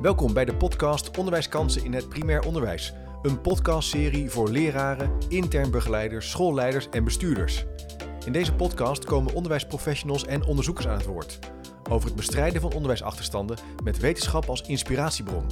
Welkom 0.00 0.32
bij 0.32 0.44
de 0.44 0.54
podcast 0.54 1.16
Onderwijskansen 1.18 1.84
in 1.84 1.92
het 1.92 2.08
primair 2.08 2.40
onderwijs. 2.40 2.92
Een 3.22 3.40
podcastserie 3.40 4.30
voor 4.30 4.48
leraren, 4.48 5.10
intern 5.28 5.70
begeleiders, 5.70 6.30
schoolleiders 6.30 6.88
en 6.88 7.04
bestuurders. 7.04 7.64
In 8.24 8.32
deze 8.32 8.54
podcast 8.54 9.04
komen 9.04 9.34
onderwijsprofessionals 9.34 10.24
en 10.24 10.44
onderzoekers 10.44 10.86
aan 10.86 10.96
het 10.96 11.06
woord. 11.06 11.38
Over 11.90 12.06
het 12.06 12.16
bestrijden 12.16 12.60
van 12.60 12.72
onderwijsachterstanden 12.72 13.58
met 13.84 13.98
wetenschap 13.98 14.48
als 14.48 14.62
inspiratiebron. 14.62 15.46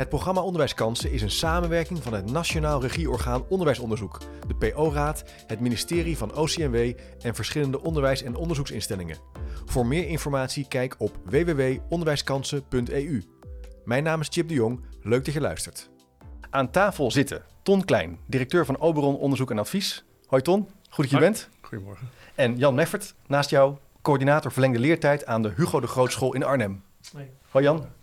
Het 0.00 0.08
programma 0.08 0.40
Onderwijskansen 0.40 1.12
is 1.12 1.22
een 1.22 1.30
samenwerking 1.30 2.02
van 2.02 2.12
het 2.12 2.30
Nationaal 2.30 2.80
Regieorgaan 2.80 3.44
Onderwijsonderzoek, 3.48 4.20
de 4.46 4.54
PO-raad, 4.54 5.24
het 5.46 5.60
ministerie 5.60 6.16
van 6.16 6.36
OCMW 6.36 6.92
en 7.20 7.34
verschillende 7.34 7.82
onderwijs- 7.82 8.22
en 8.22 8.34
onderzoeksinstellingen. 8.34 9.18
Voor 9.64 9.86
meer 9.86 10.08
informatie 10.08 10.68
kijk 10.68 10.94
op 10.98 11.18
www.onderwijskansen.eu. 11.24 13.22
Mijn 13.84 14.02
naam 14.02 14.20
is 14.20 14.28
Chip 14.30 14.48
de 14.48 14.54
Jong, 14.54 14.80
leuk 15.02 15.24
dat 15.24 15.34
je 15.34 15.40
luistert. 15.40 15.90
Aan 16.50 16.70
tafel 16.70 17.10
zitten 17.10 17.42
Ton 17.62 17.84
Klein, 17.84 18.18
directeur 18.26 18.64
van 18.64 18.80
Oberon 18.80 19.18
Onderzoek 19.18 19.50
en 19.50 19.58
Advies. 19.58 20.04
Hoi 20.26 20.42
Ton, 20.42 20.68
goed 20.90 21.04
dat 21.04 21.10
je 21.10 21.18
bent. 21.18 21.48
Goedemorgen. 21.60 22.08
En 22.34 22.56
Jan 22.56 22.74
Neffert, 22.74 23.14
naast 23.26 23.50
jou, 23.50 23.76
coördinator 24.02 24.52
verlengde 24.52 24.78
leertijd 24.78 25.26
aan 25.26 25.42
de 25.42 25.52
Hugo 25.56 25.80
de 25.80 25.86
Grootschool 25.86 26.34
in 26.34 26.44
Arnhem. 26.44 26.82
Hoi 27.50 27.64
Jan. 27.64 27.98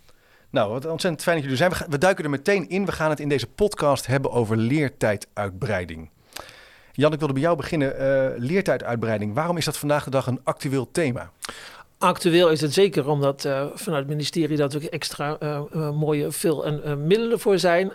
Nou, 0.50 0.70
wat 0.70 0.86
ontzettend 0.86 1.22
fijn 1.22 1.36
dat 1.36 1.44
jullie 1.44 1.64
er 1.64 1.76
zijn. 1.76 1.90
We, 1.90 1.98
duiken 1.98 2.24
er 2.24 2.30
meteen 2.30 2.68
in. 2.68 2.86
We 2.86 2.92
gaan 2.92 3.10
het 3.10 3.20
in 3.20 3.28
deze 3.28 3.46
podcast 3.46 4.06
hebben 4.06 4.30
over 4.30 4.56
leertijduitbreiding. 4.56 6.10
Jan, 6.92 7.12
ik 7.12 7.18
wilde 7.18 7.34
bij 7.34 7.42
jou 7.42 7.56
beginnen. 7.56 7.98
Eh, 7.98 8.38
leertijduitbreiding. 8.38 9.34
Waarom 9.34 9.56
is 9.56 9.64
dat 9.64 9.78
vandaag 9.78 10.04
de 10.04 10.10
dag 10.10 10.26
een 10.26 10.40
actueel 10.44 10.90
thema? 10.90 11.30
Actueel 11.98 12.48
is 12.50 12.60
het 12.60 12.72
zeker 12.72 13.08
omdat 13.08 13.44
eh, 13.44 13.66
vanuit 13.74 14.02
het 14.02 14.08
ministerie 14.08 14.56
dat 14.56 14.74
er 14.74 14.88
extra 14.88 15.36
eh, 15.40 15.60
eh, 15.72 15.90
mooie 15.90 16.30
veel 16.30 16.64
en 16.66 17.06
middelen 17.06 17.40
voor 17.40 17.58
zijn. 17.58 17.92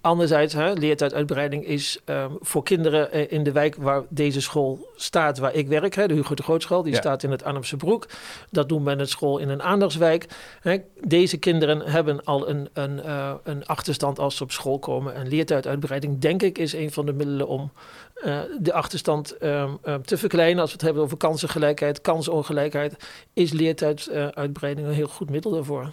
Anderzijds, 0.00 0.54
hè, 0.54 0.72
leertijduitbreiding 0.72 1.66
is 1.66 2.00
eh, 2.04 2.24
voor 2.40 2.62
kinderen 2.62 3.30
in 3.30 3.42
de 3.42 3.52
wijk 3.52 3.76
waar 3.76 4.02
deze 4.08 4.40
school 4.40 4.88
staat, 4.96 5.38
waar 5.38 5.54
ik 5.54 5.68
werk, 5.68 5.94
hè, 5.94 6.06
de 6.06 6.14
Hugo 6.14 6.34
de 6.34 6.42
Grootschool, 6.42 6.82
die 6.82 6.92
Ja. 6.92 6.98
staat 6.98 7.22
in 7.22 7.30
het 7.30 7.44
Arnhemse 7.44 7.76
Broek. 7.76 8.06
Dat 8.50 8.68
doen 8.68 8.78
we 8.78 8.84
met 8.84 8.98
een 8.98 9.08
school 9.08 9.38
in 9.38 9.48
een 9.48 9.62
aandachtswijk. 9.62 10.26
Hè. 10.60 10.76
Deze 11.00 11.36
kinderen 11.36 11.80
hebben 11.80 12.24
al 12.24 12.48
een, 12.48 12.68
een, 12.72 13.00
een 13.42 13.66
achterstand 13.66 14.18
als 14.18 14.36
ze 14.36 14.42
op 14.42 14.52
school 14.52 14.78
komen. 14.78 15.14
En 15.14 15.28
leertijduitbreiding, 15.28 16.18
denk 16.18 16.42
ik, 16.42 16.58
is 16.58 16.72
een 16.72 16.92
van 16.92 17.06
de 17.06 17.12
middelen 17.12 17.48
om 17.48 17.72
eh, 18.14 18.40
de 18.60 18.72
achterstand 18.72 19.36
ehm, 19.36 19.74
eh, 19.82 19.94
te 19.94 20.16
verkleinen. 20.16 20.60
Als 20.60 20.70
we 20.70 20.76
het 20.76 20.84
hebben 20.84 21.02
over 21.02 21.16
kansengelijkheid, 21.16 22.00
kansongelijkheid, 22.00 22.94
is 23.32 23.52
leertijduitbreiding 23.52 24.86
een 24.86 24.94
heel 24.94 25.08
goed 25.08 25.30
middel 25.30 25.50
daarvoor. 25.50 25.90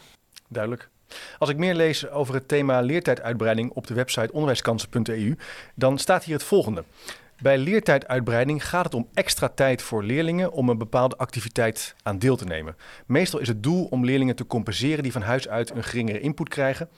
Duidelijk. 0.48 0.90
Als 1.38 1.50
ik 1.50 1.58
meer 1.58 1.76
lees 1.76 2.10
over 2.10 2.34
het 2.34 2.48
thema 2.48 2.80
leertijduitbreiding 2.80 3.72
op 3.72 3.88
de 3.88 3.94
website 3.94 4.32
onderwijskansen.eu, 4.32 5.36
dan 5.76 5.98
staat 5.98 6.24
hier 6.24 6.34
het 6.34 6.44
volgende. 6.44 6.84
Bij 7.42 7.58
leertijduitbreiding 7.58 8.68
gaat 8.68 8.84
het 8.84 8.94
om 8.94 9.08
extra 9.14 9.50
tijd 9.50 9.82
voor 9.82 10.04
leerlingen 10.04 10.52
om 10.52 10.70
een 10.70 10.78
bepaalde 10.78 11.18
activiteit 11.18 11.96
aan 12.04 12.20
deel 12.20 12.36
te 12.36 12.46
nemen. 12.46 12.76
Meestal 13.06 13.40
is 13.40 13.48
het 13.48 13.64
doel 13.64 13.86
om 13.86 14.06
leerlingen 14.06 14.36
te 14.36 14.48
compenseren 14.48 15.04
die 15.04 15.12
van 15.12 15.22
huis 15.22 15.48
uit 15.48 15.76
een 15.76 15.84
geringere 15.84 16.20
input 16.20 16.50
krijgen. 16.50 16.90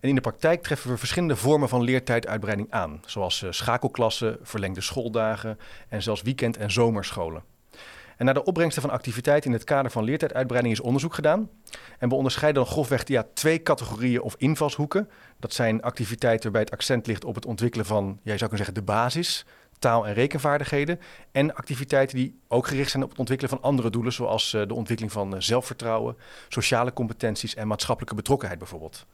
En 0.00 0.08
in 0.08 0.14
de 0.14 0.20
praktijk 0.20 0.62
treffen 0.62 0.90
we 0.90 0.96
verschillende 0.96 1.36
vormen 1.36 1.68
van 1.68 1.82
leertijduitbreiding 1.82 2.70
aan, 2.70 3.00
zoals 3.06 3.42
eh, 3.42 3.50
schakelklassen, 3.50 4.38
verlengde 4.42 4.80
schooldagen 4.80 5.58
en 5.88 6.02
zelfs 6.02 6.22
weekend- 6.22 6.56
en 6.56 6.70
zomerscholen. 6.70 7.42
En 8.16 8.24
naar 8.24 8.34
de 8.34 8.44
opbrengsten 8.44 8.82
van 8.82 8.90
activiteiten 8.90 9.50
in 9.50 9.56
het 9.56 9.64
kader 9.64 9.90
van 9.90 10.04
leertijduitbreiding 10.04 10.74
is 10.74 10.80
onderzoek 10.80 11.14
gedaan. 11.14 11.50
En 11.98 12.08
we 12.08 12.14
onderscheiden 12.14 12.62
dan 12.62 12.72
grofweg 12.72 13.08
ja, 13.08 13.26
twee 13.34 13.62
categorieën 13.62 14.22
of 14.22 14.34
invalshoeken. 14.38 15.10
Dat 15.38 15.52
zijn 15.52 15.82
activiteiten 15.82 16.42
waarbij 16.42 16.60
het 16.60 16.70
accent 16.70 17.06
ligt 17.06 17.24
op 17.24 17.34
het 17.34 17.46
ontwikkelen 17.46 17.86
van, 17.86 18.04
ja, 18.22 18.32
je 18.32 18.38
zou 18.38 18.50
kunnen 18.50 18.66
zeggen, 18.66 18.74
de 18.74 18.92
basis, 18.92 19.44
taal- 19.78 20.06
en 20.06 20.14
rekenvaardigheden. 20.14 21.00
En 21.32 21.54
activiteiten 21.54 22.16
die 22.16 22.40
ook 22.48 22.66
gericht 22.66 22.90
zijn 22.90 23.02
op 23.02 23.10
het 23.10 23.18
ontwikkelen 23.18 23.52
van 23.52 23.62
andere 23.62 23.90
doelen, 23.90 24.12
zoals 24.12 24.54
eh, 24.54 24.66
de 24.66 24.74
ontwikkeling 24.74 25.12
van 25.12 25.34
eh, 25.34 25.40
zelfvertrouwen, 25.40 26.16
sociale 26.48 26.92
competenties 26.92 27.54
en 27.54 27.66
maatschappelijke 27.66 28.16
betrokkenheid 28.16 28.58
bijvoorbeeld. 28.58 29.06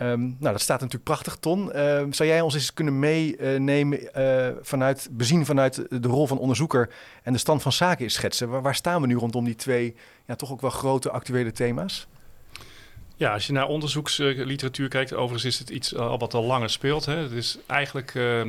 Ehm, 0.00 0.20
nou, 0.20 0.52
dat 0.52 0.60
staat 0.60 0.80
natuurlijk 0.80 1.04
prachtig, 1.04 1.36
Ton. 1.36 1.72
Ehm, 1.72 2.12
zou 2.12 2.28
jij 2.28 2.40
ons 2.40 2.54
eens 2.54 2.72
kunnen 2.72 2.98
meenemen 2.98 4.14
eh, 4.14 4.56
vanuit, 4.60 5.08
bezien 5.10 5.46
vanuit 5.46 5.74
de 5.88 6.08
rol 6.08 6.26
van 6.26 6.38
onderzoeker 6.38 6.90
en 7.22 7.32
de 7.32 7.38
stand 7.38 7.62
van 7.62 7.72
zaken 7.72 8.10
schetsen? 8.10 8.48
Waar, 8.48 8.62
waar 8.62 8.74
staan 8.74 9.00
we 9.00 9.06
nu 9.06 9.14
rondom 9.16 9.44
die 9.44 9.54
twee 9.54 9.96
ja, 10.26 10.34
toch 10.34 10.52
ook 10.52 10.60
wel 10.60 10.70
grote 10.70 11.10
actuele 11.10 11.52
thema's? 11.52 12.08
Ja, 13.20 13.32
als 13.32 13.46
je 13.46 13.52
naar 13.52 13.66
onderzoeksliteratuur 13.66 14.88
kijkt, 14.88 15.14
overigens 15.14 15.44
is 15.44 15.58
het 15.58 15.70
iets 15.70 15.94
al 15.96 16.18
wat 16.18 16.34
al 16.34 16.44
langer 16.44 16.70
speelt. 16.70 17.04
Hè. 17.04 17.16
Het 17.16 17.32
is 17.32 17.58
eigenlijk, 17.66 18.14
eh, 18.14 18.40
eh, 18.40 18.48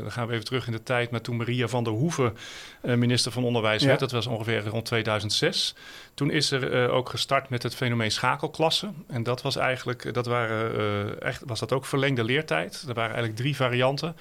dan 0.00 0.12
gaan 0.12 0.26
we 0.26 0.32
even 0.32 0.44
terug 0.44 0.66
in 0.66 0.72
de 0.72 0.82
tijd, 0.82 1.10
maar 1.10 1.20
toen 1.20 1.36
Maria 1.36 1.68
van 1.68 1.84
der 1.84 1.92
Hoeven 1.92 2.36
eh, 2.80 2.94
minister 2.94 3.32
van 3.32 3.44
Onderwijs 3.44 3.82
Ja. 3.82 3.86
werd, 3.88 4.00
dat 4.00 4.10
was 4.12 4.26
ongeveer 4.26 4.64
rond 4.66 4.84
2006. 4.84 5.74
Toen 6.14 6.30
is 6.30 6.50
er 6.50 6.72
eh, 6.72 6.94
ook 6.94 7.08
gestart 7.08 7.48
met 7.48 7.62
het 7.62 7.74
fenomeen 7.74 8.10
schakelklassen. 8.10 9.04
En 9.08 9.22
dat 9.22 9.42
was 9.42 9.56
eigenlijk, 9.56 10.14
dat 10.14 10.26
waren, 10.26 10.76
eh, 10.76 11.28
echt, 11.28 11.42
was 11.46 11.60
dat 11.60 11.72
ook 11.72 11.84
verlengde 11.86 12.24
leertijd. 12.24 12.84
Er 12.88 12.94
waren 12.94 13.14
eigenlijk 13.14 13.36
drie 13.36 13.56
varianten. 13.56 14.16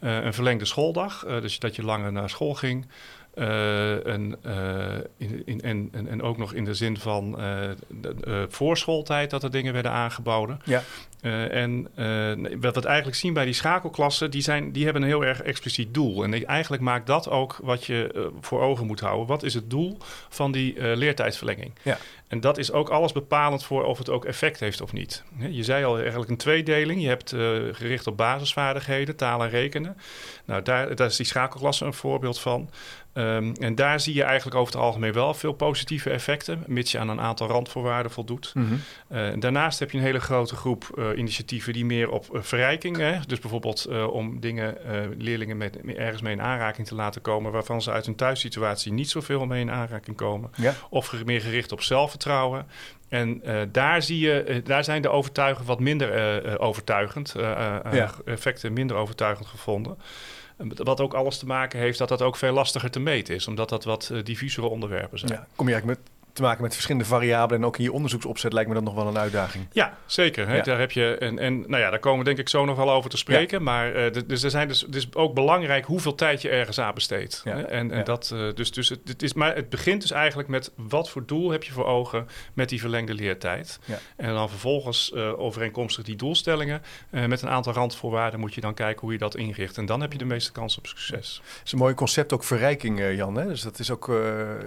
Eh, 0.00 0.24
een 0.24 0.34
verlengde 0.34 0.64
schooldag, 0.64 1.24
eh, 1.24 1.40
dus 1.40 1.58
dat 1.58 1.76
je 1.76 1.84
langer 1.84 2.12
naar 2.12 2.30
school 2.30 2.54
ging. 2.54 2.86
Eh, 3.34 4.04
een, 4.04 4.36
eh, 4.42 4.98
in, 5.16 5.42
in, 5.44 5.60
en, 5.60 5.88
en, 5.92 6.08
en 6.08 6.22
ook 6.22 6.38
nog 6.38 6.52
in 6.52 6.64
de 6.64 6.74
zin 6.74 6.98
van 6.98 7.40
eh, 7.40 7.58
de, 7.88 8.46
voorschooltijd 8.48 9.30
dat 9.30 9.42
er 9.42 9.50
dingen 9.50 9.72
werden 9.72 9.92
aangeboden. 9.92 10.60
Ja. 10.64 10.82
En 11.50 11.88
wat 12.60 12.74
we 12.74 12.86
eigenlijk 12.86 13.16
zien 13.16 13.32
bij 13.32 13.44
die 13.44 13.54
schakelklassen, 13.54 14.30
die, 14.30 14.42
zijn, 14.42 14.72
die 14.72 14.84
hebben 14.84 15.02
een 15.02 15.08
heel 15.08 15.24
erg 15.24 15.42
expliciet 15.42 15.94
doel. 15.94 16.24
En 16.24 16.46
eigenlijk 16.46 16.82
maakt 16.82 17.06
dat 17.06 17.28
ook 17.28 17.58
wat 17.62 17.84
je 17.84 18.30
voor 18.40 18.60
ogen 18.60 18.86
moet 18.86 19.00
houden. 19.00 19.26
Wat 19.26 19.42
is 19.42 19.54
het 19.54 19.70
doel 19.70 19.98
van 20.28 20.52
die 20.52 20.96
leertijdverlenging? 20.96 21.72
Ja. 21.82 21.98
En 22.28 22.40
dat 22.40 22.58
is 22.58 22.72
ook 22.72 22.88
alles 22.88 23.12
bepalend 23.12 23.64
voor 23.64 23.84
of 23.84 23.98
het 23.98 24.10
ook 24.10 24.24
effect 24.24 24.60
heeft 24.60 24.80
of 24.80 24.92
niet. 24.92 25.22
Je 25.50 25.64
zei 25.64 25.84
al 25.84 25.98
eigenlijk 25.98 26.30
een 26.30 26.36
tweedeling. 26.36 27.02
Je 27.02 27.08
hebt 27.08 27.30
gericht 27.76 28.06
op 28.06 28.16
basisvaardigheden, 28.16 29.16
taal 29.16 29.42
en 29.42 29.50
rekenen. 29.50 29.96
Nou, 30.44 30.62
daar, 30.62 30.94
daar 30.94 31.06
is 31.06 31.16
die 31.16 31.26
schakelklasse 31.26 31.84
een 31.84 31.94
voorbeeld 31.94 32.40
van. 32.40 32.70
Ehm, 33.12 33.52
en 33.60 33.74
daar 33.74 34.00
zie 34.00 34.14
je 34.14 34.22
eigenlijk 34.22 34.56
over 34.56 34.72
het 34.72 34.82
algemeen 34.82 35.12
wel 35.12 35.34
veel 35.34 35.52
positieve 35.52 36.10
effecten, 36.10 36.64
mits 36.66 36.92
je 36.92 36.98
aan 36.98 37.08
een 37.08 37.20
aantal 37.20 37.48
randvoorwaarden 37.48 38.12
voldoet. 38.12 38.52
Mhm. 38.54 38.74
Eh, 39.08 39.28
daarnaast 39.38 39.78
heb 39.78 39.90
je 39.90 39.98
een 39.98 40.04
hele 40.04 40.20
grote 40.20 40.56
groep 40.56 40.84
eh, 40.98 41.18
initiatieven 41.18 41.72
die 41.72 41.84
meer 41.84 42.10
op 42.10 42.34
eh, 42.34 42.42
verrijking, 42.42 42.96
hè, 42.96 43.18
dus 43.26 43.38
bijvoorbeeld 43.38 43.86
om 44.10 44.40
dingen, 44.40 44.76
leerlingen 45.18 45.56
met, 45.56 45.76
ergens 45.96 46.22
mee 46.22 46.32
in 46.32 46.42
aanraking 46.42 46.86
te 46.86 46.94
laten 46.94 47.20
komen, 47.20 47.52
waarvan 47.52 47.82
ze 47.82 47.90
uit 47.90 48.06
hun 48.06 48.14
thuissituatie 48.14 48.92
niet 48.92 49.10
zoveel 49.10 49.46
mee 49.46 49.60
in 49.60 49.70
aanraking 49.70 50.16
komen, 50.16 50.50
Ja. 50.56 50.74
of 50.90 51.24
meer 51.24 51.40
gericht 51.40 51.72
op 51.72 51.82
zelfvertrouwen. 51.82 52.66
En 53.08 53.42
daar, 53.72 54.02
zie 54.02 54.18
je, 54.18 54.60
daar 54.64 54.84
zijn 54.84 55.02
de 55.02 55.08
overtuigen 55.08 55.64
wat 55.64 55.80
minder 55.80 56.58
overtuigend, 56.58 57.34
Ja. 57.36 58.10
effecten 58.24 58.72
minder 58.72 58.96
overtuigend 58.96 59.46
gevonden. 59.48 59.98
Wat 60.68 61.00
ook 61.00 61.14
alles 61.14 61.38
te 61.38 61.46
maken 61.46 61.78
heeft 61.78 61.98
dat 61.98 62.08
dat 62.08 62.22
ook 62.22 62.36
veel 62.36 62.52
lastiger 62.52 62.90
te 62.90 63.00
meten 63.00 63.34
is, 63.34 63.48
omdat 63.48 63.68
dat 63.68 63.84
wat 63.84 64.10
eh, 64.12 64.24
diffusere 64.24 64.66
onderwerpen 64.66 65.18
zijn. 65.18 65.32
Ja, 65.32 65.46
kom 65.56 65.68
je 65.68 65.72
eigenlijk 65.72 66.00
met, 66.00 66.10
te 66.40 66.46
maken 66.46 66.62
met 66.62 66.72
verschillende 66.72 67.06
variabelen 67.06 67.60
en 67.60 67.66
ook 67.66 67.76
in 67.78 67.84
je 67.84 67.92
onderzoeksopzet 67.92 68.52
lijkt 68.52 68.68
me 68.68 68.74
dat 68.74 68.84
nog 68.84 68.94
wel 68.94 69.06
een 69.06 69.18
uitdaging. 69.18 69.66
Ja, 69.72 69.96
zeker. 70.06 70.48
Hè? 70.48 70.56
Ja. 70.56 70.62
Daar 70.62 70.78
heb 70.78 70.90
je 70.90 71.16
en, 71.16 71.38
en 71.38 71.60
nou 71.60 71.82
ja, 71.82 71.90
daar 71.90 71.98
komen 71.98 72.18
we 72.18 72.24
denk 72.24 72.38
ik 72.38 72.48
zo 72.48 72.64
nog 72.64 72.76
wel 72.76 72.90
over 72.90 73.10
te 73.10 73.16
spreken. 73.16 73.62
Maar 73.62 74.10
d- 74.12 74.28
dus 74.28 74.42
er 74.42 74.50
zijn 74.50 74.68
dus, 74.68 74.80
het 74.80 74.94
is 74.94 75.14
ook 75.14 75.34
belangrijk 75.34 75.84
hoeveel 75.84 76.14
tijd 76.14 76.42
je 76.42 76.48
ergens 76.48 76.80
aan 76.80 76.94
besteedt. 76.94 77.40
Ja. 77.44 77.56
En, 77.64 77.90
en 77.90 78.04
dat, 78.04 78.30
eh, 78.34 78.54
dus, 78.54 78.72
dus 78.72 78.88
het, 78.88 79.00
het 79.04 79.22
is, 79.22 79.32
maar 79.32 79.54
het 79.54 79.68
begint 79.68 80.00
dus 80.00 80.10
eigenlijk 80.10 80.48
met 80.48 80.72
wat 80.76 81.10
voor 81.10 81.26
doel 81.26 81.50
heb 81.50 81.64
je 81.64 81.72
voor 81.72 81.86
ogen 81.86 82.28
met 82.54 82.68
die 82.68 82.80
verlengde 82.80 83.14
leertijd. 83.14 83.78
En 84.16 84.34
dan 84.34 84.48
vervolgens 84.48 85.12
eh, 85.12 85.38
overeenkomstig 85.38 86.04
die 86.04 86.16
doelstellingen 86.16 86.82
met 87.10 87.42
een 87.42 87.48
aantal 87.48 87.72
randvoorwaarden 87.72 88.40
moet 88.40 88.54
je 88.54 88.60
dan 88.60 88.74
kijken 88.74 89.00
hoe 89.00 89.12
je 89.12 89.18
dat 89.18 89.36
inricht. 89.36 89.78
En 89.78 89.86
dan 89.86 90.00
heb 90.00 90.12
je 90.12 90.18
de 90.18 90.24
meeste 90.24 90.52
kans 90.52 90.78
op 90.78 90.86
succes. 90.86 91.42
Het 91.44 91.66
is 91.66 91.72
een 91.72 91.78
mooi 91.78 91.94
concept, 91.94 92.32
ook 92.32 92.44
verrijking, 92.44 93.14
Jan. 93.14 93.36
Hè? 93.36 93.46
Dus 93.46 93.62
dat 93.62 93.78
is 93.78 93.90
ook 93.90 94.06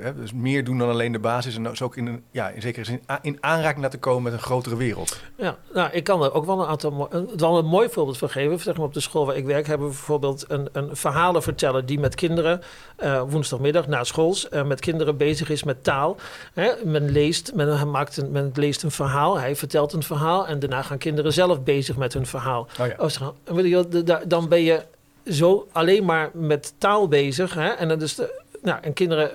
hè, 0.02 0.16
dus 0.16 0.34
meer 0.34 0.64
doen 0.64 0.78
dan 0.78 0.90
alleen 0.90 1.12
de 1.12 1.20
basis. 1.20 1.56
En 1.56 1.63
dus 1.72 1.82
ook 1.82 1.98
in, 1.98 2.06
een, 2.06 2.24
ja, 2.32 2.50
in 2.50 2.62
zekere 2.62 2.86
zin 2.86 3.02
in 3.22 3.38
aanraking 3.40 3.82
laten 3.82 4.00
komen 4.00 4.24
met 4.24 4.34
een 4.34 4.40
grotere 4.40 4.76
wereld. 4.76 5.20
Ja, 5.36 5.58
nou, 5.74 5.92
ik 5.92 6.04
kan 6.04 6.24
er 6.24 6.34
ook 6.34 6.46
wel 6.46 6.60
een 6.60 6.68
aantal 6.68 7.08
een, 7.10 7.30
wel 7.38 7.58
een 7.58 7.66
mooi 7.66 7.90
voorbeeld 7.90 8.18
van 8.18 8.30
geven. 8.30 8.60
Zeg 8.60 8.78
maar 8.78 8.86
op 8.86 8.94
de 8.94 9.00
school 9.00 9.26
waar 9.26 9.36
ik 9.36 9.46
werk 9.46 9.68
hebben 9.68 9.88
we 9.88 9.94
bijvoorbeeld 9.94 10.46
een, 10.48 10.70
een 10.72 10.96
verhalen 10.96 11.44
vertellen 11.44 11.86
die 11.86 12.00
met 12.00 12.16
kinderen 12.16 12.62
eh, 12.96 13.24
woensdagmiddag 13.28 13.88
na 13.88 14.04
schools 14.04 14.50
eh, 14.50 14.64
met 14.64 14.80
kinderen 14.80 15.18
bezig 15.18 15.50
is 15.50 15.64
met 15.64 15.84
taal. 15.84 16.18
Hè, 16.54 16.72
men 16.84 17.10
leest, 17.10 17.54
men, 17.56 17.90
maakt 17.90 18.18
een, 18.18 18.32
men 18.32 18.52
leest 18.54 18.84
een 18.84 18.92
verhaal, 18.92 19.40
hij 19.40 19.56
vertelt 19.56 19.94
een 19.94 20.04
verhaal 20.04 20.48
en 20.48 20.60
daarna 20.60 20.82
gaan 20.82 20.98
kinderen 20.98 21.34
zelf 21.34 21.64
bezig 21.64 21.98
met 21.98 22.14
hun 22.14 22.26
verhaal. 22.26 22.68
Oh 22.80 22.88
ja. 22.88 22.96
Oh, 22.98 23.10
zo. 23.10 23.36
En 23.44 24.28
dan 24.28 24.48
ben 24.48 24.62
je 24.62 24.82
zo 25.26 25.68
alleen 25.72 26.06
maar 26.06 26.30
met 26.34 26.74
taal 26.78 27.08
bezig. 27.08 27.54
Hè? 27.54 27.68
En, 27.68 27.88
dan 27.88 28.00
dus 28.00 28.16
de, 28.16 28.42
nou, 28.62 28.80
en 28.82 28.94
kinderen 28.94 29.32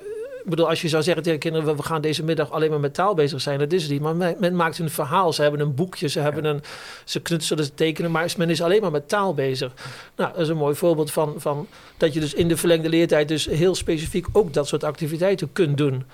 bedoel, 0.51 0.69
als 0.69 0.83
je 0.83 0.89
zou 0.89 1.03
zeggen 1.03 1.23
tegen 1.23 1.39
kinderen, 1.39 1.77
we 1.77 1.83
gaan 1.83 2.01
deze 2.01 2.25
middag 2.25 2.51
alleen 2.51 2.71
maar 2.71 2.81
met 2.81 2.95
taal 2.95 3.15
bezig 3.15 3.41
zijn, 3.41 3.59
dat 3.59 3.73
is 3.73 3.83
het 3.83 3.91
niet. 3.91 4.01
Maar 4.01 4.17
men, 4.17 4.37
men 4.39 4.57
maakt 4.57 4.79
een 4.79 4.91
verhaal, 4.91 5.33
ze 5.33 5.43
hebben 5.43 5.61
een 5.61 5.75
boekje, 5.75 6.09
ze, 6.09 6.21
hebben 6.21 6.45
een, 6.45 6.63
ze 7.05 7.21
knutselen, 7.21 7.65
ze 7.65 7.75
tekenen, 7.75 8.11
maar 8.11 8.33
men 8.37 8.51
is 8.51 8.63
alleen 8.63 8.81
maar 8.81 8.91
met 8.91 9.09
taal 9.09 9.35
bezig. 9.35 9.73
Nou, 10.17 10.33
dat 10.33 10.41
is 10.41 10.49
een 10.49 10.57
mooi 10.57 10.75
voorbeeld 10.75 11.11
van, 11.11 11.35
van 11.37 11.67
dat 11.97 12.15
je 12.15 12.21
dus 12.21 12.35
in 12.35 12.49
de 12.49 12.57
verlengde 12.57 12.89
leertijd 12.89 13.29
dus 13.29 13.47
heel 13.47 13.75
specifiek 13.75 14.27
ook 14.33 14.53
dat 14.53 14.69
soort 14.69 14.85
activiteiten 14.85 15.53
kunt 15.53 15.77
doen. 15.77 16.05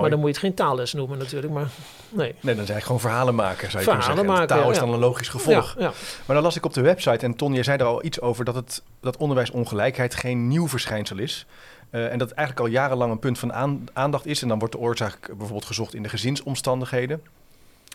Maar 0.00 0.10
dan 0.10 0.18
moet 0.18 0.28
je 0.28 0.34
het 0.34 0.44
geen 0.44 0.54
taalles 0.54 0.92
noemen 0.92 1.18
natuurlijk. 1.18 1.52
Maar 1.52 1.68
nee. 2.08 2.34
Nee, 2.40 2.54
dan 2.54 2.66
zijn 2.66 2.82
gewoon 2.82 3.00
verhalen 3.00 3.34
maken, 3.34 3.70
zou 3.70 3.82
je 3.82 3.90
Verhalen 3.90 4.16
zeggen. 4.16 4.26
maken, 4.26 4.46
Taal 4.46 4.70
is 4.70 4.76
ja. 4.76 4.84
dan 4.84 4.92
een 4.92 5.00
logisch 5.00 5.28
gevolg. 5.28 5.74
Ja, 5.78 5.84
ja. 5.84 5.92
Maar 6.26 6.36
dan 6.36 6.44
las 6.44 6.56
ik 6.56 6.64
op 6.64 6.74
de 6.74 6.80
website, 6.80 7.24
en 7.24 7.36
Ton, 7.36 7.54
je 7.54 7.62
zei 7.62 7.78
er 7.78 7.84
al 7.84 8.04
iets 8.04 8.20
over, 8.20 8.44
dat, 8.44 8.54
het, 8.54 8.82
dat 9.00 9.16
onderwijsongelijkheid 9.16 10.14
geen 10.14 10.48
nieuw 10.48 10.68
verschijnsel 10.68 11.18
is. 11.18 11.46
Eh, 11.94 12.12
en 12.12 12.18
dat 12.18 12.28
het 12.28 12.38
eigenlijk 12.38 12.66
al 12.66 12.72
jarenlang 12.72 13.12
een 13.12 13.18
punt 13.18 13.38
van 13.38 13.52
aan- 13.52 13.86
aandacht 13.92 14.26
is. 14.26 14.42
En 14.42 14.48
dan 14.48 14.58
wordt 14.58 14.74
de 14.74 14.80
oorzaak 14.80 15.26
bijvoorbeeld 15.26 15.64
gezocht 15.64 15.94
in 15.94 16.02
de 16.02 16.08
gezinsomstandigheden. 16.08 17.22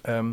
Ehm, 0.01 0.31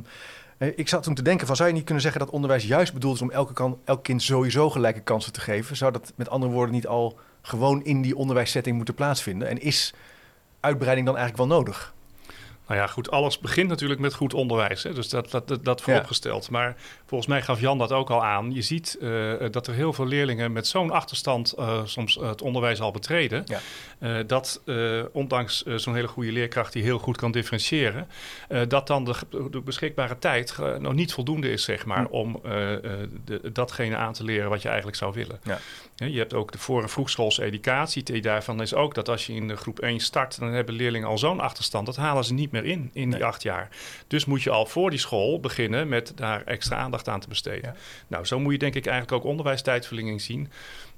eh, 0.59 0.73
ik 0.77 0.89
zat 0.89 1.03
toen 1.03 1.15
te 1.15 1.23
denken 1.23 1.47
van, 1.47 1.57
zou 1.57 1.69
je 1.69 1.75
niet 1.75 1.85
kunnen 1.85 2.03
zeggen 2.03 2.21
dat 2.21 2.31
onderwijs 2.31 2.65
juist 2.65 2.93
bedoeld 2.93 3.15
is 3.15 3.23
om 3.23 3.31
elke, 3.31 3.53
kan, 3.53 3.79
elk 3.85 4.03
kind 4.03 4.23
sowieso 4.23 4.71
gelijke 4.71 5.01
kansen 5.01 5.33
te 5.33 5.41
geven? 5.41 5.77
Zou 5.77 5.93
dat 5.93 6.13
met 6.17 6.29
andere 6.29 6.53
woorden 6.53 6.75
niet 6.75 6.87
al 6.87 7.19
gewoon 7.43 7.85
in 7.85 8.03
die 8.03 8.17
onderwijssetting 8.17 8.77
moeten 8.77 8.95
plaatsvinden? 8.95 9.49
En 9.49 9.61
is 9.61 9.95
uitbreiding 10.61 11.07
dan 11.07 11.17
eigenlijk 11.17 11.49
wel 11.49 11.59
nodig? 11.59 11.95
Nou 12.67 12.81
ja, 12.81 12.87
goed, 12.87 13.11
alles 13.11 13.39
begint 13.39 13.69
natuurlijk 13.69 14.01
met 14.01 14.15
goed 14.15 14.35
onderwijs. 14.35 14.83
Hè? 14.83 14.93
Dus 14.95 15.09
dat, 15.09 15.31
dat, 15.31 15.49
dat, 15.49 15.65
dat 15.65 15.81
vooropgesteld. 15.83 16.51
Maar 16.51 16.77
volgens 17.07 17.31
mij 17.31 17.43
gaf 17.43 17.61
Jan 17.61 17.79
dat 17.79 17.93
ook 17.93 18.11
al 18.11 18.25
aan. 18.25 18.53
Je 18.55 18.63
ziet 18.63 18.99
eh, 19.01 19.33
dat 19.51 19.67
er 19.67 19.75
heel 19.75 19.93
veel 19.93 20.07
leerlingen 20.07 20.53
met 20.53 20.67
zo'n 20.67 20.91
achterstand 20.91 21.53
eh, 21.53 21.81
soms 21.85 22.15
het 22.21 22.43
onderwijs 22.43 22.81
al 22.81 22.91
betreden. 22.91 23.45
Ja. 23.47 23.61
Eh, 23.99 24.17
dat 24.27 24.63
eh, 24.67 25.03
ondanks 25.13 25.65
eh, 25.65 25.75
zo'n 25.77 25.95
hele 25.95 26.09
goede 26.09 26.33
leerkracht 26.33 26.73
die 26.73 26.83
heel 26.83 26.99
goed 26.99 27.17
kan 27.17 27.31
differentiëren, 27.33 28.09
eh, 28.49 28.61
dat 28.69 28.87
dan 28.87 29.05
de, 29.05 29.61
beschikbare 29.65 30.19
tijd 30.19 30.57
eh, 30.61 30.75
nog 30.77 30.93
niet 30.95 31.13
voldoende 31.13 31.51
is, 31.51 31.65
zeg 31.65 31.85
maar, 31.87 32.05
Hm. 32.05 32.13
om 32.13 32.41
eh, 32.45 32.75
eh, 32.75 32.81
de, 33.25 33.53
datgene 33.53 33.97
aan 33.97 34.13
te 34.13 34.25
leren 34.25 34.51
wat 34.51 34.63
je 34.63 34.69
eigenlijk 34.69 34.97
zou 34.99 35.13
willen. 35.15 35.41
Ja. 35.43 35.59
Je 35.97 36.19
hebt 36.19 36.35
ook 36.35 36.53
de 36.53 36.59
voor- 36.59 36.83
en 36.83 36.89
vroegschoolse 36.89 37.43
educatie. 37.45 38.01
Het 38.01 38.09
idee 38.09 38.23
daarvan 38.23 38.61
is 38.63 38.75
ook 38.75 38.95
dat 38.95 39.09
als 39.09 39.27
je 39.27 39.33
in 39.33 39.49
de 39.49 39.57
groep 39.57 39.79
1 39.81 40.01
start, 40.01 40.39
dan 40.39 40.49
hebben 40.53 40.75
leerlingen 40.75 41.09
al 41.09 41.19
zo'n 41.19 41.41
achterstand. 41.41 41.87
Dat 41.87 41.97
halen 41.97 42.25
ze 42.25 42.35
niet 42.35 42.51
meer 42.51 42.56
in, 42.65 42.91
in 42.93 43.11
die 43.11 43.19
Nee. 43.19 43.25
acht 43.25 43.43
jaar. 43.43 43.69
Dus 44.07 44.25
moet 44.25 44.43
je 44.43 44.51
al 44.51 44.67
voor 44.67 44.91
die 44.91 44.99
school 44.99 45.41
beginnen 45.41 45.89
met 45.89 46.13
daar 46.15 46.45
extra 46.45 46.77
aandacht 46.77 47.09
aan 47.09 47.21
te 47.21 47.29
besteden. 47.29 47.75
Ja. 47.75 47.75
Nou, 48.07 48.25
zo 48.25 48.41
moet 48.41 48.53
je 48.53 48.59
denk 48.59 48.75
ik 48.75 48.87
eigenlijk 48.87 49.17
ook 49.17 49.31
onderwijstijdverlenging 49.31 50.21
zien. 50.21 50.49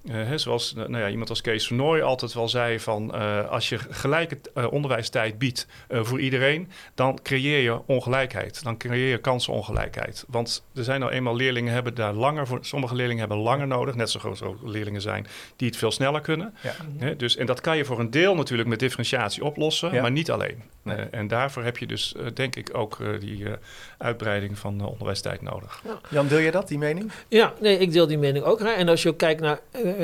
Eh, 0.07 0.15
hè, 0.15 0.39
zoals 0.39 0.75
eh, 0.75 0.87
nou 0.87 1.03
ja, 1.03 1.09
iemand 1.09 1.31
als 1.31 1.41
Kees 1.41 1.67
Vernooy 1.67 2.01
altijd 2.01 2.35
wel 2.35 2.49
zei 2.49 2.81
van... 2.81 3.15
eh, 3.15 3.49
als 3.51 3.69
je 3.69 3.79
gelijke 3.91 4.39
eh, 4.55 4.73
onderwijstijd 4.73 5.39
biedt 5.39 5.67
eh, 5.89 6.05
voor 6.05 6.21
iedereen... 6.21 6.71
dan 6.95 7.19
creëer 7.23 7.63
je 7.63 7.81
ongelijkheid. 7.87 8.63
Dan 8.63 8.77
creëer 8.77 9.11
je 9.11 9.19
kansenongelijkheid. 9.19 10.25
Want 10.29 10.65
er 10.75 10.85
zijn 10.85 11.01
nou 11.01 11.13
eenmaal 11.13 11.37
leerlingen 11.37 11.73
hebben 11.73 11.95
daar 11.95 12.13
langer 12.13 12.47
voor... 12.47 12.59
sommige 12.61 12.95
leerlingen 12.95 13.21
hebben 13.21 13.39
langer 13.39 13.67
nodig. 13.67 13.95
Net 13.95 14.11
zoals 14.11 14.41
er 14.41 14.47
ook 14.47 14.59
leerlingen 14.65 15.01
zijn 15.01 15.27
die 15.57 15.69
het 15.69 15.77
veel 15.77 15.91
sneller 15.91 16.21
kunnen. 16.21 16.55
Ja. 16.63 16.75
Hè, 16.99 17.17
dus, 17.17 17.37
en 17.37 17.47
dat 17.47 17.61
kan 17.61 17.77
je 17.77 17.85
voor 17.85 18.01
een 18.01 18.11
deel 18.11 18.35
natuurlijk 18.35 18.69
met 18.69 18.79
differentiatie 18.79 19.45
oplossen... 19.45 19.93
Ja. 19.93 20.03
maar 20.03 20.11
niet 20.11 20.31
alleen. 20.31 20.63
Nee. 20.83 20.97
Eh, 20.97 21.19
en 21.19 21.29
daarvoor 21.29 21.63
heb 21.63 21.77
je 21.79 21.87
dus 21.87 22.15
eh, 22.15 22.27
denk 22.35 22.57
ik 22.57 22.71
ook 22.73 23.01
eh, 23.01 23.09
die 23.21 23.45
eh, 23.49 23.53
uitbreiding 23.99 24.59
van 24.59 24.81
onderwijstijd 24.87 25.43
nodig. 25.43 25.83
Jan, 26.11 26.27
deel 26.29 26.41
jij 26.41 26.51
dat, 26.51 26.69
die 26.69 26.79
mening? 26.79 27.11
Ja, 27.29 27.53
nee, 27.61 27.79
ik 27.79 27.93
deel 27.93 28.07
die 28.07 28.19
mening 28.19 28.45
ook. 28.45 28.59
Hè. 28.59 28.69
En 28.69 28.89
als 28.89 29.03
je 29.03 29.09
ook 29.09 29.19
kijkt 29.19 29.41
naar 29.41 29.59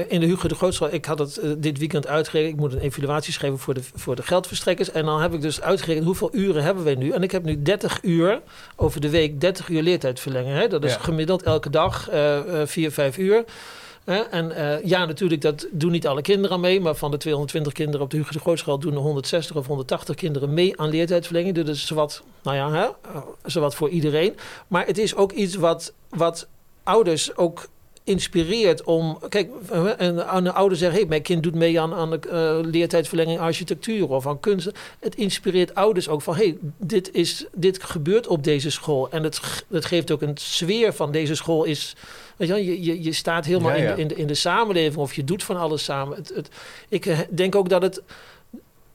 in 0.09 0.21
de 0.21 0.27
Hugo 0.27 0.49
de 0.49 0.55
Grootschool, 0.55 0.93
ik 0.93 1.05
had 1.05 1.19
het 1.19 1.37
eh, 1.37 1.51
dit 1.59 1.79
weekend 1.79 2.07
uitgerekend. 2.07 2.53
Ik 2.55 2.61
moet 2.61 2.73
een 2.73 2.79
evaluatie 2.79 3.33
schrijven 3.33 3.59
voor 3.59 3.75
de, 3.75 3.83
voor 3.95 4.17
de 4.17 4.23
geldverstrekkers. 4.23 4.91
En 4.91 5.05
dan 5.05 5.21
heb 5.21 5.35
ik 5.35 5.41
dus 5.41 5.61
uitgerekend 5.61 6.07
hoeveel 6.07 6.29
uren 6.33 6.63
hebben 6.63 6.85
wij 6.85 6.95
nu. 6.95 7.11
En 7.11 7.23
ik 7.23 7.31
heb 7.31 7.45
nu 7.45 7.63
30 7.63 7.99
uur 8.03 8.41
over 8.77 9.01
de 9.01 9.11
week, 9.11 9.41
30 9.41 9.69
uur 9.69 9.83
leertijd 9.83 10.21
verlengen. 10.21 10.57
Hè. 10.57 10.69
Dat 10.69 10.85
is 10.85 10.93
Ja. 10.93 10.99
gemiddeld 10.99 11.43
elke 11.43 11.71
dag 11.71 12.09
eh 12.09 12.61
eh 12.61 12.67
4, 12.69 12.91
5 12.93 13.19
uur. 13.19 13.45
Hè. 14.05 14.19
En 14.21 14.53
eh, 14.53 14.85
ja, 14.85 15.05
natuurlijk, 15.05 15.41
dat 15.41 15.67
doen 15.71 15.91
niet 15.91 16.07
alle 16.07 16.23
kinderen 16.23 16.61
mee. 16.61 16.81
Maar 16.81 16.95
van 16.95 17.11
de 17.11 17.17
220 17.17 17.73
kinderen 17.73 18.01
op 18.01 18.11
de 18.11 18.17
Hugo 18.17 18.33
de 18.33 18.39
Grootschool 18.39 18.79
doen 18.79 18.93
er 18.93 18.99
160 18.99 19.57
of 19.57 19.67
180 19.67 20.15
kinderen 20.17 20.55
mee 20.55 20.81
aan 20.81 20.89
leertijdverlenging. 20.89 21.55
Dus 21.55 21.65
dat 21.67 21.75
is 21.75 21.87
zowat, 21.87 22.23
nou 22.43 22.57
ja, 22.57 22.71
hè, 22.73 22.85
eh, 22.85 23.23
zowat 23.45 23.75
voor 23.75 23.89
iedereen. 23.89 24.37
Maar 24.69 24.87
het 24.87 24.99
is 24.99 25.15
ook 25.15 25.33
iets 25.33 25.55
wat, 25.55 25.93
wat 26.09 26.47
ouders 26.83 27.37
ook 27.37 27.67
inspireert 28.05 28.83
om... 28.83 29.19
Kijk, 29.29 29.51
een, 29.71 30.37
een 30.37 30.53
ouder 30.53 30.79
zegt... 30.79 30.95
Hey, 30.95 31.07
mijn 31.07 31.23
kind 31.23 31.43
doet 31.43 31.55
mee 31.55 31.81
aan, 31.81 31.95
aan 31.95 32.11
de 32.11 32.19
eh, 32.29 32.71
leertijdverlenging 32.71 33.39
architectuur 33.39 34.09
of 34.09 34.27
aan 34.27 34.41
kunsten. 34.41 34.73
Het 35.01 35.15
inspireert 35.15 35.75
ouders 35.75 36.09
ook 36.09 36.23
van... 36.23 36.35
hey, 36.35 36.57
dit, 36.79 37.13
is, 37.13 37.47
dit 37.55 37.83
gebeurt 37.83 38.27
op 38.27 38.45
deze 38.45 38.71
school. 38.71 39.11
En 39.11 39.23
het, 39.23 39.65
het 39.71 39.85
geeft 39.85 40.11
ook 40.11 40.23
een 40.23 40.37
sfeer 40.39 40.93
van 40.93 41.13
deze 41.13 41.35
school 41.35 41.65
is... 41.65 41.97
Weet 42.37 42.49
je, 42.49 42.65
je, 42.65 42.83
je, 42.83 43.03
je 43.03 43.13
staat 43.13 43.45
helemaal 43.45 43.71
Ja, 43.71 43.83
ja. 43.83 43.91
In, 43.91 43.97
de, 43.97 44.03
in, 44.03 44.09
de, 44.09 44.15
in 44.15 44.27
de 44.27 44.35
samenleving 44.35 44.97
of 44.97 45.15
je 45.15 45.25
doet 45.25 45.43
van 45.43 45.57
alles 45.57 45.85
samen. 45.85 46.17
Het, 46.17 46.33
het, 46.35 46.49
ik 46.89 47.07
eh, 47.07 47.19
denk 47.31 47.55
ook 47.55 47.69
dat 47.69 47.83
het 47.83 48.03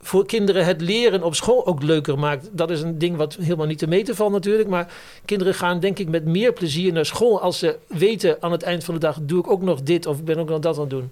voor 0.01 0.25
kinderen 0.25 0.65
het 0.65 0.81
leren 0.81 1.23
op 1.23 1.35
school 1.35 1.65
ook 1.65 1.83
leuker 1.83 2.19
maakt. 2.19 2.49
Dat 2.51 2.69
is 2.69 2.81
een 2.81 2.97
ding 2.97 3.15
wat 3.15 3.35
helemaal 3.41 3.65
niet 3.65 3.77
te 3.77 3.87
meten 3.87 4.15
valt 4.15 4.31
natuurlijk. 4.31 4.69
Maar 4.69 4.93
kinderen 5.25 5.53
gaan 5.53 5.79
denk 5.79 5.99
ik 5.99 6.09
met 6.09 6.25
meer 6.25 6.53
plezier 6.53 6.93
naar 6.93 7.05
school... 7.05 7.41
als 7.41 7.59
ze 7.59 7.77
weten 7.87 8.37
aan 8.39 8.51
het 8.51 8.63
eind 8.63 8.83
van 8.83 8.93
de 8.93 8.99
dag... 8.99 9.17
doe 9.21 9.39
ik 9.39 9.51
ook 9.51 9.61
nog 9.61 9.81
dit 9.81 10.05
of 10.05 10.17
ik 10.17 10.25
ben 10.25 10.37
ook 10.37 10.49
nog 10.49 10.59
dat 10.59 10.75
aan 10.75 10.81
het 10.81 10.89
doen. 10.89 11.11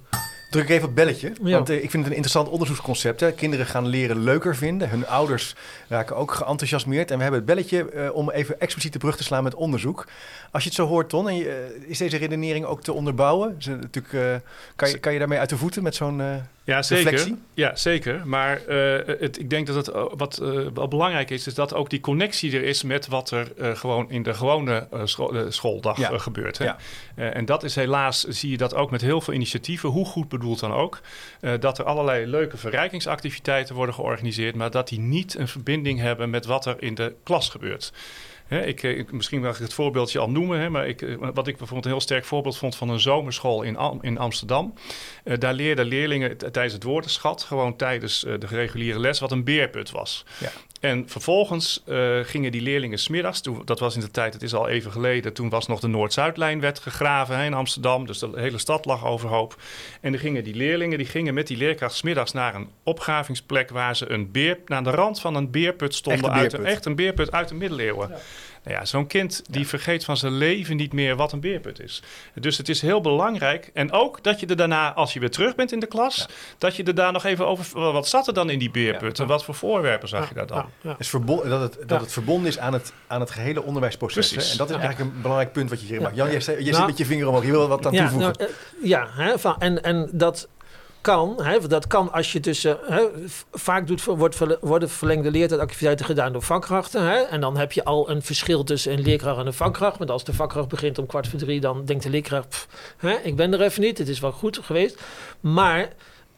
Druk 0.49 0.69
even 0.69 0.89
op 0.89 0.95
het 0.95 1.05
belletje, 1.05 1.31
Ja. 1.43 1.51
want 1.51 1.69
eh, 1.69 1.75
ik 1.75 1.89
vind 1.89 1.93
het 1.93 2.05
een 2.05 2.11
interessant 2.11 2.49
onderzoeksconcept. 2.49 3.19
Hè. 3.19 3.31
Kinderen 3.31 3.65
gaan 3.65 3.87
leren 3.87 4.23
leuker 4.23 4.55
vinden, 4.55 4.89
hun 4.89 5.07
ouders 5.07 5.55
raken 5.87 6.15
ook 6.15 6.31
geenthousiasmeerd. 6.31 7.11
En 7.11 7.15
we 7.17 7.21
hebben 7.21 7.39
het 7.39 7.49
belletje 7.49 7.89
eh, 7.89 8.15
om 8.15 8.29
even 8.29 8.59
expliciet 8.59 8.93
de 8.93 8.99
brug 8.99 9.17
te 9.17 9.23
slaan 9.23 9.43
met 9.43 9.55
onderzoek. 9.55 10.07
Als 10.51 10.63
je 10.63 10.69
het 10.69 10.77
zo 10.77 10.87
hoort, 10.87 11.09
Ton, 11.09 11.29
en 11.29 11.35
je, 11.35 11.49
eh, 11.49 11.89
is 11.89 11.97
deze 11.97 12.17
redenering 12.17 12.65
ook 12.65 12.83
te 12.83 12.93
onderbouwen? 12.93 13.57
Natuurlijk, 13.65 14.41
kan, 14.75 14.89
je, 14.89 14.97
kan 14.97 15.13
je 15.13 15.19
daarmee 15.19 15.39
uit 15.39 15.49
de 15.49 15.57
voeten 15.57 15.83
met 15.83 15.95
zo'n... 15.95 16.21
Ja, 16.67 16.81
zeker. 16.81 17.03
Reflectie? 17.11 17.37
Ja, 17.53 17.75
zeker. 17.75 18.27
Maar 18.27 18.65
eh, 18.65 19.19
het, 19.19 19.39
ik 19.39 19.49
denk 19.49 19.67
dat 19.67 19.75
het 19.75 19.87
eh, 19.87 20.03
wat 20.17 20.37
eh, 20.37 20.49
wel 20.73 20.87
belangrijk 20.87 21.29
is, 21.29 21.47
is 21.47 21.53
dat 21.53 21.73
ook 21.73 21.89
die 21.89 21.99
connectie 21.99 22.55
er 22.55 22.63
is 22.63 22.83
met 22.83 23.07
wat 23.07 23.31
er 23.31 23.47
gewoon 23.77 24.09
in 24.11 24.23
de 24.23 24.33
gewone 24.33 24.87
scho- 25.03 25.31
eh, 25.31 25.45
schooldag 25.49 25.97
Ja. 25.97 26.17
gebeurt. 26.17 26.57
Hè? 26.57 26.65
Ja. 26.65 26.77
En 27.15 27.45
dat 27.45 27.63
is 27.63 27.75
helaas, 27.75 28.23
zie 28.23 28.51
je 28.51 28.57
dat 28.57 28.75
ook 28.75 28.91
met 28.91 29.01
heel 29.01 29.21
veel 29.21 29.33
initiatieven, 29.33 29.89
hoe 29.89 30.05
goed 30.05 30.29
bedoeld 30.29 30.59
dan 30.59 30.73
ook, 30.73 30.99
dat 31.59 31.77
er 31.77 31.85
allerlei 31.85 32.25
leuke 32.25 32.57
verrijkingsactiviteiten 32.57 33.75
worden 33.75 33.95
georganiseerd, 33.95 34.55
maar 34.55 34.71
dat 34.71 34.87
die 34.87 34.99
niet 34.99 35.37
een 35.37 35.47
verbinding 35.47 35.99
hebben 35.99 36.29
met 36.29 36.45
wat 36.45 36.65
er 36.65 36.75
in 36.80 36.95
de 36.95 37.13
klas 37.23 37.49
gebeurt. 37.49 37.92
Hè, 38.47 38.66
ik, 38.66 38.83
eh, 38.83 38.97
ik, 38.97 39.11
misschien 39.11 39.42
mag 39.42 39.56
ik 39.56 39.61
het 39.61 39.73
voorbeeldje 39.73 40.19
al 40.19 40.30
noemen, 40.30 40.59
hè, 40.59 40.69
maar 40.69 40.87
ik, 40.87 41.01
eh, 41.01 41.16
wat 41.18 41.47
ik 41.47 41.57
bijvoorbeeld 41.57 41.85
een 41.85 41.92
heel 41.92 42.01
sterk 42.01 42.25
voorbeeld 42.25 42.57
vond 42.57 42.75
van 42.75 42.89
een 42.89 42.99
zomerschool 42.99 43.61
in, 43.61 43.77
in 44.01 44.18
Amsterdam. 44.18 44.73
Eh, 45.23 45.37
daar 45.37 45.54
leerden 45.54 45.85
leerlingen 45.85 46.37
tijdens 46.37 46.73
het 46.73 46.83
woordenschat, 46.83 47.44
gewoon 47.44 47.75
tijdens 47.75 48.19
de 48.19 48.47
reguliere 48.47 48.99
les, 48.99 49.19
wat 49.19 49.31
een 49.31 49.44
beerput 49.44 49.92
was. 49.92 50.25
Ja. 50.39 50.51
En 50.79 51.09
vervolgens 51.09 51.83
eh, 51.85 52.17
gingen 52.23 52.51
die 52.51 52.61
leerlingen 52.61 52.97
smiddags, 52.99 53.41
toen, 53.41 53.61
dat 53.65 53.79
was 53.79 53.95
in 53.95 54.01
de 54.01 54.11
tijd, 54.11 54.33
het 54.33 54.43
is 54.43 54.53
al 54.53 54.67
even 54.67 54.91
geleden, 54.91 55.33
toen 55.33 55.49
was 55.49 55.67
nog 55.67 55.79
de 55.79 55.87
Noord-Zuidlijn 55.87 56.59
werd 56.59 56.79
gegraven 56.79 57.37
hè, 57.37 57.45
in 57.45 57.53
Amsterdam, 57.53 58.05
dus 58.05 58.19
de 58.19 58.29
hele 58.35 58.57
stad 58.57 58.85
lag 58.85 59.05
overhoop. 59.05 59.55
En 60.01 60.11
dan 60.11 60.19
gingen 60.21 60.43
die 60.43 60.55
leerlingen, 60.55 60.97
die 60.97 61.07
gingen 61.07 61.33
met 61.33 61.47
die 61.47 61.57
leerkracht 61.57 61.95
smiddags 61.95 62.31
naar 62.31 62.55
een 62.55 62.69
opgravingsplek 62.83 63.69
waar 63.69 63.95
ze 63.95 64.09
een 64.11 64.31
beer, 64.31 64.57
aan 64.65 64.83
de 64.83 64.89
rand 64.89 65.19
van 65.19 65.35
een 65.35 65.51
beerput 65.51 65.95
stonden. 65.95 66.23
Echte 66.23 66.37
Uit, 66.39 66.51
de- 66.51 66.57
beerput. 66.57 66.75
echt 66.75 66.85
een 66.85 66.95
beerput 66.95 67.31
uit 67.31 67.47
de 67.47 67.55
middeleeuwen. 67.55 68.11
Nou 68.68 68.80
ja, 68.80 68.86
zo'n 68.86 69.07
kind 69.07 69.42
die 69.50 69.68
vergeet 69.68 70.06
van 70.06 70.18
zijn 70.18 70.33
leven 70.33 70.76
niet 70.76 70.94
meer 70.94 71.16
wat 71.16 71.31
een 71.31 71.40
beerput 71.40 71.80
is. 71.80 72.04
Dus 72.33 72.57
het 72.57 72.69
is 72.69 72.81
heel 72.81 73.02
belangrijk. 73.02 73.69
En 73.74 73.92
ook 73.92 74.24
dat 74.24 74.40
je 74.40 74.45
er 74.45 74.56
daarna, 74.56 74.94
als 74.94 75.14
je 75.14 75.19
weer 75.19 75.30
terug 75.31 75.56
bent 75.56 75.71
in 75.71 75.80
de 75.80 75.86
klas, 75.86 76.26
dat 76.57 76.76
je 76.76 76.83
er 76.83 76.95
daar 76.95 77.12
nog 77.12 77.24
even 77.26 77.47
over. 77.47 77.80
Wat 77.92 78.07
zat 78.07 78.28
er 78.28 78.33
dan 78.33 78.50
in 78.50 78.59
die 78.59 78.71
beerput? 78.71 79.18
Ja. 79.18 79.24
En 79.24 79.30
wat 79.30 79.44
voor 79.44 79.56
voorwerpen 79.56 80.07
zag 80.07 80.28
je 80.28 80.33
daar 80.33 80.47
dan? 80.47 80.57
Ja, 80.57 80.66
ja. 80.81 80.95
is 81.00 81.09
verbon- 81.09 81.50
dat 81.50 81.62
het, 81.62 81.74
dat 81.80 81.90
Ja. 81.90 82.00
het 82.00 82.12
verbonden 82.12 82.47
is 82.47 82.59
aan 82.59 82.74
het, 82.74 82.94
aan 83.07 83.19
het 83.19 83.31
gehele 83.31 83.64
onderwijsproces. 83.64 84.30
Hè? 84.30 84.52
En 84.52 84.57
dat 84.57 84.69
is 84.69 84.76
Ja. 84.76 84.81
eigenlijk 84.81 85.12
een 85.16 85.21
belangrijk 85.21 85.52
punt 85.54 85.69
wat 85.69 85.80
je 85.81 85.86
hier 85.86 85.95
Ja. 85.95 86.02
maakt. 86.02 86.16
Jan, 86.16 86.31
jij, 86.31 86.40
jij 86.40 86.56
Nou, 86.56 86.76
zit 86.76 86.86
met 86.86 86.97
je 86.97 87.06
vinger 87.06 87.28
omhoog. 87.28 87.45
Je 87.45 87.52
wil 87.52 87.68
wat 87.68 87.86
aan 87.86 87.94
ja, 87.94 88.02
toevoegen. 88.02 88.33
nou, 88.38 88.50
eh, 88.52 88.90
ja 88.90 89.07
hè, 89.12 89.40
van, 89.40 89.56
en, 89.59 89.83
en 89.83 90.09
dat 90.14 90.47
kan, 91.07 91.44
hè, 91.44 91.68
dat 91.68 91.87
kan 91.87 92.11
als 92.11 92.31
je 92.31 92.40
tussen... 92.40 92.78
Hè, 92.81 93.07
vaak 93.52 93.87
doet, 93.87 94.04
wordt, 94.04 94.37
worden 94.61 94.90
verlengde 94.90 95.31
leertijdactiviteiten 95.31 96.06
gedaan 96.06 96.31
door 96.31 96.42
vakkrachten. 96.42 97.02
Hè, 97.04 97.16
en 97.16 97.42
dan 97.42 97.57
heb 97.57 97.71
je 97.71 97.83
al 97.83 98.09
een 98.09 98.21
verschil 98.21 98.64
tussen 98.64 98.94
een 98.94 99.02
leerkracht 99.02 99.40
en 99.40 99.45
een 99.45 99.54
vakkracht. 99.54 99.97
Want 99.97 100.09
als 100.09 100.23
de 100.23 100.33
vakkracht 100.33 100.68
begint 100.68 100.97
om 100.97 101.06
kwart 101.06 101.28
voor 101.28 101.40
drie... 101.40 101.59
dan 101.59 101.85
denkt 101.85 102.04
de 102.04 102.09
leerkracht, 102.09 102.47
pff, 102.47 102.68
hè, 102.97 103.14
ik 103.23 103.35
ben 103.35 103.54
er 103.54 103.61
even 103.61 103.81
niet. 103.81 103.97
Het 103.97 104.07
is 104.07 104.19
wel 104.19 104.31
goed 104.31 104.59
geweest. 104.64 105.02
Maar 105.40 105.90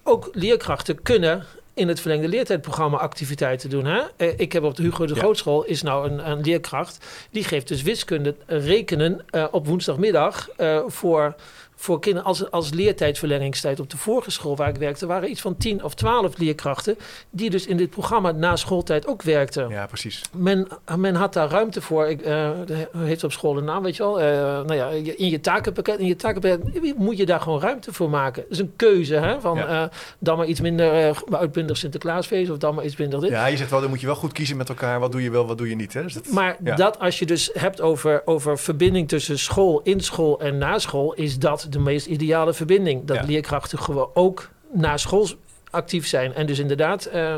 ook 0.03 0.29
leerkrachten 0.31 1.01
kunnen 1.01 1.45
in 1.73 1.87
het 1.87 1.99
verlengde 1.99 2.27
leertijdprogramma 2.27 2.97
activiteiten 2.97 3.69
doen. 3.69 3.85
Hè? 3.85 4.01
Eh, 4.17 4.39
ik 4.39 4.51
heb 4.51 4.63
op 4.63 4.75
de 4.75 4.83
Hugo 4.83 5.05
de 5.05 5.13
Ja. 5.13 5.19
Grootschool 5.19 5.63
is 5.63 5.81
nou 5.81 6.09
een, 6.09 6.29
een 6.29 6.41
leerkracht... 6.41 7.05
die 7.31 7.43
geeft 7.43 7.67
dus 7.67 7.81
wiskunde 7.81 8.35
rekenen 8.45 9.25
eh, 9.29 9.45
op 9.51 9.67
woensdagmiddag... 9.67 10.49
eh, 10.49 10.81
voor 10.87 11.35
voor 11.81 11.99
kinderen 11.99 12.27
als, 12.27 12.51
als 12.51 12.69
leertijdverlengingstijd 12.69 13.79
op 13.79 13.89
de 13.89 13.97
vorige 13.97 14.31
school 14.31 14.55
waar 14.55 14.69
ik 14.69 14.75
werkte, 14.75 15.05
waren 15.05 15.29
iets 15.29 15.41
van 15.41 15.57
10 15.57 15.83
of 15.83 15.93
12 15.93 16.37
leerkrachten 16.37 16.97
die 17.29 17.49
dus 17.49 17.65
in 17.65 17.77
dit 17.77 17.89
programma 17.89 18.31
na 18.31 18.55
schooltijd 18.55 19.07
ook 19.07 19.21
werkten. 19.21 19.69
Ja, 19.69 19.85
precies. 19.85 20.21
Men, 20.37 20.67
men 20.97 21.15
had 21.15 21.33
daar 21.33 21.49
ruimte 21.49 21.81
voor. 21.81 22.07
Ik, 22.07 22.25
uh, 22.25 22.49
heeft 22.97 23.23
op 23.23 23.31
school 23.31 23.57
een 23.57 23.63
naam, 23.63 23.83
weet 23.83 23.95
je 23.95 24.03
wel. 24.03 24.21
Uh, 24.21 24.25
nou 24.25 24.73
ja, 24.73 24.87
in 25.15 25.29
je 25.29 25.39
takenpakket, 25.39 25.99
in 25.99 26.05
je 26.05 26.15
takenpakket 26.15 26.97
moet 26.97 27.17
je 27.17 27.25
daar 27.25 27.41
gewoon 27.41 27.61
ruimte 27.61 27.93
voor 27.93 28.09
maken. 28.09 28.41
Dat 28.43 28.51
is 28.51 28.59
een 28.59 28.73
keuze, 28.75 29.15
hè? 29.15 29.41
Van 29.41 29.57
ja. 29.57 29.83
uh, 29.83 29.89
dan 30.19 30.37
maar 30.37 30.45
iets 30.45 30.61
minder 30.61 31.21
uitbundig 31.31 31.77
Sinterklaasfeest 31.77 32.51
of 32.51 32.57
dan 32.57 32.75
maar 32.75 32.85
iets 32.85 32.97
minder 32.97 33.19
dit. 33.19 33.29
Ja, 33.29 33.45
je 33.45 33.57
zegt 33.57 33.69
wel, 33.69 33.81
dan 33.81 33.89
moet 33.89 34.01
je 34.01 34.05
wel 34.05 34.15
goed 34.15 34.31
kiezen 34.31 34.57
met 34.57 34.69
elkaar. 34.69 34.99
Wat 34.99 35.11
doe 35.11 35.23
je 35.23 35.31
wel, 35.31 35.47
wat 35.47 35.57
doe 35.57 35.69
je 35.69 35.75
niet. 35.75 35.93
Hè? 35.93 36.03
Dus 36.03 36.13
dat, 36.13 36.27
maar 36.27 36.57
ja. 36.63 36.75
dat 36.75 36.99
als 36.99 37.19
je 37.19 37.25
dus 37.25 37.49
hebt 37.53 37.81
over, 37.81 38.21
over 38.25 38.57
verbinding 38.57 39.07
tussen 39.07 39.39
school, 39.39 39.81
in 39.83 39.99
school 39.99 40.39
en 40.39 40.57
na 40.57 40.79
school, 40.79 41.13
is 41.13 41.39
dat 41.39 41.67
de 41.69 41.79
meest 41.79 42.05
ideale 42.05 42.53
verbinding. 42.53 43.05
Dat 43.05 43.27
leerkrachten 43.27 43.79
gewoon 43.79 44.09
ook 44.13 44.49
na 44.73 44.97
school 44.97 45.27
actief 45.69 46.07
zijn. 46.07 46.33
En 46.33 46.45
dus 46.45 46.59
inderdaad 46.59 47.09
uh, 47.13 47.35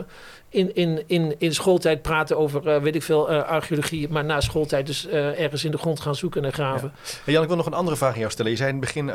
in, 0.52 0.76
in, 0.76 1.04
in, 1.06 1.36
in 1.38 1.54
schooltijd 1.54 2.02
praten 2.02 2.38
over, 2.38 2.68
uh, 2.68 2.82
weet 2.82 2.96
ik 2.96 3.04
veel, 3.04 3.32
uh, 3.32 3.44
archeologie. 3.44 4.10
Maar 4.10 4.26
na 4.26 4.42
schooltijd 4.42 4.86
dus 4.86 5.08
ergens 5.08 5.64
in 5.64 5.72
de 5.72 5.78
grond 5.78 6.00
gaan 6.00 6.16
zoeken 6.16 6.46
en 6.46 6.54
graven. 6.54 6.92
Ja. 7.26 7.32
Jan, 7.32 7.42
ik 7.42 7.48
wil 7.48 7.58
nog 7.58 7.66
een 7.66 7.74
andere 7.74 7.98
vraag 7.98 8.14
aan 8.14 8.20
jou 8.20 8.32
stellen. 8.32 8.52
Je 8.52 8.58
zei 8.58 8.70
in 8.70 8.76
het 8.76 8.86
begin, 8.86 9.12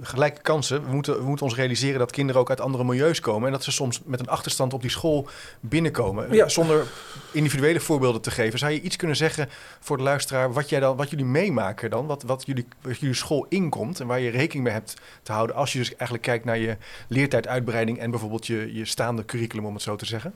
gelijke 0.00 0.40
kansen. 0.42 0.84
We 0.84 0.92
moeten, 0.92 1.16
we 1.16 1.24
moeten 1.24 1.46
ons 1.46 1.54
realiseren 1.54 1.98
dat 1.98 2.10
kinderen 2.10 2.40
ook 2.40 2.48
uit 2.48 2.60
andere 2.60 2.84
milieus 2.84 3.20
komen. 3.20 3.46
En 3.46 3.52
dat 3.52 3.64
ze 3.64 3.72
soms 3.72 4.00
met 4.04 4.20
een 4.20 4.28
achterstand 4.28 4.72
op 4.72 4.80
die 4.80 4.90
school 4.90 5.28
binnenkomen. 5.60 6.32
Ja. 6.32 6.48
Zonder 6.48 6.86
individuele 7.32 7.80
voorbeelden 7.80 8.20
te 8.20 8.30
geven. 8.30 8.58
Zou 8.58 8.72
je 8.72 8.80
iets 8.80 8.96
kunnen 8.96 9.16
zeggen 9.16 9.48
voor 9.80 9.96
de 9.96 10.02
luisteraar 10.02 10.52
wat, 10.52 10.68
jij 10.68 10.80
dan, 10.80 10.96
wat 10.96 11.10
jullie 11.10 11.24
meemaken 11.24 11.90
dan? 11.90 12.06
Wat, 12.06 12.22
wat, 12.22 12.42
jullie, 12.46 12.66
wat 12.80 12.98
jullie 12.98 13.14
school 13.14 13.46
inkomt 13.48 14.00
en 14.00 14.06
waar 14.06 14.20
je 14.20 14.30
rekening 14.30 14.64
mee 14.64 14.72
hebt 14.72 14.96
te 15.22 15.32
houden... 15.32 15.56
als 15.56 15.72
je 15.72 15.78
dus 15.78 15.88
eigenlijk 15.88 16.22
kijkt 16.22 16.44
naar 16.44 16.58
je 16.58 16.76
leertijduitbreiding... 17.08 17.98
en 17.98 18.10
bijvoorbeeld 18.10 18.46
je, 18.46 18.74
je 18.74 18.84
staande 18.84 19.24
curriculum, 19.24 19.66
om 19.66 19.74
het 19.74 19.82
zo 19.82 19.96
te 19.96 20.06
zeggen? 20.06 20.34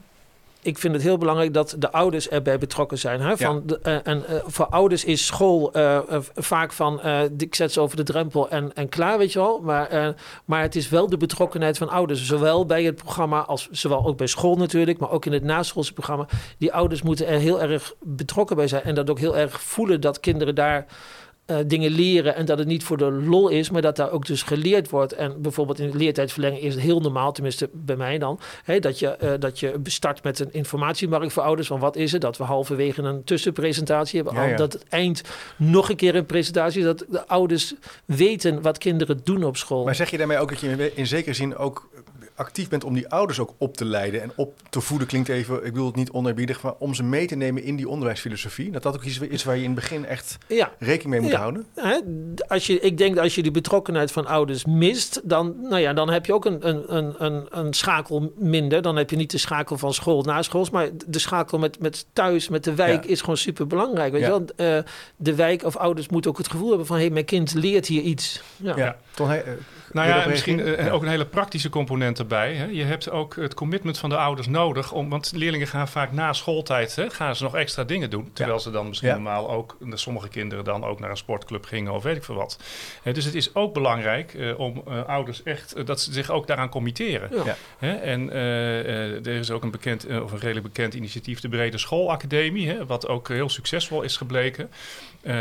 Ik 0.63 0.79
vind 0.79 0.95
het 0.95 1.03
heel 1.03 1.19
belangrijk 1.19 1.55
dat 1.55 1.75
de 1.79 1.93
ouders 1.93 2.29
erbij 2.29 2.59
betrokken 2.59 2.99
zijn. 2.99 3.21
Hè? 3.21 3.37
Van 3.37 3.63
de, 3.67 3.81
uh, 3.83 3.97
en 4.03 4.25
uh, 4.31 4.37
voor 4.47 4.67
ouders 4.67 5.05
is 5.05 5.27
school 5.27 5.77
uh, 5.77 5.99
vaak 6.35 6.73
van 6.73 7.01
ik 7.39 7.55
zet 7.55 7.73
ze 7.73 7.81
over 7.81 7.97
de 7.97 8.03
drempel 8.03 8.49
en, 8.51 8.75
en 8.75 8.89
klaar, 8.89 9.19
weet 9.19 9.33
je 9.33 9.39
wel. 9.39 9.61
Maar, 9.61 10.15
maar 10.45 10.63
het 10.63 10.77
is 10.77 10.89
wel 10.89 11.09
de 11.09 11.17
betrokkenheid 11.17 11.79
van 11.79 11.89
ouders. 11.89 12.27
Zowel 12.27 12.67
bij 12.67 12.85
het 12.85 12.95
programma 12.95 13.41
als 13.41 13.69
zowel 13.71 14.07
ook 14.07 14.17
bij 14.17 14.27
school 14.27 14.57
natuurlijk, 14.57 14.99
maar 14.99 15.11
ook 15.11 15.27
in 15.27 15.33
het 15.33 15.43
naschoolse 15.43 15.93
programma. 15.93 16.27
Die 16.59 16.73
ouders 16.73 17.03
moeten 17.03 17.27
er 17.27 17.39
heel 17.39 17.63
erg 17.63 17.95
betrokken 18.01 18.57
bij 18.57 18.69
zijn 18.69 18.83
en 18.83 18.95
dat 18.95 19.11
ook 19.11 19.19
heel 19.19 19.37
erg 19.37 19.63
voelen 19.63 20.01
dat 20.01 20.21
kinderen 20.21 20.55
daar 20.55 20.87
uh, 21.51 21.57
dingen 21.67 21.91
leren 21.91 22.35
en 22.35 22.45
dat 22.45 22.59
het 22.59 22.67
niet 22.67 22.85
voor 22.85 22.97
de 22.97 23.11
lol 23.11 23.49
is, 23.49 23.71
maar 23.71 23.83
dat 23.83 23.97
daar 23.97 24.11
ook 24.11 24.27
dus 24.27 24.43
geleerd 24.43 24.91
wordt. 24.91 25.13
En 25.13 25.43
bijvoorbeeld 25.43 25.79
in 25.79 25.91
de 25.91 25.97
leertijdverlenging 25.97 26.63
is 26.63 26.75
het 26.75 26.83
heel 26.83 27.01
normaal, 27.01 27.33
tenminste 27.33 27.71
bij 27.73 27.97
mij 27.97 28.19
dan, 28.19 28.41
hè, 28.65 28.79
dat, 28.79 28.99
je, 28.99 29.17
uh, 29.23 29.33
dat 29.39 29.61
je 29.61 29.81
start 29.85 30.23
met 30.23 30.39
een 30.39 30.53
informatiemarkt 30.53 31.33
voor 31.33 31.43
ouders 31.43 31.69
van 31.69 31.81
wat 31.81 31.97
is 31.97 32.13
het, 32.13 32.21
dat 32.21 32.37
we 32.37 32.45
halverwege 32.45 33.03
een 33.03 33.25
tussenpresentatie 33.25 34.23
hebben, 34.23 34.43
ja, 34.43 34.49
ja. 34.49 34.57
dat 34.57 34.73
het 34.73 34.85
eind 34.89 35.23
nog 35.57 35.89
een 35.91 35.97
keer 35.97 36.15
een 36.15 36.27
presentatie, 36.27 36.83
dat 36.83 37.05
de 37.09 37.27
ouders 37.27 37.75
weten 38.05 38.63
wat 38.63 38.79
kinderen 38.79 39.21
doen 39.25 39.45
op 39.45 39.57
school. 39.57 39.85
Maar 39.85 39.95
zeg 39.95 40.11
je 40.11 40.19
daarmee 40.19 40.39
ook 40.39 40.49
dat 40.49 40.61
je 40.61 40.93
in 40.95 41.07
zekere 41.07 41.35
zin 41.35 41.57
ook 41.57 41.89
actief 42.39 42.69
bent 42.69 42.85
om 42.85 42.95
die 42.95 43.09
ouders 43.09 43.39
ook 43.39 43.55
op 43.59 43.77
te 43.77 43.85
leiden 43.85 44.23
en 44.23 44.33
op 44.37 44.55
te 44.71 44.81
voeden, 44.81 45.07
klinkt 45.07 45.29
even, 45.29 45.57
ik 45.57 45.73
bedoel 45.73 45.87
het 45.87 45.97
niet 45.97 46.11
oneerbiedig, 46.11 46.63
maar 46.63 46.75
om 46.79 46.95
ze 46.95 47.03
mee 47.03 47.27
te 47.27 47.35
nemen 47.35 47.63
in 47.63 47.77
die 47.77 47.89
onderwijsfilosofie. 47.89 48.71
Dat 48.71 48.83
dat 48.83 48.95
ook 48.95 49.05
iets 49.05 49.19
is 49.19 49.45
waar 49.45 49.57
je 49.57 49.63
in 49.63 49.71
het 49.71 49.81
begin 49.81 50.07
echt 50.07 50.39
ja. 50.47 50.73
rekening 50.79 51.11
mee 51.11 51.21
moet 51.21 51.31
ja. 51.31 51.39
houden. 51.39 51.67
Als 52.49 52.67
je, 52.67 52.81
ik 52.81 52.99
denk 52.99 53.15
dat 53.15 53.25
als 53.25 53.35
je 53.35 53.43
die 53.43 53.51
betrokkenheid 53.51 54.13
van 54.13 54.27
ouders 54.27 54.65
mist, 54.65 55.21
dan, 55.25 55.57
nou 55.63 55.79
ja, 55.79 55.93
dan 55.93 56.11
heb 56.11 56.27
je 56.27 56.33
ook 56.35 56.45
een, 56.45 56.69
een, 56.69 57.25
een, 57.25 57.47
een 57.51 57.75
schakel 57.75 58.33
minder. 58.37 58.83
Dan 58.83 58.97
heb 58.97 59.11
je 59.11 59.17
niet 59.17 59.31
de 59.31 59.39
schakel 59.39 59.79
van 59.79 59.95
school 59.95 60.23
na 60.23 60.43
school, 60.43 60.67
maar 60.73 60.89
de 61.07 61.19
schakel 61.19 61.59
met, 61.59 61.81
met 61.81 62.07
thuis, 62.13 62.49
met 62.49 62.65
de 62.65 62.75
wijk 62.75 63.05
is 63.05 63.21
gewoon 63.21 63.37
super 63.37 63.67
belangrijk. 63.67 64.13
Weet 64.13 64.23
je 64.23 64.29
wel? 64.29 64.43
Uh, 64.57 64.83
de 65.17 65.35
wijk 65.35 65.65
of 65.65 65.77
ouders 65.77 66.09
moeten 66.09 66.31
ook 66.31 66.39
het 66.39 66.51
gevoel 66.51 66.69
hebben 66.69 66.87
van 66.87 66.97
hé, 66.97 67.03
hey, 67.03 67.13
mijn 67.13 67.25
kind 67.25 67.55
leert 67.55 67.87
hier 67.87 68.03
iets. 68.03 68.43
Ja, 68.57 68.77
ja. 68.77 68.97
Ton, 69.15 69.29
hey, 69.29 69.45
uh, 69.47 69.53
nou 69.93 70.09
ja, 70.09 70.27
misschien 70.27 70.59
uh, 70.59 70.95
ook 70.95 71.03
een 71.03 71.09
hele 71.09 71.27
praktische 71.27 71.69
component 71.69 72.19
erbij. 72.19 72.55
Hè? 72.55 72.65
Je 72.65 72.85
hebt 72.85 73.11
ook 73.11 73.37
het 73.37 73.55
commitment 73.55 73.99
van 73.99 74.11
de 74.11 74.17
ouders 74.17 74.47
nodig. 74.47 74.93
Om, 74.93 75.09
want 75.09 75.33
leerlingen 75.35 75.67
gaan 75.67 75.89
vaak 75.89 76.13
na 76.13 76.33
schooltijd 76.33 76.97
hè, 76.97 77.11
gaan 77.11 77.37
ze 77.37 77.43
nog 77.43 77.57
extra 77.57 77.85
dingen 77.85 78.11
doen. 78.11 78.31
Terwijl 78.33 78.57
ja. 78.57 78.63
ze 78.63 78.71
dan 78.71 78.89
misschien 78.89 79.09
ja. 79.09 79.15
normaal 79.15 79.51
ook, 79.51 79.77
sommige 79.93 80.29
kinderen 80.29 80.65
dan 80.65 80.85
ook 80.85 81.01
naar 81.01 81.11
een 81.11 81.17
sportclub 81.17 81.65
gingen 81.65 81.93
of 81.93 82.03
weet 82.03 82.17
ik 82.17 82.25
veel 82.25 82.35
wat. 82.35 82.59
Uh, 83.05 83.15
dus 83.15 83.25
het 83.25 83.35
is 83.35 83.55
ook 83.55 83.75
belangrijk 83.75 84.35
uh, 84.35 84.59
om 84.59 84.83
ouders 85.07 85.43
echt, 85.43 85.87
dat 85.87 86.01
ze 86.01 86.13
zich 86.13 86.31
ook 86.31 86.47
daaraan 86.47 86.69
committeren. 86.69 87.31
Ja. 87.45 87.57
Hè? 87.79 87.93
En 87.93 88.33
er 88.33 89.27
is 89.27 89.51
ook 89.51 89.63
een 89.63 89.71
bekend, 89.71 90.07
of 90.23 90.33
een 90.33 90.39
redelijk 90.39 90.67
bekend 90.67 90.95
initiatief, 90.95 91.41
de 91.41 91.49
Brede 91.49 91.79
Schoolacademie. 91.79 92.69
Hè, 92.69 92.87
wat 92.87 93.09
ook 93.09 93.29
heel 93.29 93.49
succesvol 93.49 94.03
is 94.03 94.17
gebleken. 94.17 94.71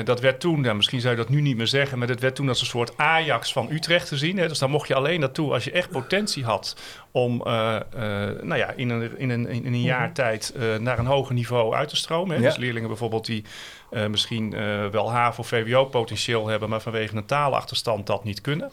dat 0.03 0.19
werd 0.19 0.39
toen, 0.39 0.61
nou, 0.61 0.75
misschien 0.75 1.01
zou 1.01 1.15
je 1.15 1.21
dat 1.21 1.29
nu 1.29 1.41
niet 1.41 1.57
meer 1.57 1.67
zeggen, 1.67 1.97
maar 1.97 2.07
dat 2.07 2.19
werd 2.19 2.35
toen 2.35 2.49
als 2.49 2.61
een 2.61 2.67
soort 2.67 2.97
Ajax 2.97 3.53
van 3.53 3.71
Utrecht 3.71 4.07
te 4.07 4.17
zien. 4.17 4.36
Dus 4.37 4.59
daar 4.59 4.69
mocht 4.69 4.87
je 4.87 4.95
alleen 4.95 5.19
naartoe 5.19 5.53
als 5.53 5.63
je 5.63 5.71
echt 5.71 5.89
potentie 5.89 6.43
had 6.43 6.75
om 7.11 7.43
uh, 7.47 7.79
uh, 7.95 8.01
nou 8.41 8.55
ja, 8.55 8.71
in, 8.71 8.89
een, 8.89 9.17
in, 9.17 9.29
een, 9.29 9.47
in 9.47 9.65
een 9.65 9.81
jaar 9.81 10.13
tijd 10.13 10.53
uh, 10.57 10.75
naar 10.75 10.99
een 10.99 11.05
hoger 11.05 11.33
niveau 11.33 11.75
uit 11.75 11.89
te 11.89 11.95
stromen. 11.95 12.35
Hè? 12.35 12.41
Ja. 12.41 12.47
Dus 12.47 12.57
leerlingen 12.57 12.87
bijvoorbeeld 12.87 13.25
die 13.25 13.43
misschien 14.09 14.55
wel 14.91 15.11
HAVO 15.11 15.41
of 15.41 15.47
VWO-potentieel 15.47 16.47
hebben, 16.47 16.69
maar 16.69 16.81
vanwege 16.81 17.15
een 17.15 17.25
taalachterstand 17.25 18.07
dat 18.07 18.23
niet 18.23 18.41
kunnen. 18.41 18.71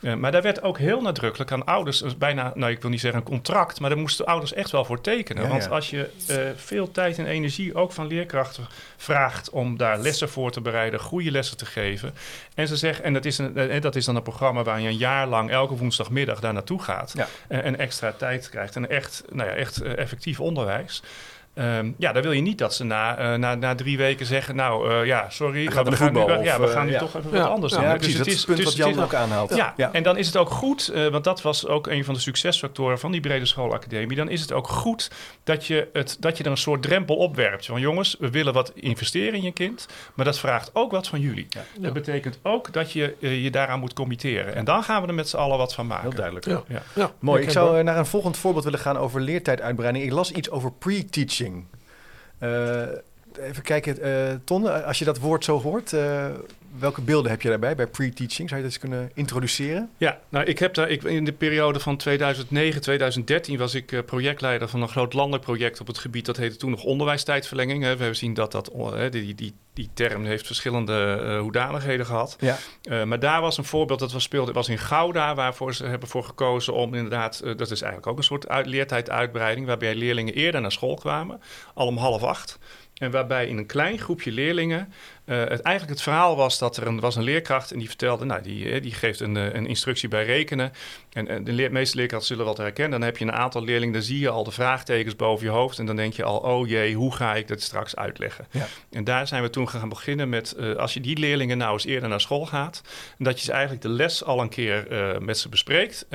Uh, 0.00 0.14
maar 0.14 0.32
daar 0.32 0.42
werd 0.42 0.62
ook 0.62 0.78
heel 0.78 1.00
nadrukkelijk 1.00 1.52
aan 1.52 1.64
ouders, 1.64 2.16
bijna, 2.16 2.52
nou 2.54 2.72
ik 2.72 2.80
wil 2.80 2.90
niet 2.90 3.00
zeggen 3.00 3.20
een 3.20 3.26
contract, 3.26 3.80
maar 3.80 3.90
daar 3.90 3.98
moesten 3.98 4.26
ouders 4.26 4.52
echt 4.52 4.70
wel 4.70 4.84
voor 4.84 5.00
tekenen. 5.00 5.42
Ja, 5.42 5.48
Want 5.48 5.64
ja. 5.64 5.70
als 5.70 5.90
je 5.90 6.10
uh, 6.30 6.36
veel 6.56 6.90
tijd 6.90 7.18
en 7.18 7.26
energie 7.26 7.74
ook 7.74 7.92
van 7.92 8.06
leerkrachten 8.06 8.66
vraagt 8.96 9.50
om 9.50 9.76
daar 9.76 9.98
lessen 9.98 10.28
voor 10.28 10.50
te 10.50 10.60
bereiden, 10.60 11.00
goede 11.00 11.30
lessen 11.30 11.56
te 11.56 11.66
geven. 11.66 12.14
En 12.54 12.68
ze 12.68 12.76
zeggen, 12.76 13.04
en 13.04 13.12
dat 13.12 13.24
is, 13.24 13.38
een, 13.38 13.56
en 13.56 13.80
dat 13.80 13.96
is 13.96 14.04
dan 14.04 14.16
een 14.16 14.22
programma 14.22 14.62
waar 14.62 14.80
je 14.80 14.88
een 14.88 14.96
jaar 14.96 15.26
lang 15.26 15.50
elke 15.50 15.76
woensdagmiddag 15.76 16.40
daar 16.40 16.52
naartoe 16.52 16.82
gaat 16.82 17.12
ja. 17.16 17.28
en, 17.48 17.62
en, 17.62 17.78
extra 17.78 18.12
tijd 18.12 18.48
krijgt 18.48 18.76
en 18.76 18.90
echt, 18.90 19.24
nou 19.32 19.48
ja, 19.48 19.54
echt 19.54 19.82
effectief 19.82 20.40
onderwijs. 20.40 21.02
Um, 21.58 21.94
ja, 21.98 22.12
dan 22.12 22.22
wil 22.22 22.32
je 22.32 22.40
niet 22.40 22.58
dat 22.58 22.74
ze 22.74 22.84
na, 22.84 23.32
uh, 23.32 23.38
na, 23.38 23.54
na 23.54 23.74
drie 23.74 23.96
weken 23.96 24.26
zeggen... 24.26 24.56
nou, 24.56 24.90
uh, 24.90 25.06
ja, 25.06 25.30
sorry, 25.30 25.66
gaan 25.66 25.84
we, 25.84 25.92
gaan 25.92 26.12
nu, 26.12 26.18
of, 26.18 26.42
ja, 26.42 26.60
we 26.60 26.66
gaan 26.66 26.82
uh, 26.82 26.86
nu 26.86 26.92
ja. 26.92 26.98
toch 26.98 27.16
even 27.16 27.30
wat 27.30 27.48
anders 27.48 27.72
doen. 27.72 27.82
Ja, 27.82 27.92
dus 27.92 27.98
precies, 27.98 28.18
het 28.18 28.26
is, 28.26 28.36
het 28.36 28.44
punt 28.46 28.56
dus 28.56 28.66
wat 28.66 28.76
Jan 28.76 29.02
ook 29.02 29.14
aanhaalt. 29.14 29.54
Ja, 29.54 29.74
ja, 29.76 29.92
en 29.92 30.02
dan 30.02 30.16
is 30.16 30.26
het 30.26 30.36
ook 30.36 30.50
goed, 30.50 30.92
want 31.10 31.24
dat 31.24 31.42
was 31.42 31.66
ook 31.66 31.86
een 31.86 32.04
van 32.04 32.14
de 32.14 32.20
succesfactoren... 32.20 32.98
van 32.98 33.12
die 33.12 33.20
brede 33.20 33.46
schoolacademie. 33.46 34.16
Dan 34.16 34.28
is 34.28 34.40
het 34.40 34.52
ook 34.52 34.68
goed 34.68 35.10
dat 35.44 35.66
je, 35.66 35.88
het, 35.92 36.16
dat 36.20 36.38
je 36.38 36.44
er 36.44 36.50
een 36.50 36.56
soort 36.56 36.82
drempel 36.82 37.16
op 37.16 37.36
werpt. 37.36 37.66
Van 37.66 37.80
jongens, 37.80 38.16
we 38.18 38.30
willen 38.30 38.52
wat 38.52 38.72
investeren 38.74 39.34
in 39.34 39.42
je 39.42 39.52
kind... 39.52 39.86
maar 40.14 40.24
dat 40.24 40.38
vraagt 40.38 40.70
ook 40.72 40.90
wat 40.90 41.08
van 41.08 41.20
jullie. 41.20 41.48
Dat 41.78 41.92
betekent 41.92 42.38
ook 42.42 42.72
dat 42.72 42.92
je 42.92 43.16
je 43.20 43.50
daaraan 43.50 43.80
moet 43.80 43.92
committeren. 43.92 44.54
En 44.54 44.64
dan 44.64 44.82
gaan 44.82 45.02
we 45.02 45.08
er 45.08 45.14
met 45.14 45.28
z'n 45.28 45.36
allen 45.36 45.58
wat 45.58 45.74
van 45.74 45.86
maken. 45.86 46.08
Heel 46.08 46.16
duidelijk. 46.16 46.46
Ja. 46.94 47.10
Mooi, 47.18 47.42
ik 47.42 47.50
zou 47.50 47.82
naar 47.82 47.98
een 47.98 48.06
volgend 48.06 48.36
voorbeeld 48.36 48.64
willen 48.64 48.80
gaan... 48.80 48.98
over 48.98 49.20
leertijduitbreiding. 49.20 50.04
Ik 50.04 50.12
las 50.12 50.32
iets 50.32 50.50
over 50.50 50.72
pre-teaching... 50.72 51.44
Uh, 52.42 52.82
even 53.40 53.62
kijken, 53.62 54.06
uh, 54.06 54.34
Ton, 54.44 54.84
als 54.84 54.98
je 54.98 55.04
dat 55.04 55.18
woord 55.18 55.44
zo 55.44 55.60
hoort, 55.60 55.92
uh, 55.92 56.26
welke 56.78 57.00
beelden 57.00 57.30
heb 57.30 57.42
je 57.42 57.48
daarbij 57.48 57.74
bij 57.74 57.86
pre-teaching? 57.86 58.48
Zou 58.48 58.60
je 58.60 58.66
dat 58.66 58.74
eens 58.74 58.78
kunnen 58.78 59.10
introduceren? 59.14 59.90
Ja, 59.96 60.20
nou, 60.28 60.44
ik 60.44 60.58
heb 60.58 60.74
daar, 60.74 60.90
ik, 60.90 61.02
in 61.02 61.24
de 61.24 61.32
periode 61.32 61.80
van 61.80 61.96
2009, 61.96 62.80
2013 62.80 63.58
was 63.58 63.74
ik 63.74 63.92
uh, 63.92 64.02
projectleider 64.02 64.68
van 64.68 64.82
een 64.82 64.88
groot 64.88 65.12
landelijk 65.12 65.44
project 65.44 65.80
op 65.80 65.86
het 65.86 65.98
gebied, 65.98 66.26
dat 66.26 66.36
heette 66.36 66.56
toen 66.56 66.70
nog 66.70 66.84
onderwijstijdverlenging. 66.84 67.82
Hè. 67.82 67.90
We 67.90 67.98
hebben 67.98 68.16
zien 68.16 68.34
dat 68.34 68.52
dat, 68.52 68.70
uh, 68.76 69.10
die, 69.10 69.34
die, 69.34 69.54
die 69.76 69.90
term 69.94 70.24
heeft 70.24 70.46
verschillende 70.46 71.20
uh, 71.22 71.40
hoedanigheden 71.40 72.06
gehad. 72.06 72.36
Ja. 72.40 72.56
Uh, 72.82 73.04
maar 73.04 73.20
daar 73.20 73.40
was 73.40 73.58
een 73.58 73.64
voorbeeld, 73.64 73.98
dat 73.98 74.12
was, 74.12 74.22
speelde, 74.22 74.52
was 74.52 74.68
in 74.68 74.78
Gouda, 74.78 75.34
waarvoor 75.34 75.74
ze 75.74 75.84
hebben 75.84 76.08
voor 76.08 76.24
gekozen 76.24 76.74
om 76.74 76.94
inderdaad, 76.94 77.40
uh, 77.44 77.56
dat 77.56 77.70
is 77.70 77.80
eigenlijk 77.80 78.12
ook 78.12 78.18
een 78.18 78.24
soort 78.24 78.48
uit, 78.48 78.66
leertijduitbreiding, 78.66 79.66
waarbij 79.66 79.94
leerlingen 79.94 80.34
eerder 80.34 80.60
naar 80.60 80.72
school 80.72 80.94
kwamen, 80.94 81.40
al 81.74 81.86
om 81.86 81.96
half 81.96 82.22
acht. 82.22 82.58
En 82.96 83.10
waarbij 83.10 83.46
in 83.46 83.58
een 83.58 83.66
klein 83.66 83.98
groepje 83.98 84.32
leerlingen 84.32 84.92
uh, 85.26 85.38
het, 85.38 85.60
eigenlijk 85.60 85.88
het 85.88 86.02
verhaal 86.02 86.36
was 86.36 86.58
dat 86.58 86.76
er 86.76 86.86
een, 86.86 87.00
was 87.00 87.16
een 87.16 87.22
leerkracht 87.22 87.72
en 87.72 87.78
die 87.78 87.88
vertelde, 87.88 88.24
nou, 88.24 88.42
die, 88.42 88.80
die 88.80 88.92
geeft 88.92 89.20
een, 89.20 89.34
een 89.34 89.66
instructie 89.66 90.08
bij 90.08 90.24
rekenen. 90.24 90.72
En, 91.12 91.28
en 91.28 91.44
de 91.44 91.52
leer, 91.52 91.72
meeste 91.72 91.96
leerkrachten 91.96 92.28
zullen 92.28 92.44
wat 92.44 92.56
herkennen. 92.56 92.98
Dan 92.98 93.08
heb 93.08 93.16
je 93.16 93.24
een 93.24 93.32
aantal 93.32 93.64
leerlingen, 93.64 93.94
dan 93.94 94.02
zie 94.02 94.18
je 94.18 94.28
al 94.28 94.44
de 94.44 94.50
vraagtekens 94.50 95.16
boven 95.16 95.46
je 95.46 95.52
hoofd. 95.52 95.78
En 95.78 95.86
dan 95.86 95.96
denk 95.96 96.12
je 96.12 96.24
al, 96.24 96.38
oh 96.38 96.68
jee, 96.68 96.94
hoe 96.94 97.14
ga 97.14 97.34
ik 97.34 97.48
dat 97.48 97.60
straks 97.60 97.96
uitleggen? 97.96 98.46
Ja. 98.50 98.66
En 98.90 99.04
daar 99.04 99.26
zijn 99.26 99.42
we 99.42 99.50
toen 99.50 99.68
gaan 99.68 99.88
beginnen 99.88 100.28
met, 100.28 100.54
uh, 100.58 100.76
als 100.76 100.94
je 100.94 101.00
die 101.00 101.18
leerlingen 101.18 101.58
nou 101.58 101.72
eens 101.72 101.84
eerder 101.84 102.08
naar 102.08 102.20
school 102.20 102.46
gaat, 102.46 102.82
dat 103.18 103.38
je 103.38 103.44
ze 103.44 103.52
eigenlijk 103.52 103.82
de 103.82 103.88
les 103.88 104.24
al 104.24 104.40
een 104.40 104.48
keer 104.48 104.92
uh, 104.92 105.18
met 105.18 105.38
ze 105.38 105.48
bespreekt. 105.48 106.06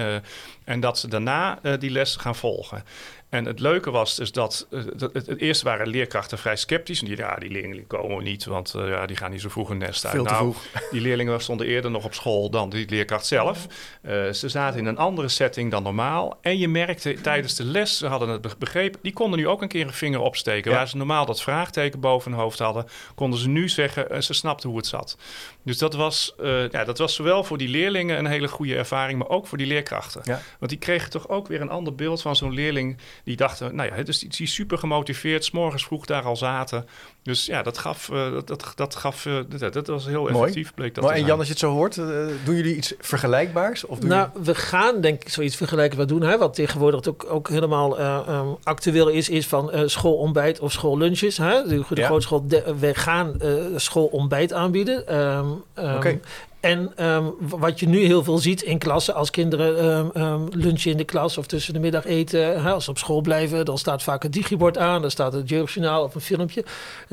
en 0.63 0.79
dat 0.79 0.99
ze 0.99 1.07
daarna 1.07 1.59
die 1.79 1.89
les 1.89 2.15
gaan 2.15 2.35
volgen. 2.35 2.83
En 3.31 3.45
het 3.45 3.59
leuke 3.59 3.91
was 3.91 4.15
dus 4.15 4.31
dat, 4.31 4.67
dat 4.95 5.13
het, 5.13 5.27
het, 5.27 5.39
eerst 5.39 5.61
waren 5.61 5.87
leerkrachten 5.87 6.37
vrij 6.37 6.55
sceptisch. 6.55 6.99
En 6.99 7.05
die, 7.05 7.17
ja, 7.17 7.35
die 7.35 7.49
leerlingen 7.49 7.87
komen 7.87 8.23
niet, 8.23 8.45
want 8.45 8.73
uh, 8.77 8.87
ja, 8.87 9.05
die 9.05 9.15
gaan 9.15 9.31
niet 9.31 9.41
zo 9.41 9.49
vroeg 9.49 9.69
een 9.69 9.77
nest 9.77 10.05
uit. 10.05 10.13
Veel 10.13 10.23
te 10.23 10.31
nou, 10.31 10.53
vroeg. 10.53 10.89
Die 10.91 11.01
leerlingen 11.01 11.41
stonden 11.41 11.67
eerder 11.67 11.91
nog 11.91 12.05
op 12.05 12.13
school 12.13 12.49
dan 12.49 12.69
die 12.69 12.89
leerkracht 12.89 13.25
zelf. 13.25 13.67
Uh, 14.01 14.29
ze 14.31 14.49
zaten 14.49 14.79
in 14.79 14.85
een 14.85 14.97
andere 14.97 15.27
setting 15.27 15.71
dan 15.71 15.83
normaal. 15.83 16.37
En 16.41 16.57
je 16.57 16.67
merkte 16.67 17.21
tijdens 17.21 17.55
de 17.55 17.63
les, 17.63 17.97
ze 17.97 18.07
hadden 18.07 18.29
het 18.29 18.57
begrepen, 18.57 18.99
die 19.01 19.13
konden 19.13 19.39
nu 19.39 19.47
ook 19.47 19.61
een 19.61 19.67
keer 19.67 19.87
een 19.87 19.93
vinger 19.93 20.19
opsteken. 20.19 20.71
Ja. 20.71 20.77
Waar 20.77 20.87
ze 20.87 20.97
normaal 20.97 21.25
dat 21.25 21.41
vraagteken 21.41 21.99
boven 21.99 22.31
hun 22.31 22.39
hoofd 22.39 22.59
hadden, 22.59 22.85
konden 23.15 23.39
ze 23.39 23.49
nu 23.49 23.69
zeggen, 23.69 24.23
ze 24.23 24.33
snapten 24.33 24.69
hoe 24.69 24.77
het 24.77 24.87
zat. 24.87 25.17
Dus 25.63 25.77
dat 25.77 25.93
was, 25.93 26.35
ja, 26.71 26.83
dat 26.83 26.97
was 26.97 27.15
zowel 27.15 27.43
voor 27.43 27.57
die 27.57 27.69
leerlingen 27.69 28.17
een 28.17 28.25
hele 28.25 28.47
goede 28.47 28.75
ervaring, 28.75 29.19
maar 29.19 29.29
ook 29.29 29.47
voor 29.47 29.57
die 29.57 29.67
leerkrachten. 29.67 30.21
Ja. 30.23 30.41
Want 30.59 30.71
die 30.71 30.79
kregen 30.79 31.09
toch 31.09 31.29
ook 31.29 31.47
weer 31.47 31.61
een 31.61 31.69
ander 31.69 31.95
beeld 31.95 32.21
van 32.21 32.35
zo'n 32.35 32.53
leerling 32.53 32.97
die 33.23 33.35
dachten, 33.35 33.75
nou 33.75 33.95
ja, 33.95 34.03
dus 34.03 34.19
die, 34.19 34.29
die 34.29 34.47
super 34.47 34.77
gemotiveerd, 34.77 35.53
morgens 35.53 35.85
vroeg 35.85 36.05
daar 36.05 36.23
al 36.23 36.35
zaten. 36.35 36.85
Dus 37.23 37.45
ja, 37.45 37.63
dat 37.63 37.77
gaf, 37.77 38.09
uh, 38.09 38.31
dat, 38.31 38.47
dat, 38.47 38.71
dat, 38.75 38.95
gaf, 38.95 39.25
uh, 39.25 39.39
dat, 39.59 39.73
dat, 39.73 39.87
was 39.87 40.05
heel 40.05 40.21
Mooi. 40.21 40.33
effectief. 40.33 40.73
Bleek 40.73 40.95
dat 40.95 41.03
maar 41.03 41.13
en. 41.13 41.25
Jan, 41.25 41.37
als 41.37 41.47
je 41.47 41.51
het 41.53 41.61
zo 41.61 41.71
hoort, 41.71 41.97
uh, 41.97 42.05
doen 42.43 42.55
jullie 42.55 42.75
iets 42.75 42.93
vergelijkbaars? 42.99 43.85
Of 43.85 43.99
doen 43.99 44.09
nou, 44.09 44.29
we 44.43 44.55
gaan 44.55 45.01
denk 45.01 45.21
ik 45.21 45.29
zoiets 45.29 45.55
vergelijkbaars 45.55 46.07
doen. 46.07 46.21
Hè? 46.21 46.37
Wat 46.37 46.53
tegenwoordig 46.53 47.07
ook, 47.07 47.25
ook 47.29 47.49
helemaal 47.49 47.99
um, 48.29 48.57
actueel 48.63 49.07
is, 49.07 49.29
is 49.29 49.47
van 49.47 49.71
schoolontbijt 49.89 50.59
of 50.59 50.71
schoollunches. 50.71 51.37
Hè? 51.37 51.63
De, 51.67 51.83
de 51.89 52.01
Ja. 52.01 52.05
grootschool, 52.05 52.47
de, 52.47 52.75
we 52.79 52.95
gaan 52.95 53.35
schoolontbijt 53.75 54.53
aanbieden. 54.53 55.19
Um, 55.19 55.63
um, 55.75 55.95
Oké. 55.95 56.19
En 56.61 57.05
um, 57.07 57.33
wat 57.39 57.79
je 57.79 57.87
nu 57.87 58.05
heel 58.05 58.23
veel 58.23 58.37
ziet 58.37 58.61
in 58.61 58.77
klassen, 58.77 59.13
als 59.13 59.29
kinderen 59.29 59.85
um, 59.85 60.23
um, 60.23 60.47
lunchen 60.51 60.91
in 60.91 60.97
de 60.97 61.03
klas 61.03 61.37
of 61.37 61.45
tussen 61.45 61.73
de 61.73 61.79
middag 61.79 62.05
eten, 62.05 62.61
hè, 62.63 62.71
als 62.71 62.83
ze 62.83 62.89
op 62.89 62.97
school 62.97 63.21
blijven, 63.21 63.65
dan 63.65 63.77
staat 63.77 64.03
vaak 64.03 64.23
het 64.23 64.33
digibord 64.33 64.77
aan, 64.77 65.01
dan 65.01 65.11
staat 65.11 65.33
het 65.33 65.49
jeugdjournaal 65.49 66.03
of 66.03 66.15
een 66.15 66.21
filmpje. 66.21 66.63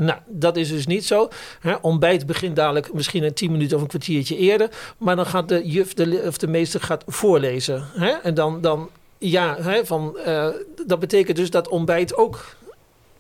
Nou, 0.01 0.19
dat 0.27 0.57
is 0.57 0.69
dus 0.69 0.87
niet 0.87 1.05
zo. 1.05 1.29
Hè. 1.61 1.75
Ontbijt 1.75 2.27
begint 2.27 2.57
dadelijk 2.57 2.93
misschien 2.93 3.23
een 3.23 3.35
tien 3.35 3.53
minuten 3.53 3.77
of 3.77 3.83
een 3.83 3.89
kwartiertje 3.89 4.37
eerder, 4.37 4.71
maar 4.99 5.17
dan 5.17 5.27
gaat 5.27 5.49
de 5.49 5.69
juf 5.69 5.95
de, 5.95 6.23
of 6.27 6.39
de 6.39 6.47
meester 6.47 6.81
gaat 6.81 7.03
voorlezen. 7.07 7.87
Hè. 7.95 8.11
En 8.11 8.35
dan, 8.35 8.61
dan 8.61 8.91
ja, 9.19 9.57
hè, 9.61 9.87
van, 9.87 10.17
uh, 10.27 10.49
dat 10.87 10.99
betekent 10.99 11.37
dus 11.37 11.51
dat 11.51 11.69
ontbijt 11.69 12.17
ook 12.17 12.57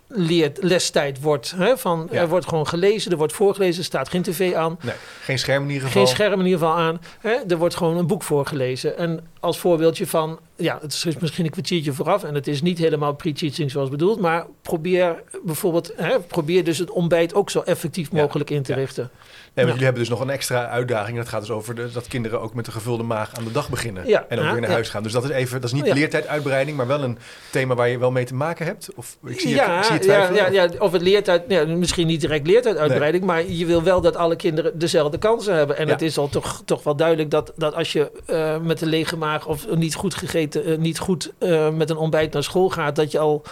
leert, 0.08 0.62
lestijd 0.62 1.20
wordt. 1.20 1.54
Hè? 1.56 1.78
Van, 1.78 2.08
Ja. 2.10 2.20
Er 2.20 2.28
wordt 2.28 2.48
gewoon 2.48 2.66
gelezen, 2.66 3.10
er 3.10 3.16
wordt 3.16 3.32
voorgelezen, 3.32 3.78
er 3.78 3.84
staat 3.84 4.08
geen 4.08 4.22
tv 4.22 4.54
aan. 4.54 4.78
Nee, 4.82 4.94
geen 5.22 5.38
scherm 5.38 5.62
in 5.62 5.68
ieder 5.70 5.86
geval. 5.86 6.04
Geen 6.04 6.14
scherm 6.14 6.40
in 6.40 6.46
ieder 6.46 6.58
geval 6.58 6.76
aan. 6.76 7.00
Hè? 7.20 7.30
Er 7.48 7.56
wordt 7.56 7.76
gewoon 7.76 7.96
een 7.96 8.06
boek 8.06 8.22
voorgelezen. 8.22 8.98
En 8.98 9.26
als 9.40 9.58
voorbeeldje 9.58 10.06
van, 10.06 10.38
ja, 10.56 10.78
het 10.82 10.92
is 10.92 11.18
misschien 11.18 11.44
een 11.44 11.50
kwartiertje 11.50 11.92
vooraf 11.92 12.24
en 12.24 12.34
het 12.34 12.46
is 12.46 12.62
niet 12.62 12.78
helemaal 12.78 13.14
pre-teaching 13.14 13.70
zoals 13.70 13.88
bedoeld, 13.90 14.20
maar 14.20 14.46
probeer 14.62 15.22
bijvoorbeeld, 15.44 15.92
hè, 15.96 16.20
probeer 16.20 16.64
dus 16.64 16.78
het 16.78 16.90
ontbijt 16.90 17.34
ook 17.34 17.50
zo 17.50 17.60
effectief 17.60 18.08
Ja, 18.12 18.22
mogelijk 18.22 18.50
in 18.50 18.62
te 18.62 18.74
richten. 18.74 19.10
Nee, 19.58 19.66
want 19.66 19.78
Ja. 19.80 19.84
jullie 19.84 19.84
hebben 19.84 20.02
dus 20.02 20.08
nog 20.08 20.20
een 20.20 20.30
extra 20.34 20.68
uitdaging. 20.68 21.16
En 21.16 21.22
dat 21.22 21.28
gaat 21.32 21.40
dus 21.40 21.50
over 21.50 21.74
de, 21.74 21.90
dat 21.92 22.06
kinderen 22.08 22.40
ook 22.40 22.54
met 22.54 22.66
een 22.66 22.72
gevulde 22.72 23.02
maag 23.02 23.30
aan 23.34 23.44
de 23.44 23.52
dag 23.52 23.70
beginnen. 23.70 24.04
En 24.28 24.38
ook 24.38 24.50
weer 24.52 24.60
naar 24.60 24.70
huis 24.70 24.88
gaan. 24.88 25.02
Dus 25.02 25.12
dat 25.12 25.24
is 25.24 25.30
even, 25.30 25.60
dat 25.60 25.70
is 25.70 25.76
niet 25.76 25.86
Ja. 25.86 25.94
leertijduitbreiding, 25.94 26.76
maar 26.76 26.86
wel 26.86 27.02
een 27.02 27.18
thema 27.50 27.74
waar 27.74 27.88
je 27.88 27.98
wel 27.98 28.10
mee 28.10 28.24
te 28.24 28.34
maken 28.34 28.66
hebt. 28.66 28.88
Of 28.94 29.16
ik 29.26 29.40
zie 29.40 29.48
je, 29.48 29.54
ja, 29.54 29.78
ik 29.78 29.84
zie 29.84 29.92
je 29.94 29.98
ja, 30.00 30.04
twijfelen. 30.04 30.52
ja, 30.52 30.62
ja, 30.64 30.78
of 30.78 30.92
het 30.92 31.02
leert 31.02 31.28
uit, 31.28 31.42
ja, 31.48 31.64
misschien 31.66 32.06
niet 32.06 32.20
direct 32.20 32.46
leert 32.46 32.66
uit 32.66 32.76
uitbreiding, 32.76 33.24
maar 33.24 33.46
je 33.48 33.66
wil 33.66 33.82
wel 33.82 34.00
dat 34.00 34.16
alle 34.16 34.36
kinderen 34.36 34.78
dezelfde 34.78 35.18
kansen 35.18 35.54
hebben. 35.54 35.76
En 35.76 35.88
het 35.88 36.02
is 36.02 36.18
al 36.18 36.28
toch, 36.28 36.62
toch 36.64 36.82
wel 36.82 36.96
duidelijk 36.96 37.30
dat, 37.30 37.52
dat 37.56 37.74
als 37.74 37.92
je 37.92 38.10
eh, 38.26 38.58
met 38.58 38.80
een 38.80 38.88
lege 38.88 39.16
maag 39.16 39.46
of 39.46 39.66
niet 39.74 39.94
goed 39.94 40.14
gegeten, 40.14 40.64
eh, 40.64 40.78
niet 40.78 40.98
goed 40.98 41.32
eh, 41.38 41.70
met 41.70 41.90
een 41.90 41.96
ontbijt 41.96 42.32
naar 42.32 42.42
school 42.42 42.68
gaat, 42.68 42.96
dat 42.96 43.12
je 43.12 43.18
al 43.18 43.42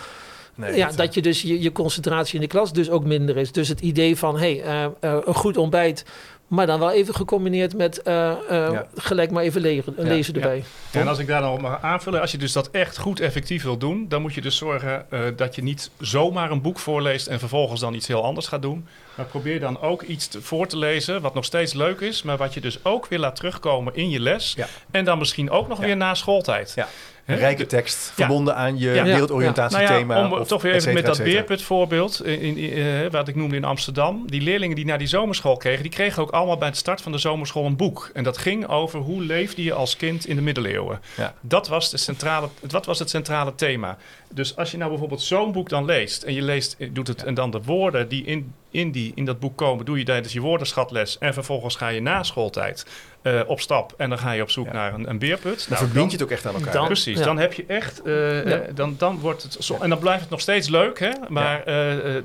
Nee, 0.57 0.77
ja, 0.77 0.91
dat, 0.93 1.15
je 1.15 1.23
dus 1.23 1.43
je, 1.43 1.63
je 1.63 1.73
concentratie 1.73 2.35
in 2.35 2.41
de 2.41 2.47
klas 2.47 2.73
dus 2.73 2.91
ook 2.91 3.05
minder 3.05 3.37
is. 3.37 3.53
Dus 3.53 3.69
het 3.69 3.81
idee 3.81 4.17
van 4.17 4.39
hey, 4.39 4.63
eh, 4.63 4.85
eh, 4.85 4.91
een 5.01 5.35
goed 5.35 5.57
ontbijt, 5.57 6.05
maar 6.47 6.67
dan 6.67 6.79
wel 6.79 6.91
even 6.91 7.15
gecombineerd 7.15 7.77
met 7.77 8.03
eh, 8.03 8.31
eh, 8.31 8.37
Ja. 8.49 8.87
gelijk 8.95 9.31
maar 9.31 9.43
even 9.43 9.61
le 9.61 9.83
lezen 9.97 10.35
ja. 10.35 10.41
erbij. 10.41 10.65
Ja, 10.93 11.01
en 11.01 11.09
als 11.09 11.19
ik 11.19 11.27
daar 11.27 11.41
dan 11.41 11.53
op 11.53 11.61
mag 11.61 11.83
aanvullen, 11.83 12.21
als 12.21 12.33
je 12.33 12.39
dus 12.39 12.53
dat 12.53 12.71
echt 12.71 12.99
goed 12.99 13.21
effectief 13.21 13.63
wil 13.63 13.77
doen, 13.77 14.07
dan 14.09 14.23
moet 14.23 14.35
je 14.35 14.41
dus 14.41 14.57
zorgen 14.57 15.11
eh, 15.11 15.21
dat 15.37 15.55
je 15.55 15.63
niet 15.63 15.91
zomaar 16.01 16.51
een 16.51 16.63
boek 16.63 16.79
voorleest 16.79 17.27
en 17.27 17.39
vervolgens 17.39 17.81
dan 17.81 17.95
iets 17.95 18.07
heel 18.07 18.25
anders 18.25 18.47
gaat 18.47 18.63
doen. 18.63 18.87
Maar 19.15 19.27
probeer 19.27 19.61
dan 19.61 19.81
ook 19.81 20.03
iets 20.03 20.27
te- 20.29 20.43
voor 20.43 20.67
te 20.67 20.77
lezen 20.79 21.21
wat 21.21 21.35
nog 21.35 21.45
steeds 21.45 21.73
leuk 21.73 22.01
is, 22.01 22.23
maar 22.23 22.37
wat 22.37 22.55
je 22.55 22.61
dus 22.61 22.85
ook 22.85 23.07
weer 23.07 23.19
laat 23.19 23.37
terugkomen 23.37 23.95
in 23.95 24.11
je 24.11 24.21
les. 24.21 24.53
Ja. 24.57 24.67
En 24.91 25.05
dan 25.05 25.19
misschien 25.19 25.51
ook 25.51 25.69
nog 25.69 25.79
Ja. 25.81 25.85
weer 25.87 25.97
na 25.97 26.15
schooltijd. 26.15 26.75
Rijke 27.27 27.67
tekst, 27.67 28.13
verbonden 28.15 28.57
aan 28.57 28.79
je 28.79 29.03
wereldoriëntatiethema. 29.03 30.15
Nou 30.15 30.33
om 30.33 30.41
of 30.41 30.49
toch 30.49 30.63
weer 30.63 30.75
even 30.75 30.95
met 30.95 31.07
dat. 31.07 31.23
Beerput 31.23 31.63
voorbeeld, 31.63 32.25
in, 32.25 32.57
in, 32.57 32.73
eh, 32.73 33.11
wat 33.11 33.29
ik 33.29 33.35
noemde 33.35 33.57
in 33.57 33.65
Amsterdam. 33.65 34.23
Die 34.27 34.41
leerlingen 34.41 34.77
die 34.77 34.85
naar 34.85 34.99
die 34.99 35.07
zomerschool 35.07 35.57
kregen, 35.57 35.83
die 35.83 35.93
kregen 35.93 36.23
ook 36.23 36.31
allemaal 36.31 36.57
bij 36.57 36.69
het 36.69 36.77
start 36.77 37.01
van 37.01 37.13
de 37.13 37.19
zomerschool 37.19 37.65
een 37.65 37.77
boek. 37.77 38.11
En 38.15 38.25
dat 38.25 38.39
ging 38.39 38.67
over 38.69 39.01
hoe 39.01 39.23
leefde 39.23 39.63
je 39.63 39.73
als 39.73 39.97
kind 39.97 40.27
in 40.27 40.37
de 40.37 40.43
middeleeuwen. 40.43 41.01
Dat, 41.41 41.69
was 41.69 41.91
de 41.91 41.97
centrale, 41.97 42.49
dat 42.61 42.87
was 42.87 42.99
het 42.99 43.11
centrale 43.11 43.55
thema. 43.55 43.97
Dus 44.31 44.57
als 44.57 44.71
je 44.71 44.77
nou 44.77 44.91
bijvoorbeeld 44.91 45.23
zo'n 45.23 45.53
boek 45.53 45.69
dan 45.69 45.85
leest 45.85 46.23
en 46.23 46.35
je 46.35 46.43
leest, 46.43 46.77
eh, 46.79 46.89
doet 46.93 47.09
het 47.09 47.25
en 47.25 47.35
dan 47.35 47.51
de 47.51 47.63
woorden 47.63 48.09
die 48.09 48.25
in, 48.25 48.55
in, 48.77 48.91
die, 48.91 49.13
in 49.15 49.25
dat 49.25 49.39
boek 49.41 49.57
komen, 49.57 49.85
doe 49.85 49.99
je 49.99 50.05
tijdens 50.05 50.33
je 50.33 50.41
woordenschatles 50.41 51.19
en 51.19 51.35
vervolgens 51.35 51.77
ga 51.77 51.89
je 51.89 52.01
na 52.03 52.23
schooltijd 52.23 52.87
eh, 53.23 53.41
op 53.47 53.61
stap 53.61 53.95
en 53.97 54.09
dan 54.09 54.19
ga 54.19 54.33
je 54.33 54.43
op 54.43 54.51
zoek 54.51 54.67
Ja. 54.67 54.73
naar 54.73 54.95
een, 54.95 55.09
een 55.11 55.19
beerput. 55.19 55.59
Dan 55.59 55.67
Nou, 55.69 55.85
verbind 55.85 56.11
je 56.11 56.17
het 56.17 56.27
ook 56.27 56.31
echt 56.33 56.47
aan 56.47 56.55
elkaar. 56.55 56.73
Dan-? 56.73 56.87
Precies, 56.87 57.19
Ja. 57.19 57.25
dan 57.25 57.39
heb 57.39 57.53
je 57.53 57.65
echt, 57.69 58.03
eh, 58.03 58.45
Ja. 58.45 58.51
eh, 58.59 58.75
dan, 58.75 58.95
dan 58.99 59.19
wordt 59.19 59.43
het, 59.43 59.57
zo, 59.61 59.77
en 59.81 59.89
dan 59.89 59.99
blijft 59.99 60.21
het 60.21 60.31
nog 60.31 60.41
steeds 60.41 60.69
leuk, 60.69 60.99
hè? 60.99 61.11
maar 61.29 61.65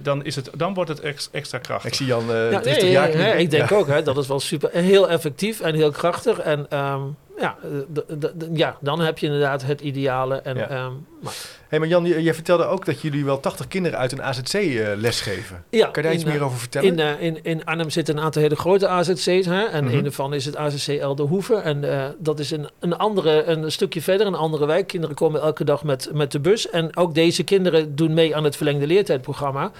dan, 0.02 0.26
is 0.26 0.36
het, 0.36 0.50
dan 0.56 0.74
wordt 0.74 0.90
het 0.90 1.00
ex- 1.00 1.30
extra 1.32 1.58
krachtig. 1.58 1.90
Ik 1.92 1.96
zie 1.98 2.06
Jan 2.06 2.24
uh, 2.30 2.52
Ja, 2.52 3.06
nee, 3.06 3.38
ik 3.38 3.50
denk 3.52 3.70
Ja. 3.70 3.76
ook, 3.76 3.88
hè, 3.88 4.04
dat 4.04 4.18
is 4.18 4.28
wel 4.28 4.40
super. 4.40 4.70
En 4.72 4.84
heel 4.84 5.10
effectief 5.10 5.60
en 5.60 5.76
heel 5.76 5.92
krachtig. 5.92 6.40
En 6.40 6.66
ehm, 6.70 7.02
ja, 7.42 7.58
eh, 7.64 8.30
ja, 8.54 8.78
dan 8.80 9.00
heb 9.00 9.18
je 9.18 9.26
inderdaad 9.26 9.62
het 9.64 9.82
ideale. 9.82 10.36
En, 10.36 10.56
Ja. 10.58 10.70
ehm, 10.70 10.92
maar, 11.22 11.34
Hey, 11.68 11.80
maar 11.80 11.88
Jan, 11.88 12.06
je- 12.06 12.22
jij 12.24 12.34
vertelde 12.34 12.66
ook 12.66 12.86
dat 12.86 13.02
jullie 13.02 13.26
wel 13.26 13.40
80 13.40 13.68
kinderen 13.68 14.00
uit 14.00 14.12
een 14.12 14.22
AZC 14.24 14.54
eh, 14.54 14.88
lesgeven. 14.96 15.64
ja, 15.70 15.86
Kan 15.88 15.92
je 15.96 16.02
daar 16.02 16.14
iets 16.18 16.24
meer 16.24 16.36
eh, 16.36 16.46
over 16.46 16.58
vertellen? 16.58 17.00
In, 17.00 17.20
in, 17.20 17.40
in 17.44 17.66
Arnhem 17.66 17.90
zitten 17.90 18.18
een 18.18 18.24
aantal 18.24 18.42
hele 18.42 18.56
grote 18.56 18.88
AZC's. 18.88 19.46
Hè? 19.46 19.64
En 19.64 19.84
Mhm. 19.86 19.96
een 19.96 20.04
daarvan 20.04 20.34
is 20.34 20.46
het 20.46 20.56
AZC 20.58 20.88
Elderhoeve. 20.88 21.56
En 21.56 21.84
dat 22.18 22.40
is 22.40 22.52
een, 22.52 22.70
een, 22.80 22.98
andere, 22.98 23.44
een 23.44 23.72
stukje 23.72 24.02
verder, 24.02 24.28
een 24.28 24.36
andere 24.36 24.66
wijk. 24.66 24.88
Kinderen 24.88 25.16
komen 25.16 25.42
elke 25.42 25.64
dag 25.64 25.84
met, 25.84 26.10
met 26.14 26.32
de 26.32 26.40
bus. 26.40 26.70
En 26.70 26.98
ook 26.98 27.14
deze 27.16 27.44
kinderen 27.44 27.96
doen 27.96 28.14
mee 28.14 28.36
aan 28.36 28.44
het 28.44 28.56
verlengde 28.56 28.88
leertijdprogramma. 28.88 29.72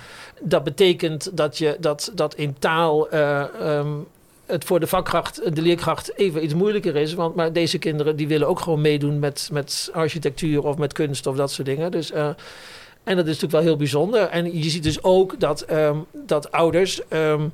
Dat 0.42 0.64
betekent 0.64 1.38
dat, 1.38 1.58
je, 1.58 1.78
dat, 1.80 2.12
dat 2.16 2.36
in 2.36 2.56
taal... 2.60 3.10
eh, 3.10 3.40
ehm, 3.60 3.88
het 4.52 4.64
voor 4.64 4.80
de 4.80 4.88
vakkracht, 4.88 5.56
de 5.56 5.62
leerkracht, 5.62 6.18
even 6.18 6.44
iets 6.44 6.54
moeilijker 6.54 6.96
is. 6.96 7.14
Want 7.14 7.36
maar 7.36 7.54
deze 7.54 7.78
kinderen 7.78 8.16
die 8.16 8.28
willen 8.28 8.48
ook 8.48 8.60
gewoon 8.60 8.82
meedoen 8.82 9.20
met, 9.20 9.50
met 9.52 9.90
architectuur 9.94 10.64
of 10.64 10.78
met 10.78 10.94
kunst 10.94 11.28
of 11.28 11.36
dat 11.36 11.52
soort 11.52 11.68
dingen. 11.68 11.92
Dus, 11.92 12.12
eh, 12.12 12.26
en 13.04 13.16
dat 13.16 13.26
is 13.26 13.26
natuurlijk 13.26 13.52
wel 13.52 13.62
heel 13.62 13.76
bijzonder. 13.76 14.22
En 14.22 14.58
je 14.58 14.70
ziet 14.70 14.84
dus 14.84 15.04
ook 15.04 15.40
dat, 15.40 15.62
ehm, 15.62 15.98
dat 16.26 16.52
ouders. 16.52 17.08
ehm, 17.08 17.48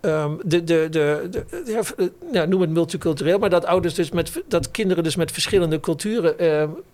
ehm, 0.00 0.32
de, 0.44 0.64
de, 0.64 0.86
de, 0.90 2.10
ja, 2.32 2.44
noem 2.44 2.60
het 2.60 2.70
multicultureel, 2.70 3.38
maar 3.38 3.50
dat 3.50 3.64
ouders 3.64 3.94
dus 3.94 4.10
met 4.10 4.42
dat 4.48 4.70
kinderen 4.70 5.04
dus 5.04 5.16
met 5.16 5.32
verschillende 5.32 5.80
culturen 5.80 6.34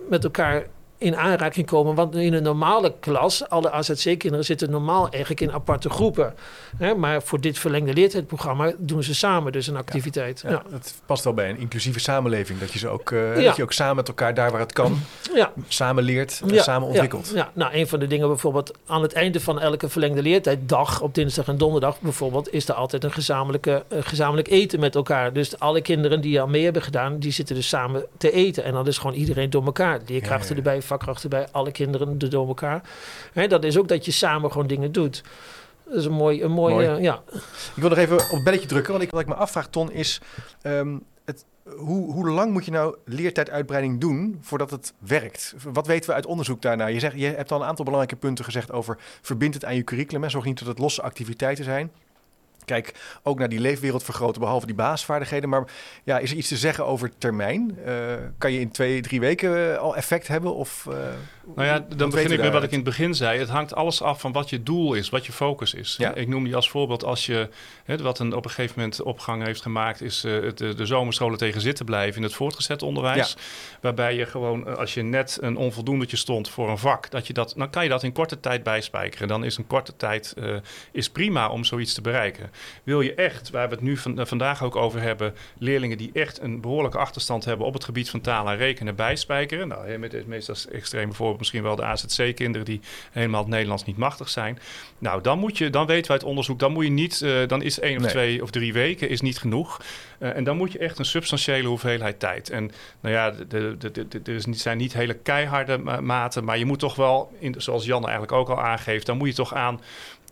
met 0.08 0.24
elkaar 0.24 0.66
in 0.98 1.16
aanraking 1.16 1.66
komen. 1.66 1.94
Want 1.94 2.14
in 2.14 2.32
een 2.32 2.42
normale 2.42 2.94
klas, 3.00 3.48
alle 3.48 3.70
AZC-kinderen 3.70 4.44
zitten 4.44 4.70
normaal 4.70 5.08
eigenlijk 5.08 5.40
in 5.40 5.52
aparte 5.52 5.90
groepen. 5.90 6.34
Hè? 6.76 6.94
Maar 6.94 7.22
voor 7.22 7.40
dit 7.40 7.58
verlengde 7.58 7.92
leertijdprogramma 7.92 8.72
doen 8.78 9.02
ze 9.02 9.14
samen 9.14 9.52
dus 9.52 9.66
een 9.66 9.76
activiteit. 9.76 10.40
Ja, 10.42 10.50
Ja, 10.50 10.62
Dat 10.70 10.94
past 11.06 11.24
wel 11.24 11.34
bij 11.34 11.50
een 11.50 11.58
inclusieve 11.58 12.00
samenleving. 12.00 12.58
Dat 12.58 12.72
je 12.72 12.78
ze 12.78 12.88
ook, 12.88 13.10
eh, 13.10 13.44
dat 13.44 13.56
je 13.56 13.62
ook 13.62 13.72
samen 13.72 13.96
met 13.96 14.08
elkaar 14.08 14.34
daar 14.34 14.50
waar 14.50 14.60
het 14.60 14.72
kan, 14.72 15.00
ja. 15.34 15.52
samen 15.68 16.04
leert 16.04 16.42
en 16.48 16.62
samen 16.62 16.88
ontwikkelt. 16.88 17.30
Ja, 17.34 17.36
ja, 17.36 17.50
nou, 17.54 17.74
een 17.74 17.88
van 17.88 17.98
de 17.98 18.06
dingen 18.06 18.28
bijvoorbeeld 18.28 18.78
aan 18.86 19.02
het 19.02 19.12
einde 19.12 19.40
van 19.40 19.60
elke 19.60 19.88
verlengde 19.88 20.22
leertijddag, 20.22 21.00
op 21.00 21.14
dinsdag 21.14 21.48
en 21.48 21.58
donderdag 21.58 22.00
bijvoorbeeld, 22.00 22.52
is 22.52 22.68
er 22.68 22.74
altijd 22.74 23.04
een 23.04 23.12
gezamenlijke, 23.12 23.84
gezamenlijk 24.00 24.48
eten 24.48 24.80
met 24.80 24.94
elkaar. 24.94 25.32
Dus 25.32 25.58
alle 25.58 25.80
kinderen 25.80 26.20
die 26.20 26.40
al 26.40 26.46
mee 26.46 26.64
hebben 26.64 26.82
gedaan, 26.82 27.18
die 27.18 27.32
zitten 27.32 27.54
dus 27.54 27.68
samen 27.68 28.04
te 28.16 28.30
eten. 28.30 28.64
En 28.64 28.72
dan 28.72 28.86
is 28.86 28.98
gewoon 28.98 29.16
iedereen 29.16 29.50
door 29.50 29.64
elkaar. 29.64 30.00
Leerkrachten 30.06 30.56
erbij, 30.56 30.82
vakkrachten 30.88 31.30
erbij, 31.30 31.48
alle 31.52 31.70
kinderen 31.72 32.14
er 32.18 32.30
door 32.30 32.48
elkaar. 32.48 32.82
Hè, 33.32 33.46
dat 33.46 33.64
is 33.64 33.78
ook 33.78 33.88
dat 33.88 34.04
je 34.04 34.10
samen 34.10 34.52
gewoon 34.52 34.66
dingen 34.66 34.92
doet. 34.92 35.22
Dat 35.84 35.96
is 35.96 36.04
een 36.04 36.12
mooi, 36.12 36.42
een 36.42 36.50
mooi, 36.50 36.74
Mooi. 36.74 36.86
eh, 36.86 37.02
ja. 37.02 37.22
Ik 37.74 37.82
wil 37.82 37.88
nog 37.88 37.98
even 37.98 38.16
op 38.16 38.30
het 38.30 38.44
belletje 38.44 38.68
drukken, 38.68 38.92
want 38.92 39.04
ik, 39.04 39.10
wat 39.10 39.20
ik 39.20 39.26
me 39.26 39.34
afvraag, 39.34 39.68
Ton, 39.68 39.92
is 39.92 40.20
ehm, 40.62 40.96
het, 41.24 41.44
hoe, 41.76 42.12
hoe 42.12 42.28
lang 42.30 42.52
moet 42.52 42.64
je 42.64 42.70
nou 42.70 42.96
leertijduitbreiding 43.04 44.00
doen 44.00 44.38
voordat 44.40 44.70
het 44.70 44.92
werkt? 44.98 45.54
Wat 45.72 45.86
weten 45.86 46.08
we 46.08 46.14
uit 46.14 46.26
onderzoek 46.26 46.62
daarnaar? 46.62 46.92
Je, 46.92 47.00
zegt, 47.00 47.18
je 47.18 47.26
hebt 47.26 47.52
al 47.52 47.60
een 47.60 47.66
aantal 47.66 47.84
belangrijke 47.84 48.20
punten 48.20 48.44
gezegd 48.44 48.72
over 48.72 48.98
verbind 49.22 49.54
het 49.54 49.64
aan 49.64 49.74
je 49.74 49.84
curriculum. 49.84 50.22
Hè? 50.22 50.28
Zorg 50.28 50.44
niet 50.44 50.58
dat 50.58 50.68
het 50.68 50.78
losse 50.78 51.02
activiteiten 51.02 51.64
zijn. 51.64 51.90
Kijk 52.68 52.94
ook 53.22 53.38
naar 53.38 53.48
die 53.48 53.60
leefwereld 53.60 54.02
vergroten, 54.02 54.40
behalve 54.40 54.66
die 54.66 54.74
basisvaardigheden. 54.74 55.48
Maar 55.48 55.64
ja, 56.04 56.18
is 56.18 56.30
er 56.30 56.36
iets 56.36 56.48
te 56.48 56.56
zeggen 56.56 56.86
over 56.86 57.10
termijn? 57.18 57.78
Uh, 57.86 58.14
kan 58.38 58.52
je 58.52 58.60
in 58.60 58.70
twee, 58.70 59.00
drie 59.00 59.20
weken 59.20 59.80
al 59.80 59.96
effect 59.96 60.28
hebben? 60.28 60.54
Of, 60.54 60.86
uh, 60.88 60.94
nou 61.54 61.68
ja, 61.68 61.86
dan 61.96 62.10
begin 62.10 62.30
ik 62.30 62.40
met 62.40 62.52
wat 62.52 62.62
ik 62.62 62.70
in 62.70 62.76
het 62.76 62.84
begin 62.84 63.14
zei. 63.14 63.38
Het 63.38 63.48
hangt 63.48 63.74
alles 63.74 64.02
af 64.02 64.20
van 64.20 64.32
wat 64.32 64.50
je 64.50 64.62
doel 64.62 64.94
is, 64.94 65.08
wat 65.08 65.26
je 65.26 65.32
focus 65.32 65.74
is. 65.74 65.94
Ja. 65.98 66.14
Ik 66.14 66.28
noem 66.28 66.44
die 66.44 66.56
als 66.56 66.70
voorbeeld 66.70 67.04
als 67.04 67.26
je, 67.26 67.48
hè, 67.84 67.96
wat 67.96 68.18
een 68.18 68.34
op 68.34 68.44
een 68.44 68.50
gegeven 68.50 68.74
moment 68.76 69.02
opgang 69.02 69.44
heeft 69.44 69.62
gemaakt, 69.62 70.00
is 70.00 70.24
uh, 70.24 70.50
de, 70.54 70.74
de 70.74 70.86
zomerscholen 70.86 71.38
tegen 71.38 71.60
zitten 71.60 71.84
blijven 71.84 72.16
in 72.16 72.22
het 72.22 72.34
voortgezet 72.34 72.82
onderwijs. 72.82 73.32
Ja. 73.32 73.42
Waarbij 73.80 74.14
je 74.14 74.26
gewoon, 74.26 74.76
als 74.76 74.94
je 74.94 75.02
net 75.02 75.38
een 75.40 75.56
onvoldoendetje 75.56 76.16
stond 76.16 76.48
voor 76.48 76.70
een 76.70 76.78
vak, 76.78 77.10
dat 77.10 77.26
je 77.26 77.32
dat, 77.32 77.54
dan 77.56 77.70
kan 77.70 77.82
je 77.82 77.88
dat 77.88 78.02
in 78.02 78.12
korte 78.12 78.40
tijd 78.40 78.62
bijspijkeren. 78.62 79.28
Dan 79.28 79.44
is 79.44 79.56
een 79.56 79.66
korte 79.66 79.96
tijd 79.96 80.34
is 80.92 81.10
prima 81.10 81.48
om 81.48 81.64
zoiets 81.64 81.94
te 81.94 82.00
bereiken. 82.00 82.50
Wil 82.82 83.00
je 83.00 83.14
echt, 83.14 83.50
waar 83.50 83.68
we 83.68 83.74
het 83.74 83.84
nu 83.84 83.96
van, 83.96 84.26
vandaag 84.26 84.62
ook 84.62 84.76
over 84.76 85.00
hebben, 85.00 85.34
leerlingen 85.58 85.98
die 85.98 86.10
echt 86.12 86.40
een 86.40 86.60
behoorlijke 86.60 86.98
achterstand 86.98 87.44
hebben 87.44 87.66
op 87.66 87.72
het 87.72 87.84
gebied 87.84 88.10
van 88.10 88.20
taal 88.20 88.50
en 88.50 88.56
rekenen 88.56 88.94
bijspijkeren. 88.94 89.68
Nou, 89.68 89.98
met 89.98 90.12
het 90.12 90.26
meest 90.26 90.66
extreme 90.72 91.12
voorbeeld 91.12 91.37
misschien 91.38 91.62
wel 91.62 91.76
de 91.76 91.84
AZC-kinderen 91.84 92.66
die 92.66 92.80
helemaal 93.10 93.40
het 93.40 93.50
Nederlands 93.50 93.84
niet 93.84 93.96
machtig 93.96 94.28
zijn. 94.28 94.58
Nou, 94.98 95.22
dan 95.22 95.38
moet 95.38 95.58
je, 95.58 95.70
dan 95.70 95.86
weten 95.86 96.06
we 96.06 96.12
uit 96.12 96.24
onderzoek, 96.24 96.58
dan 96.58 96.72
moet 96.72 96.84
je 96.84 96.90
niet, 96.90 97.20
uh, 97.20 97.46
dan 97.46 97.62
is 97.62 97.80
één 97.80 98.04
of 98.04 98.10
twee 98.10 98.42
of 98.42 98.50
drie 98.50 98.72
weken 98.72 99.08
is 99.08 99.20
niet 99.20 99.38
genoeg. 99.38 99.80
Uh, 100.18 100.36
en 100.36 100.44
dan 100.44 100.56
moet 100.56 100.72
je 100.72 100.78
echt 100.78 100.98
een 100.98 101.04
substantiële 101.04 101.68
hoeveelheid 101.68 102.20
tijd. 102.20 102.50
En 102.50 102.70
nou 103.00 103.14
ja, 103.14 103.32
er 104.24 104.42
zijn 104.50 104.78
niet 104.78 104.92
hele 104.92 105.14
keiharde 105.14 105.78
maten, 106.00 106.44
maar 106.44 106.58
je 106.58 106.64
moet 106.64 106.78
toch 106.78 106.94
wel, 106.94 107.32
in, 107.38 107.54
zoals 107.58 107.84
Jan 107.84 108.02
eigenlijk 108.02 108.32
ook 108.32 108.48
al 108.48 108.60
aangeeft, 108.60 109.06
dan 109.06 109.16
moet 109.16 109.28
je 109.28 109.34
toch 109.34 109.54
aan 109.54 109.80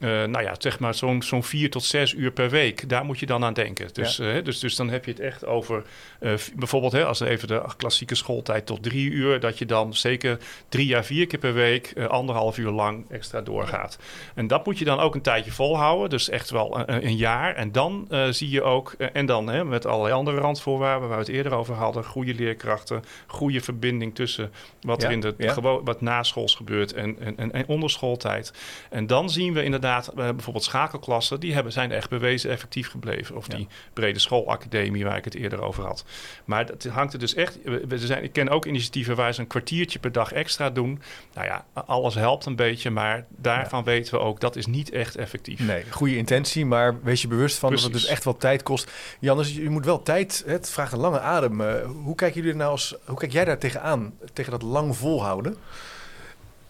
uh, 0.01 0.09
nou 0.25 0.43
ja, 0.43 0.55
zeg 0.59 0.79
maar 0.79 0.95
zo'n 0.95 1.23
zo'n 1.23 1.43
vier 1.43 1.71
tot 1.71 1.85
zes 1.85 2.13
uur 2.13 2.31
per 2.31 2.51
week. 2.51 2.89
Daar 2.89 3.05
moet 3.05 3.19
je 3.19 3.27
dan 3.27 3.45
aan 3.45 3.53
denken. 3.53 3.89
Dus, 3.93 4.17
ja. 4.17 4.37
uh, 4.37 4.45
dus, 4.45 4.59
dus 4.59 4.77
dan 4.77 4.91
heb 4.91 5.05
je 5.05 5.11
het 5.11 5.21
echt 5.21 5.47
over 5.47 5.83
uh, 6.21 6.33
bijvoorbeeld 6.55 6.93
hè, 6.93 7.05
als 7.05 7.21
even 7.21 7.49
de 7.49 7.63
klassieke 7.77 8.15
schooltijd 8.15 8.67
tot 8.67 8.83
drie 8.83 9.11
uur, 9.11 9.41
dat 9.41 9.59
je 9.59 9.67
dan 9.67 9.95
zeker 9.95 10.39
drie 10.69 10.87
jaar 10.87 11.05
vier 11.05 11.27
keer 11.27 11.39
per 11.39 11.55
week 11.55 11.93
anderhalf 12.09 12.59
uur 12.59 12.71
lang 12.71 13.11
extra 13.11 13.41
doorgaat. 13.41 13.99
En 14.35 14.47
dat 14.47 14.67
moet 14.67 14.79
je 14.79 14.85
dan 14.85 14.99
ook 14.99 15.15
een 15.15 15.23
tijdje 15.23 15.53
volhouden. 15.53 16.11
Dus 16.11 16.29
echt 16.29 16.51
wel 16.51 16.79
een, 16.79 17.07
een 17.07 17.17
jaar. 17.17 17.55
En 17.55 17.73
dan 17.73 18.09
zie 18.31 18.51
je 18.51 18.63
ook, 18.63 18.93
en 18.93 19.27
dan 19.27 19.49
hè, 19.49 19.65
met 19.65 19.87
allerlei 19.87 20.15
andere 20.15 20.39
randvoorwaarden 20.39 21.09
waar 21.09 21.19
we 21.19 21.25
het 21.25 21.35
eerder 21.35 21.55
over 21.55 21.75
hadden, 21.75 22.05
goede 22.05 22.35
leerkrachten, 22.35 23.05
goede 23.27 23.61
verbinding 23.61 24.15
tussen 24.15 24.53
wat 24.81 25.01
ja. 25.01 25.07
er 25.07 25.13
in 25.13 25.21
de 25.21 25.35
ja. 25.39 25.61
wat 25.61 26.01
naschools 26.01 26.55
gebeurt 26.55 26.93
en, 26.93 27.17
en, 27.21 27.37
en, 27.37 27.53
en 27.53 27.67
onderschooltijd. 27.67 28.53
En 28.91 29.07
dan 29.07 29.31
zien 29.31 29.53
we 29.53 29.63
inderdaad 29.63 29.85
inderdaad, 29.87 30.35
bijvoorbeeld 30.35 30.65
schakelklassen, 30.65 31.41
die 31.41 31.55
hebben, 31.55 31.73
zijn 31.73 31.93
echt 31.93 32.11
bewezen 32.11 32.51
effectief 32.51 32.89
gebleven. 32.91 33.37
Of 33.37 33.49
die 33.49 33.69
brede 33.93 34.19
schoolacademie 34.19 35.05
waar 35.05 35.17
ik 35.17 35.25
het 35.25 35.35
eerder 35.35 35.63
over 35.63 35.85
had. 35.85 36.05
Maar 36.45 36.67
het 36.67 36.85
hangt 36.85 37.13
er 37.13 37.19
dus 37.19 37.35
echt. 37.35 37.59
We 37.65 37.99
zijn, 37.99 38.23
ik 38.23 38.33
ken 38.33 38.49
ook 38.49 38.67
initiatieven 38.67 39.17
waar 39.17 39.35
ze 39.35 39.41
een 39.41 39.47
kwartiertje 39.47 39.99
per 39.99 40.13
dag 40.13 40.33
extra 40.33 40.71
doen. 40.71 41.03
Nou 41.35 41.47
ja, 41.47 41.65
alles 41.73 42.15
helpt 42.15 42.47
een 42.47 42.57
beetje, 42.57 42.91
maar 42.91 43.27
daarvan 43.29 43.85
weten 43.85 44.15
we 44.15 44.21
ook 44.21 44.41
dat 44.41 44.57
is 44.57 44.67
niet 44.67 44.91
echt 44.91 45.17
effectief. 45.17 45.61
Nee, 45.61 45.85
goede 45.91 46.17
intentie, 46.17 46.67
maar 46.67 47.03
wees 47.03 47.23
je 47.23 47.29
bewust 47.29 47.59
van 47.59 47.69
Precies. 47.69 47.87
dat 47.87 47.95
het 47.95 48.03
dus 48.03 48.13
echt 48.13 48.25
wel 48.25 48.37
tijd 48.37 48.63
kost. 48.63 48.93
Jannes, 49.21 49.55
je 49.55 49.71
moet 49.71 49.85
wel 49.85 50.03
tijd. 50.03 50.43
Het 50.47 50.71
vraagt 50.71 50.93
een 50.93 50.99
lange 50.99 51.21
adem. 51.21 51.61
Uh, 51.61 51.75
hoe 52.03 52.15
kijken 52.15 52.41
jullie 52.41 52.57
nou 52.57 52.71
als, 52.71 52.95
hoe 53.05 53.19
kijk 53.19 53.33
jij 53.33 53.45
daar 53.45 53.59
tegenaan? 53.59 54.15
Tegen 54.33 54.51
dat 54.51 54.63
lang 54.63 54.97
volhouden? 54.97 55.57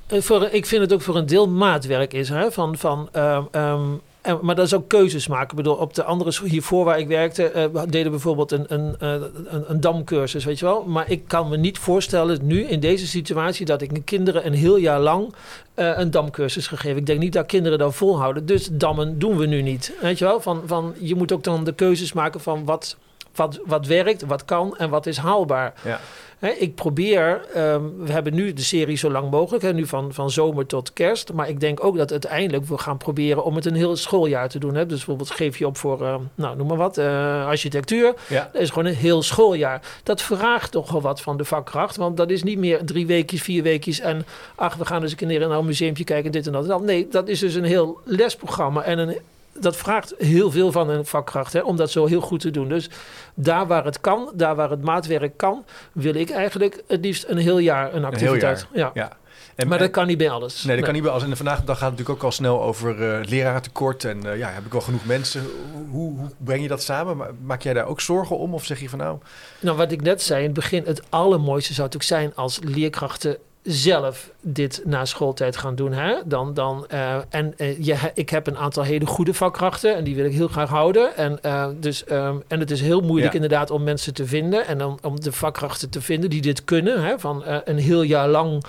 Eh, 0.06 0.20
voor, 0.20 0.48
ik 0.50 0.66
vind 0.66 0.82
het 0.82 0.92
ook 0.92 1.02
voor 1.02 1.16
een 1.16 1.26
deel 1.26 1.48
maatwerk 1.48 2.12
is. 2.12 2.28
Hè? 2.28 2.52
Van, 2.52 2.76
van, 2.76 3.08
um, 3.52 4.00
en, 4.20 4.38
maar 4.42 4.54
dat 4.54 4.66
is 4.66 4.74
ook 4.74 4.88
keuzes 4.88 5.26
maken. 5.26 5.50
Ik 5.50 5.56
bedoel, 5.56 5.74
op 5.74 5.94
de 5.94 6.04
andere 6.04 6.32
hiervoor 6.44 6.84
waar 6.84 6.98
ik 6.98 7.08
werkte, 7.08 7.70
uh, 7.74 7.82
deden 7.88 8.10
bijvoorbeeld 8.10 8.52
een, 8.52 8.64
een, 8.68 8.96
uh, 9.02 9.12
een, 9.48 9.64
een, 9.70 9.80
damcursus, 9.80 10.44
weet 10.44 10.58
je 10.58 10.64
wel. 10.64 10.84
Maar 10.84 11.10
ik 11.10 11.22
kan 11.26 11.48
me 11.48 11.56
niet 11.56 11.78
voorstellen 11.78 12.38
nu 12.42 12.62
in 12.62 12.80
deze 12.80 13.06
situatie 13.06 13.66
dat 13.66 13.82
ik 13.82 13.90
mijn 13.90 14.04
kinderen 14.04 14.46
een 14.46 14.54
heel 14.54 14.76
jaar 14.76 15.00
lang 15.00 15.34
een 15.74 16.10
damcursus 16.10 16.66
gegeven. 16.66 16.96
Ik 16.96 17.06
denk 17.06 17.20
niet 17.20 17.32
dat 17.32 17.46
kinderen 17.46 17.78
dat 17.78 17.94
volhouden. 17.94 18.46
Dus 18.46 18.68
dammen 18.72 19.18
doen 19.18 19.36
we 19.36 19.46
nu 19.46 19.62
niet. 19.62 19.92
Weet 20.00 20.18
je 20.18 20.24
wel? 20.24 20.40
Van, 20.40 20.62
van, 20.66 20.94
je 20.98 21.14
moet 21.14 21.32
ook 21.32 21.44
dan 21.44 21.64
de 21.64 21.74
keuzes 21.74 22.12
maken 22.12 22.40
van 22.40 22.64
wat, 22.64 22.96
wat, 23.36 23.60
wat 23.64 23.86
werkt, 23.86 24.24
wat 24.26 24.44
kan 24.44 24.76
en 24.76 24.90
wat 24.90 25.06
is 25.06 25.16
haalbaar. 25.16 25.74
Ja 25.84 26.00
ik 26.38 26.74
probeer, 26.74 27.40
um, 27.56 28.04
we 28.04 28.12
hebben 28.12 28.34
nu 28.34 28.52
de 28.52 28.62
serie 28.62 28.96
zo 28.96 29.10
lang 29.10 29.30
mogelijk, 29.30 29.64
hè, 29.64 29.72
nu 29.72 29.86
van, 29.86 30.12
van 30.12 30.30
zomer 30.30 30.66
tot 30.66 30.92
kerst. 30.92 31.32
Maar 31.32 31.48
ik 31.48 31.60
denk 31.60 31.84
ook 31.84 31.96
dat 31.96 32.10
uiteindelijk 32.10 32.64
we 32.64 32.78
gaan 32.78 32.96
proberen 32.96 33.44
om 33.44 33.54
het 33.54 33.66
een 33.66 33.74
heel 33.74 33.96
schooljaar 33.96 34.48
te 34.48 34.58
doen. 34.58 34.74
Hè. 34.74 34.86
Dus 34.86 34.96
bijvoorbeeld 34.96 35.30
geef 35.30 35.58
je 35.58 35.66
op 35.66 35.76
voor, 35.76 36.02
uh, 36.02 36.14
nou 36.34 36.56
noem 36.56 36.66
maar 36.66 36.76
wat, 36.76 36.98
uh, 36.98 37.46
architectuur. 37.46 38.14
Ja. 38.28 38.48
Dat 38.52 38.62
is 38.62 38.68
gewoon 38.68 38.84
een 38.84 38.94
heel 38.94 39.22
schooljaar. 39.22 39.80
Dat 40.02 40.22
vraagt 40.22 40.72
toch 40.72 40.90
wel 40.90 41.00
wat 41.00 41.20
van 41.20 41.36
de 41.36 41.44
vakkracht. 41.44 41.96
Want 41.96 42.16
dat 42.16 42.30
is 42.30 42.42
niet 42.42 42.58
meer 42.58 42.84
drie 42.84 43.06
weekjes, 43.06 43.42
vier 43.42 43.62
weekjes 43.62 44.00
en 44.00 44.26
ach, 44.54 44.74
we 44.74 44.84
gaan 44.84 45.02
eens 45.02 45.10
een 45.10 45.16
keer 45.16 45.48
naar 45.48 45.50
een 45.50 45.64
museumpje 45.64 46.04
kijken, 46.04 46.32
dit. 46.32 46.46
En 46.46 46.52
dat. 46.52 46.82
Nee, 46.82 47.08
dat 47.08 47.28
is 47.28 47.38
dus 47.38 47.54
een 47.54 47.64
heel 47.64 48.00
lesprogramma 48.04 48.82
en 48.82 48.98
een 48.98 49.16
dat 49.60 49.76
vraagt 49.76 50.14
heel 50.18 50.50
veel 50.50 50.72
van 50.72 50.88
een 50.88 51.06
vakkracht 51.06 51.52
hè, 51.52 51.60
om 51.60 51.76
dat 51.76 51.90
zo 51.90 52.06
heel 52.06 52.20
goed 52.20 52.40
te 52.40 52.50
doen. 52.50 52.68
Dus 52.68 52.90
daar 53.34 53.66
waar 53.66 53.84
het 53.84 54.00
kan, 54.00 54.32
daar 54.34 54.54
waar 54.54 54.70
het 54.70 54.82
maatwerk 54.82 55.36
kan, 55.36 55.64
wil 55.92 56.14
ik 56.14 56.30
eigenlijk 56.30 56.82
het 56.86 57.04
liefst 57.04 57.24
een 57.28 57.38
heel 57.38 57.58
jaar 57.58 57.94
een 57.94 58.04
activiteit. 58.04 58.66
Een 58.72 58.78
jaar. 58.78 58.90
Ja. 58.94 59.02
ja. 59.02 59.16
En, 59.54 59.68
maar 59.68 59.78
dat 59.78 59.90
kan 59.90 60.06
niet 60.06 60.18
bij 60.18 60.30
alles. 60.30 60.54
Nee, 60.54 60.62
dat 60.62 60.74
nee. 60.74 60.84
kan 60.84 60.92
niet 60.92 61.02
bij 61.02 61.12
alles. 61.12 61.24
En 61.24 61.36
vandaag 61.36 61.60
de 61.60 61.64
dag 61.64 61.78
gaat 61.78 61.88
het 61.88 61.98
natuurlijk 61.98 62.18
ook 62.18 62.24
al 62.24 62.36
snel 62.36 62.62
over 62.62 63.18
uh, 63.18 63.24
lerarentekort. 63.28 64.04
En 64.04 64.26
uh, 64.26 64.38
ja, 64.38 64.48
heb 64.50 64.64
ik 64.64 64.72
wel 64.72 64.80
genoeg 64.80 65.04
mensen. 65.04 65.44
Hoe, 65.90 66.16
hoe, 66.16 66.30
breng 66.38 66.62
je 66.62 66.68
dat 66.68 66.82
samen? 66.82 67.38
Maak 67.42 67.62
jij 67.62 67.72
daar 67.72 67.86
ook 67.86 68.00
zorgen 68.00 68.38
om? 68.38 68.54
Of 68.54 68.64
zeg 68.64 68.80
je 68.80 68.88
van 68.88 68.98
nou... 68.98 69.18
Nou, 69.60 69.76
wat 69.76 69.92
ik 69.92 70.02
net 70.02 70.22
zei 70.22 70.38
in 70.38 70.44
het 70.44 70.54
begin. 70.54 70.82
Het 70.84 71.02
allermooiste 71.08 71.74
zou 71.74 71.88
natuurlijk 71.88 72.20
zijn 72.20 72.34
als 72.34 72.58
leerkrachten 72.62 73.38
zelf 73.66 74.30
dit 74.40 74.82
na 74.84 75.04
schooltijd 75.04 75.56
gaan 75.56 75.74
doen. 75.74 75.92
Hè? 75.92 76.14
Dan, 76.24 76.54
dan, 76.54 76.86
uh, 76.92 77.16
en 77.28 77.54
uh, 77.56 77.84
je, 77.84 77.96
ik 78.14 78.30
heb 78.30 78.46
een 78.46 78.56
aantal 78.56 78.82
hele 78.82 79.06
goede 79.06 79.34
vakkrachten 79.34 79.96
en 79.96 80.04
die 80.04 80.14
wil 80.14 80.24
ik 80.24 80.32
heel 80.32 80.48
graag 80.48 80.68
houden. 80.68 81.16
En, 81.16 81.38
uh, 81.42 81.68
dus, 81.80 82.04
um, 82.10 82.42
en 82.48 82.60
het 82.60 82.70
is 82.70 82.80
heel 82.80 83.00
moeilijk 83.00 83.32
ja. 83.32 83.40
inderdaad 83.40 83.70
om 83.70 83.82
mensen 83.82 84.14
te 84.14 84.26
vinden 84.26 84.66
en 84.66 84.84
om, 84.84 84.98
om 85.02 85.20
de 85.20 85.32
vakkrachten 85.32 85.90
te 85.90 86.00
vinden 86.00 86.30
die 86.30 86.42
dit 86.42 86.64
kunnen. 86.64 87.04
Hè? 87.04 87.18
Van 87.18 87.42
een 87.64 87.78
heel 87.78 88.02
jaar 88.02 88.28
lang 88.28 88.64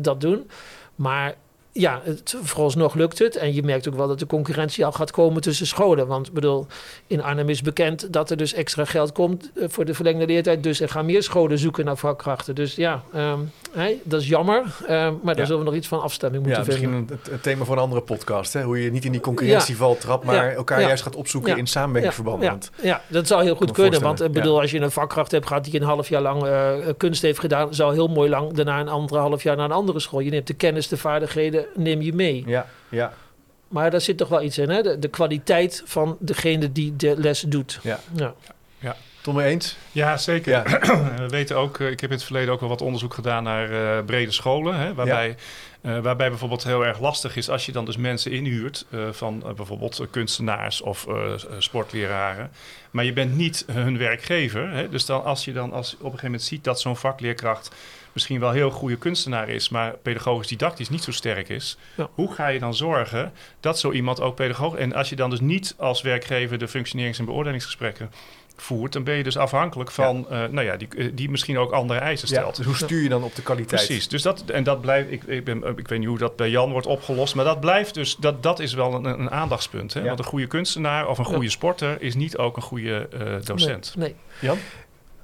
dat 0.00 0.20
doen. 0.20 0.50
Maar 0.94 1.34
ja, 1.76 2.00
het, 2.04 2.36
vooralsnog 2.42 2.94
lukt 2.94 3.18
het. 3.18 3.36
En 3.36 3.54
je 3.54 3.62
merkt 3.62 3.88
ook 3.88 3.94
wel 3.94 4.08
dat 4.08 4.18
de 4.18 4.26
concurrentie 4.26 4.84
al 4.84 4.92
gaat 4.92 5.10
komen 5.10 5.42
tussen 5.42 5.66
scholen. 5.66 6.06
Want 6.06 6.32
bedoel, 6.32 6.66
in 7.06 7.22
Arnhem 7.22 7.48
is 7.48 7.62
bekend 7.62 8.12
dat 8.12 8.30
er 8.30 8.36
dus 8.36 8.52
extra 8.52 8.84
geld 8.84 9.12
komt 9.12 9.50
uh, 9.54 9.64
voor 9.68 9.84
de 9.84 9.94
verlengde 9.94 10.26
leertijd. 10.26 10.62
Dus 10.62 10.80
er 10.80 10.88
gaan 10.88 11.06
meer 11.06 11.22
scholen 11.22 11.58
zoeken 11.58 11.84
naar 11.84 11.96
vakkrachten. 11.96 12.54
Dus 12.54 12.74
ja, 12.74 13.02
um, 13.14 13.50
hey, 13.72 13.98
dat 14.02 14.20
is 14.20 14.28
jammer. 14.28 14.58
Um, 14.58 14.66
maar 14.88 15.18
ja. 15.24 15.32
daar 15.32 15.46
zullen 15.46 15.58
we 15.58 15.66
nog 15.66 15.74
iets 15.74 15.88
van 15.88 16.02
afstemming 16.02 16.42
moeten 16.42 16.64
ja, 16.64 16.70
vinden. 16.70 16.90
Misschien 16.90 17.18
een, 17.24 17.32
een, 17.32 17.40
thema 17.40 17.64
voor 17.64 17.76
een 17.76 17.82
andere 17.82 18.02
podcast. 18.02 18.52
Hè? 18.52 18.62
Hoe 18.62 18.82
je 18.82 18.90
niet 18.90 19.04
in 19.04 19.12
die 19.12 19.20
concurrentieval 19.20 19.96
trapt, 19.96 20.24
maar 20.24 20.52
elkaar 20.52 20.80
juist 20.80 21.02
gaat 21.02 21.16
opzoeken 21.16 21.56
in 21.56 21.66
samenwerkingsverband. 21.66 22.70
Ja. 22.76 22.88
Ja. 22.88 23.02
dat 23.08 23.26
zou 23.26 23.42
heel 23.42 23.56
goed 23.56 23.72
kunnen. 23.72 24.00
Want 24.00 24.22
ik 24.22 24.32
bedoel, 24.32 24.60
als 24.60 24.70
je 24.70 24.80
een 24.80 24.90
vakkracht 24.90 25.30
hebt 25.30 25.46
gehad 25.46 25.64
die 25.64 25.74
een 25.74 25.86
half 25.86 26.08
jaar 26.08 26.22
lang 26.22 26.46
uh, 26.46 26.74
kunst 26.96 27.22
heeft 27.22 27.38
gedaan, 27.38 27.74
zou 27.74 27.92
heel 27.92 28.08
mooi 28.08 28.30
lang 28.30 28.52
daarna 28.52 28.80
een 28.80 28.88
anderhalf 28.88 29.42
jaar 29.42 29.56
naar 29.56 29.64
een 29.64 29.72
andere 29.72 30.00
school. 30.00 30.20
Je 30.20 30.30
neemt 30.30 30.46
de 30.46 30.54
kennis, 30.54 30.88
de 30.88 30.96
vaardigheden, 30.96 31.63
neem 31.74 32.00
je 32.00 32.12
mee. 32.12 32.42
Ja, 32.46 32.66
ja. 32.88 33.12
Maar 33.68 33.90
daar 33.90 34.00
zit 34.00 34.16
toch 34.16 34.28
wel 34.28 34.42
iets 34.42 34.58
in, 34.58 34.70
hè? 34.70 34.82
De, 34.82 34.98
de 34.98 35.08
kwaliteit 35.08 35.82
van 35.84 36.16
degene 36.20 36.72
die 36.72 36.96
de 36.96 37.14
les 37.16 37.40
doet. 37.40 37.78
Ja. 37.82 38.00
ja. 38.16 38.34
ja. 38.78 38.96
Tom 39.20 39.40
eens? 39.40 39.76
Ja, 39.92 40.16
zeker. 40.16 40.52
Ja. 40.52 40.62
We 41.22 41.28
weten 41.28 41.56
ook, 41.56 41.80
ik 41.80 42.00
heb 42.00 42.10
in 42.10 42.16
het 42.16 42.24
verleden 42.24 42.52
ook 42.52 42.60
wel 42.60 42.68
wat 42.68 42.82
onderzoek 42.82 43.14
gedaan 43.14 43.42
naar 43.42 43.70
uh, 43.70 44.04
brede 44.04 44.30
scholen, 44.30 44.78
hè, 44.78 44.94
waarbij, 44.94 45.28
ja. 45.28 45.34
Uh, 45.86 45.98
waarbij 45.98 46.28
bijvoorbeeld 46.28 46.64
heel 46.64 46.86
erg 46.86 47.00
lastig 47.00 47.36
is 47.36 47.48
als 47.48 47.66
je 47.66 47.72
dan 47.72 47.84
dus 47.84 47.96
mensen 47.96 48.30
inhuurt 48.30 48.86
uh, 48.90 49.08
van 49.12 49.52
bijvoorbeeld 49.56 50.06
kunstenaars 50.10 50.80
of 50.80 51.06
sportleraren, 51.58 52.50
maar 52.90 53.04
je 53.04 53.12
bent 53.12 53.36
niet 53.36 53.64
hun 53.72 53.98
werkgever. 53.98 54.70
Hè, 54.70 54.88
dus 54.88 55.06
dan 55.06 55.24
als 55.24 55.44
je 55.44 55.52
dan 55.52 55.72
als 55.72 55.92
op 55.92 55.98
een 55.98 56.04
gegeven 56.04 56.24
moment 56.24 56.42
ziet 56.42 56.64
dat 56.64 56.80
zo'n 56.80 56.96
vakleerkracht 56.96 57.74
misschien 58.12 58.40
wel 58.40 58.50
heel 58.50 58.70
goede 58.70 58.96
kunstenaar 58.96 59.48
is, 59.48 59.68
maar 59.68 59.96
pedagogisch 60.02 60.48
didactisch 60.48 60.88
niet 60.88 61.02
zo 61.02 61.12
sterk 61.12 61.48
is. 61.48 61.76
Ja. 61.94 62.08
Hoe 62.14 62.34
ga 62.34 62.48
je 62.48 62.58
dan 62.58 62.74
zorgen 62.74 63.32
dat 63.60 63.78
zo 63.78 63.92
iemand 63.92 64.20
ook 64.20 64.34
pedagogisch... 64.34 64.80
En 64.80 64.92
als 64.92 65.08
je 65.08 65.16
dan 65.16 65.30
dus 65.30 65.40
niet 65.40 65.74
als 65.78 66.02
werkgever 66.02 66.58
de 66.58 66.68
functionerings- 66.68 67.18
en 67.18 67.24
beoordelingsgesprekken 67.24 68.10
voert, 68.56 68.92
dan 68.92 69.04
ben 69.04 69.14
je 69.14 69.22
dus 69.22 69.36
afhankelijk 69.36 69.90
van, 69.90 70.26
ja. 70.30 70.44
Uh, 70.44 70.50
nou 70.50 70.66
ja, 70.66 70.76
die, 70.76 71.14
die 71.14 71.30
misschien 71.30 71.58
ook 71.58 71.72
andere 71.72 72.00
eisen 72.00 72.28
stelt. 72.28 72.56
Ja, 72.56 72.56
dus 72.56 72.66
hoe 72.66 72.76
stuur 72.76 73.02
je 73.02 73.08
dan 73.08 73.22
op 73.22 73.34
de 73.34 73.42
kwaliteit? 73.42 73.86
Precies, 73.86 74.08
dus 74.08 74.22
dat, 74.22 74.44
en 74.44 74.64
dat 74.64 74.80
blijft, 74.80 75.10
ik, 75.10 75.22
ik, 75.24 75.44
ben, 75.44 75.64
ik 75.76 75.88
weet 75.88 75.98
niet 75.98 76.08
hoe 76.08 76.18
dat 76.18 76.36
bij 76.36 76.50
Jan 76.50 76.70
wordt 76.70 76.86
opgelost, 76.86 77.34
maar 77.34 77.44
dat 77.44 77.60
blijft 77.60 77.94
dus, 77.94 78.16
dat, 78.16 78.42
dat 78.42 78.60
is 78.60 78.74
wel 78.74 78.94
een, 78.94 79.04
een 79.04 79.30
aandachtspunt. 79.30 79.94
Hè? 79.94 80.02
Want 80.02 80.18
een 80.18 80.24
goede 80.24 80.46
kunstenaar 80.46 81.08
of 81.08 81.18
een 81.18 81.24
goede 81.24 81.50
sporter 81.50 82.02
is 82.02 82.14
niet 82.14 82.36
ook 82.36 82.56
een 82.56 82.62
goede 82.62 83.08
uh, 83.14 83.36
docent. 83.44 83.94
Nee, 83.96 84.08
nee. 84.08 84.16
Jan? 84.40 84.58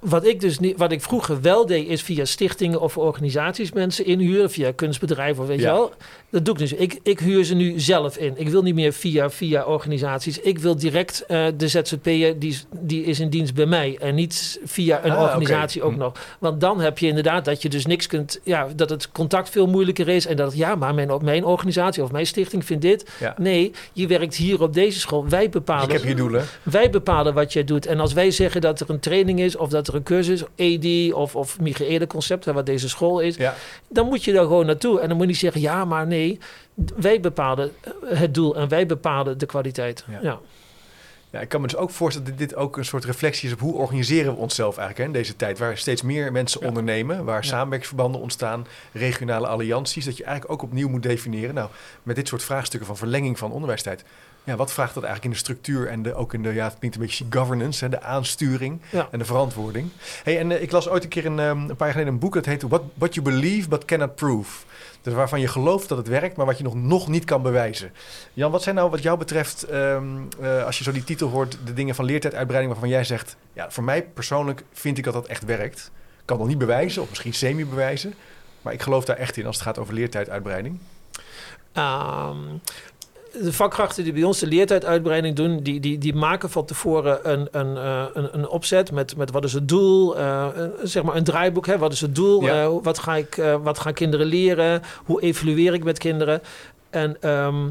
Wat 0.00 0.26
ik 0.26 0.40
dus 0.40 0.58
niet, 0.58 0.76
wat 0.78 0.92
ik 0.92 1.00
vroeger 1.00 1.40
wel 1.40 1.66
deed, 1.66 1.88
is 1.88 2.02
via 2.02 2.24
stichtingen 2.24 2.80
of 2.80 2.98
organisaties 2.98 3.72
mensen 3.72 4.06
inhuren, 4.06 4.50
via 4.50 4.72
kunstbedrijven 4.72 5.42
of 5.42 5.48
weet 5.48 5.60
Ja. 5.60 5.66
je 5.70 5.72
wel. 5.76 5.92
Dat 6.30 6.44
doe 6.44 6.54
ik 6.54 6.60
dus. 6.60 6.72
Ik, 6.72 6.98
ik 7.02 7.20
huur 7.20 7.44
ze 7.44 7.54
nu 7.54 7.80
zelf 7.80 8.16
in. 8.16 8.32
Ik 8.36 8.48
wil 8.48 8.62
niet 8.62 8.74
meer 8.74 8.92
via, 8.92 9.30
via 9.30 9.64
organisaties. 9.64 10.38
Ik 10.40 10.58
wil 10.58 10.76
direct 10.76 11.24
eh, 11.26 11.46
de 11.56 11.68
ZZP'er, 11.68 12.38
die, 12.38 12.50
is- 12.50 12.66
die 12.80 13.04
is 13.04 13.20
in 13.20 13.28
dienst 13.30 13.54
bij 13.54 13.66
mij. 13.66 13.96
En 14.00 14.14
niet 14.14 14.60
via 14.64 15.04
een 15.04 15.10
Ah, 15.10 15.22
organisatie 15.22 15.82
ook 15.82 15.92
Hm. 15.92 15.98
nog. 15.98 16.12
Want 16.38 16.60
dan 16.60 16.80
heb 16.80 16.98
je 16.98 17.06
inderdaad 17.06 17.44
dat 17.44 17.62
je 17.62 17.68
dus 17.68 17.86
niks 17.86 18.06
kunt... 18.06 18.40
Ja, 18.44 18.68
dat 18.76 18.90
het 18.90 19.12
contact 19.12 19.48
veel 19.50 19.66
moeilijker 19.66 20.08
is. 20.08 20.26
En 20.26 20.36
dat 20.36 20.46
het, 20.46 20.56
ja, 20.56 20.74
maar 20.74 20.94
mijn, 20.94 21.10
mijn 21.22 21.44
organisatie 21.44 22.02
of 22.02 22.12
mijn 22.12 22.26
stichting 22.26 22.64
vindt 22.64 22.82
dit. 22.82 23.10
Ja. 23.20 23.34
Nee, 23.38 23.72
je 23.92 24.06
werkt 24.06 24.34
hier 24.34 24.62
op 24.62 24.74
deze 24.74 24.98
school. 25.00 25.28
Wij 25.28 25.48
bepalen... 25.48 25.84
ik 25.86 25.92
heb 25.92 26.02
hier 26.02 26.16
doelen. 26.16 26.44
Wij 26.62 26.90
bepalen 26.90 27.34
wat 27.34 27.52
jij 27.52 27.64
doet. 27.64 27.86
En 27.86 28.00
als 28.00 28.12
wij 28.12 28.30
zeggen 28.30 28.60
dat 28.60 28.80
er 28.80 28.90
een 28.90 29.00
training 29.00 29.40
is, 29.40 29.56
of 29.56 29.68
dat 29.68 29.88
er 29.90 29.96
een 29.96 30.02
cursus, 30.02 30.42
ED 30.54 31.12
of, 31.12 31.36
of 31.36 31.60
Michaela 31.60 32.06
concept, 32.06 32.44
wat 32.44 32.66
deze 32.66 32.88
school 32.88 33.20
is, 33.20 33.36
Ja. 33.36 33.54
dan 33.88 34.06
moet 34.06 34.24
je 34.24 34.32
daar 34.32 34.42
gewoon 34.44 34.66
naartoe. 34.66 35.00
En 35.00 35.06
dan 35.08 35.16
moet 35.16 35.26
je 35.26 35.30
niet 35.32 35.40
zeggen, 35.40 35.60
ja, 35.60 35.84
maar 35.84 36.06
nee, 36.06 36.38
wij 36.96 37.20
bepalen 37.20 37.72
het 38.04 38.34
doel 38.34 38.56
en 38.56 38.68
wij 38.68 38.86
bepalen 38.86 39.38
de 39.38 39.46
kwaliteit. 39.46 40.04
Ja. 40.10 40.18
Ja. 40.22 40.38
Ja, 41.32 41.40
ik 41.40 41.48
kan 41.48 41.60
me 41.60 41.66
dus 41.66 41.76
ook 41.76 41.90
voorstellen 41.90 42.28
dat 42.28 42.38
dit 42.38 42.54
ook 42.54 42.76
een 42.76 42.84
soort 42.84 43.04
reflectie 43.04 43.46
is 43.48 43.54
op 43.54 43.60
hoe 43.60 43.74
organiseren 43.74 44.32
we 44.34 44.38
onszelf 44.40 44.76
eigenlijk 44.78 44.98
hè, 44.98 45.04
in 45.04 45.22
deze 45.22 45.36
tijd. 45.36 45.58
Waar 45.58 45.76
steeds 45.78 46.02
meer 46.02 46.32
mensen 46.32 46.60
Ja. 46.60 46.66
ondernemen, 46.66 47.24
waar 47.24 47.44
samenwerkingsverbanden 47.44 48.20
ontstaan, 48.20 48.66
regionale 48.92 49.46
allianties. 49.46 50.04
Dat 50.04 50.16
je 50.16 50.24
eigenlijk 50.24 50.52
ook 50.52 50.62
opnieuw 50.62 50.88
moet 50.88 51.02
definiëren. 51.02 51.54
Nou, 51.54 51.68
met 52.02 52.16
dit 52.16 52.28
soort 52.28 52.42
vraagstukken 52.42 52.86
van 52.88 52.96
verlenging 52.96 53.38
van 53.38 53.52
onderwijstijd. 53.52 54.04
Ja, 54.44 54.56
wat 54.56 54.72
vraagt 54.72 54.94
dat 54.94 55.02
eigenlijk 55.02 55.24
in 55.34 55.38
de 55.40 55.44
structuur 55.44 55.88
en 55.88 56.02
de, 56.02 56.14
ook 56.14 56.34
in 56.34 56.42
de, 56.42 56.52
ja, 56.52 56.64
het 56.64 56.78
klinkt 56.78 56.96
een 56.96 57.02
beetje 57.02 57.24
governance, 57.30 57.84
hè, 57.84 57.90
de 57.90 58.02
aansturing 58.02 58.80
Ja. 58.90 59.08
en 59.10 59.18
de 59.18 59.24
verantwoording. 59.24 59.88
Hey, 60.22 60.38
en 60.38 60.52
eh, 60.52 60.62
ik 60.62 60.70
las 60.70 60.88
ooit 60.88 61.02
een 61.02 61.08
keer 61.08 61.26
een, 61.26 61.38
ehm, 61.38 61.58
een 61.58 61.66
paar 61.66 61.76
jaar 61.78 61.90
geleden 61.90 62.12
een 62.12 62.18
boek 62.18 62.34
dat 62.34 62.44
heet 62.44 62.62
What, 62.62 62.82
What 62.94 63.14
You 63.14 63.26
Believe 63.30 63.68
But 63.68 63.84
Cannot 63.84 64.14
Prove. 64.14 64.64
Dus 65.02 65.12
waarvan 65.14 65.40
je 65.40 65.48
gelooft 65.48 65.88
dat 65.88 65.98
het 65.98 66.08
werkt, 66.08 66.36
maar 66.36 66.46
wat 66.46 66.58
je 66.58 66.64
nog, 66.64 66.74
nog 66.74 67.08
niet 67.08 67.24
kan 67.24 67.42
bewijzen. 67.42 67.92
Jan, 68.32 68.50
wat 68.50 68.62
zijn 68.62 68.74
nou 68.74 68.90
wat 68.90 69.02
jou 69.02 69.18
betreft, 69.18 69.62
ehm, 69.62 70.04
eh, 70.40 70.64
als 70.64 70.78
je 70.78 70.84
zo 70.84 70.92
die 70.92 71.04
titel 71.04 71.28
hoort, 71.28 71.58
de 71.64 71.72
dingen 71.74 71.94
van 71.94 72.04
leertijduitbreiding 72.04 72.72
waarvan 72.72 72.92
jij 72.92 73.04
zegt, 73.04 73.36
ja, 73.52 73.70
voor 73.70 73.84
mij 73.84 74.02
persoonlijk 74.02 74.62
vind 74.72 74.98
ik 74.98 75.04
dat 75.04 75.12
dat 75.14 75.26
echt 75.26 75.44
werkt. 75.44 75.90
Ik 76.20 76.26
kan 76.26 76.38
nog 76.38 76.46
niet 76.46 76.58
bewijzen, 76.58 77.02
of 77.02 77.08
misschien 77.08 77.34
semi-bewijzen, 77.34 78.14
maar 78.62 78.72
ik 78.72 78.82
geloof 78.82 79.04
daar 79.04 79.16
echt 79.16 79.36
in 79.36 79.46
als 79.46 79.56
het 79.56 79.64
gaat 79.64 79.78
over 79.78 79.94
leertijduitbreiding. 79.94 80.78
Ehm, 81.72 82.36
de 83.42 83.52
vakkrachten 83.52 84.04
die 84.04 84.12
bij 84.12 84.22
ons 84.22 84.38
de 84.38 84.46
leertijduitbreiding 84.46 85.36
doen, 85.36 85.62
die, 85.62 85.80
die, 85.80 85.98
die 85.98 86.14
maken 86.14 86.50
van 86.50 86.64
tevoren 86.64 87.30
een, 87.32 87.48
een, 87.50 87.76
eh, 87.76 88.04
een, 88.14 88.28
een 88.32 88.48
opzet 88.48 88.92
met, 88.92 89.16
met 89.16 89.30
wat 89.30 89.44
is 89.44 89.52
het 89.52 89.68
doel, 89.68 90.18
eh, 90.18 90.46
zeg 90.82 91.02
maar 91.02 91.16
een 91.16 91.24
draaiboek, 91.24 91.66
hè, 91.66 91.78
wat 91.78 91.92
is 91.92 92.00
het 92.00 92.14
doel, 92.14 92.42
Ja. 92.42 92.62
Eh, 92.62 92.70
wat, 92.82 92.98
ga 92.98 93.16
ik, 93.16 93.42
wat 93.62 93.78
gaan 93.78 93.92
kinderen 93.94 94.26
leren, 94.26 94.82
hoe 95.04 95.22
evalueer 95.22 95.74
ik 95.74 95.84
met 95.84 95.98
kinderen. 95.98 96.40
En, 96.90 97.16
ehm, 97.20 97.68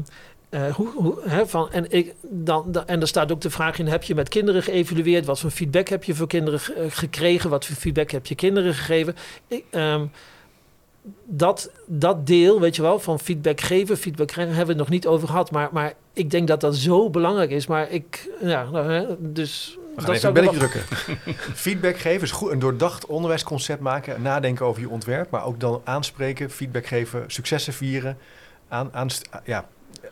eh, 0.48 0.74
hoe, 0.74 0.88
hoe, 0.94 1.18
hè, 1.28 1.46
van, 1.46 1.72
en, 1.72 1.90
ik, 1.90 2.14
dan, 2.22 2.64
dan, 2.66 2.86
en 2.86 3.00
er 3.00 3.08
staat 3.08 3.32
ook 3.32 3.40
de 3.40 3.50
vraag 3.50 3.78
in, 3.78 3.86
heb 3.86 4.02
je 4.02 4.14
met 4.14 4.28
kinderen 4.28 4.62
geëvalueerd? 4.62 5.24
Wat 5.26 5.40
voor 5.40 5.50
feedback 5.50 5.88
heb 5.88 6.04
je 6.04 6.14
voor 6.14 6.26
kinderen 6.26 6.60
ge- 6.60 6.86
gekregen? 6.90 7.50
Wat 7.50 7.66
voor 7.66 7.76
feedback 7.76 8.10
heb 8.10 8.26
je 8.26 8.34
kinderen 8.34 8.74
gegeven? 8.74 9.16
Ik, 9.48 9.64
ehm, 9.70 10.04
dat, 11.24 11.70
dat 11.86 12.26
deel, 12.26 12.60
weet 12.60 12.76
je 12.76 12.82
wel, 12.82 12.98
van 12.98 13.20
feedback 13.20 13.60
geven, 13.60 13.96
feedback 13.96 14.26
krijgen, 14.26 14.54
hebben 14.54 14.74
we 14.76 14.80
het 14.82 14.90
nog 14.90 15.00
niet 15.00 15.06
over 15.12 15.28
gehad. 15.28 15.50
Maar, 15.50 15.68
maar 15.72 15.92
ik 16.12 16.30
denk 16.30 16.48
dat 16.48 16.60
dat 16.60 16.76
zo 16.76 17.10
belangrijk 17.10 17.50
is. 17.50 17.66
Maar 17.66 17.90
ik, 17.90 18.28
ja, 18.40 18.70
nou, 18.70 19.16
dus... 19.18 19.78
We 19.96 20.02
gaan 20.02 20.14
even 20.14 20.28
een 20.28 20.34
belletje 20.34 20.58
drukken. 20.58 20.80
feedback 21.54 21.96
geven 21.98 22.22
is 22.22 22.30
goed. 22.30 22.50
Een 22.50 22.58
doordacht 22.58 23.06
onderwijsconcept 23.06 23.80
maken. 23.80 24.22
Nadenken 24.22 24.66
over 24.66 24.80
je 24.80 24.88
ontwerp. 24.88 25.30
Maar 25.30 25.44
ook 25.44 25.60
dan 25.60 25.80
aanspreken, 25.84 26.50
feedback 26.50 26.86
geven, 26.86 27.24
successen 27.26 27.72
vieren. 27.72 28.16
Aan, 28.68 28.88
aanst- 28.92 29.28
ja, 29.44 29.68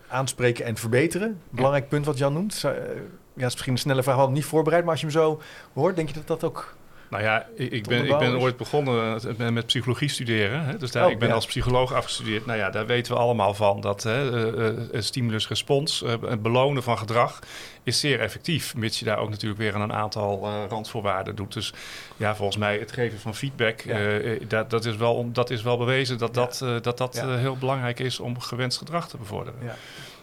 aanspreken 0.09 0.65
en 0.65 0.77
verbeteren. 0.77 1.41
Belangrijk 1.51 1.89
punt 1.89 2.07
wat 2.07 2.19
Jan 2.19 2.33
noemt. 2.33 2.55
Eh, 2.65 2.71
Ja, 2.71 3.45
het 3.45 3.47
is 3.47 3.53
misschien 3.53 3.73
een 3.73 3.79
snelle 3.79 4.03
vraag, 4.03 4.15
we 4.15 4.21
hadden 4.21 4.37
hem 4.37 4.43
niet 4.45 4.53
voorbereid. 4.53 4.83
Maar 4.83 4.93
als 4.93 5.01
je 5.01 5.07
hem 5.07 5.17
zo 5.17 5.41
hoort, 5.73 5.97
denk 5.97 6.09
je 6.09 6.15
dat 6.15 6.27
dat 6.27 6.45
ook... 6.45 6.77
Nou 7.11 7.23
ja, 7.23 7.47
ik, 7.57 7.73
ik, 7.73 7.87
ben, 7.87 8.05
ik 8.07 8.19
ben 8.19 8.39
ooit 8.39 8.57
begonnen 8.57 9.21
met, 9.37 9.51
met 9.53 9.67
psychologie 9.67 10.09
studeren. 10.09 10.65
Hè? 10.65 10.77
Dus 10.77 10.91
daar, 10.93 11.05
Oh, 11.07 11.11
ik 11.11 11.19
ben 11.19 11.29
ja. 11.29 11.35
als 11.35 11.47
psycholoog 11.47 11.93
afgestudeerd. 11.93 12.47
Nou 12.47 12.59
ja, 12.59 12.71
daar 12.71 12.87
weten 12.87 13.13
we 13.13 13.19
allemaal 13.19 13.55
van 13.55 13.81
dat 13.81 14.03
hè, 14.03 14.47
eh, 14.57 14.69
eh, 14.69 15.03
stimulus-respons, 15.03 16.03
eh, 16.03 16.15
het 16.27 16.43
belonen 16.43 16.83
van 16.83 16.99
gedrag, 16.99 17.39
is 17.83 18.01
zeer 18.01 18.21
effectief. 18.21 18.75
Mits 18.77 18.99
je 18.99 19.05
daar 19.05 19.19
ook 19.19 19.31
natuurlijk 19.31 19.61
weer 19.61 19.75
aan 19.75 19.81
een 19.81 19.93
aantal 19.93 20.45
eh, 20.45 20.53
randvoorwaarden 20.69 21.35
doet. 21.37 21.53
Dus 21.53 21.73
ja, 22.17 22.37
volgens 22.37 22.57
mij 22.59 22.79
het 22.79 22.93
geven 22.93 23.19
van 23.19 23.35
feedback, 23.35 23.81
Ja. 23.81 23.93
eh, 23.95 24.33
eh, 24.33 24.41
dat, 24.49 24.71
dat, 24.71 24.85
is 24.85 24.97
wel, 24.97 25.29
dat 25.33 25.51
is 25.51 25.63
wel 25.63 25.77
bewezen 25.79 26.19
dat 26.19 26.35
dat, 26.35 26.61
eh, 26.63 26.77
dat, 26.83 26.99
dat 26.99 27.17
eh, 27.17 27.35
heel 27.37 27.57
belangrijk 27.57 27.99
is 27.99 28.21
om 28.21 28.41
gewenst 28.41 28.79
gedrag 28.79 29.09
te 29.09 29.17
bevorderen. 29.17 29.61
Ja. 29.65 29.75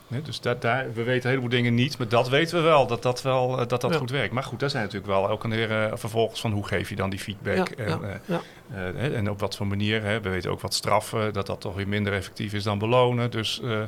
Hè, 0.07 0.21
dus 0.21 0.41
dat, 0.41 0.61
daar, 0.61 0.93
we 0.93 1.03
weten 1.03 1.23
een 1.23 1.29
heleboel 1.29 1.49
dingen 1.49 1.75
niet, 1.75 1.97
maar 1.97 2.07
dat 2.07 2.29
weten 2.29 2.57
we 2.57 2.63
wel, 2.63 2.87
dat 2.87 3.01
dat, 3.03 3.21
wel, 3.21 3.51
eh, 3.59 3.67
dat, 3.67 3.81
dat 3.81 3.91
Ja. 3.91 3.97
goed 3.97 4.11
werkt. 4.11 4.33
Maar 4.33 4.43
goed, 4.43 4.59
daar 4.59 4.69
zijn 4.69 4.83
natuurlijk 4.83 5.11
wel 5.11 5.29
ook 5.29 5.43
een 5.43 5.51
hele 5.51 5.91
vervolgens 5.93 6.41
van 6.41 6.51
hoe 6.51 6.67
geef 6.67 6.89
je 6.89 6.95
dan 6.95 7.09
die 7.09 7.19
feedback. 7.19 7.69
Ja, 7.77 7.85
en, 7.85 7.99
ja, 8.25 8.41
eh, 8.73 8.89
eh, 9.05 9.17
en 9.17 9.29
op 9.29 9.39
wat 9.39 9.55
voor 9.55 9.67
manier. 9.67 10.03
Hè. 10.03 10.21
We 10.21 10.29
weten 10.29 10.51
ook 10.51 10.61
wat 10.61 10.73
straffen, 10.73 11.33
dat 11.33 11.45
dat 11.47 11.61
toch 11.61 11.75
weer 11.75 11.87
minder 11.87 12.13
effectief 12.13 12.53
is 12.53 12.63
dan 12.63 12.77
belonen. 12.77 13.31
Dus 13.31 13.61
eh, 13.63 13.81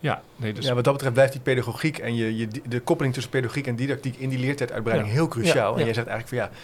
ja, 0.00 0.22
nee, 0.36 0.52
dus 0.52 0.66
Ja, 0.66 0.74
wat 0.74 0.84
dat 0.84 0.92
betreft 0.92 1.14
blijft 1.14 1.32
die 1.32 1.42
pedagogiek 1.42 1.98
en 1.98 2.14
je, 2.14 2.36
je, 2.36 2.48
de 2.68 2.80
koppeling 2.80 3.14
tussen 3.14 3.32
pedagogiek 3.32 3.66
en 3.66 3.76
didactiek 3.76 4.16
in 4.16 4.28
die 4.28 4.38
leertijduitbreiding 4.38 5.10
Ja. 5.10 5.16
heel 5.16 5.28
cruciaal. 5.28 5.72
Ja, 5.72 5.78
En 5.78 5.84
jij 5.84 5.94
zegt 5.94 6.06
eigenlijk 6.06 6.28
van 6.28 6.38
ja, 6.38 6.60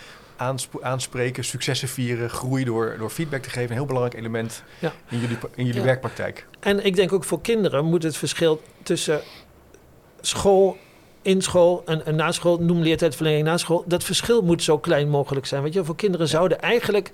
aanspreken, 0.83 1.45
successen 1.45 1.89
vieren, 1.89 2.31
groei 2.31 2.65
door, 2.65 2.97
door 2.99 3.11
feedback 3.11 3.43
te 3.43 3.51
geven. 3.51 3.71
Een 3.71 3.77
heel 3.77 3.87
belangrijk 3.87 4.17
element 4.19 4.63
Ja. 4.79 4.93
in 5.09 5.19
jullie, 5.19 5.37
in 5.55 5.65
jullie 5.67 5.81
Ja. 5.81 5.87
werkpraktijk. 5.87 6.47
En 6.61 6.85
ik 6.85 6.97
denk 6.97 7.13
ook 7.13 7.25
voor 7.25 7.41
kinderen 7.41 7.85
moet 7.85 8.03
het 8.03 8.17
verschil 8.17 8.63
tussen 8.83 9.21
school, 10.21 10.77
in 11.23 11.43
school 11.43 11.83
en, 11.87 12.07
en 12.07 12.15
na 12.17 12.33
school, 12.33 12.59
noem 12.59 12.81
leertijdverlenging 12.81 13.45
na 13.45 13.57
school, 13.57 13.85
dat 13.87 14.05
verschil 14.05 14.43
moet 14.43 14.63
zo 14.63 14.79
klein 14.79 15.09
mogelijk 15.09 15.47
zijn. 15.47 15.63
Weet 15.63 15.73
je, 15.73 15.85
voor 15.85 15.97
kinderen 15.97 16.29
zouden 16.29 16.61
eigenlijk, 16.61 17.11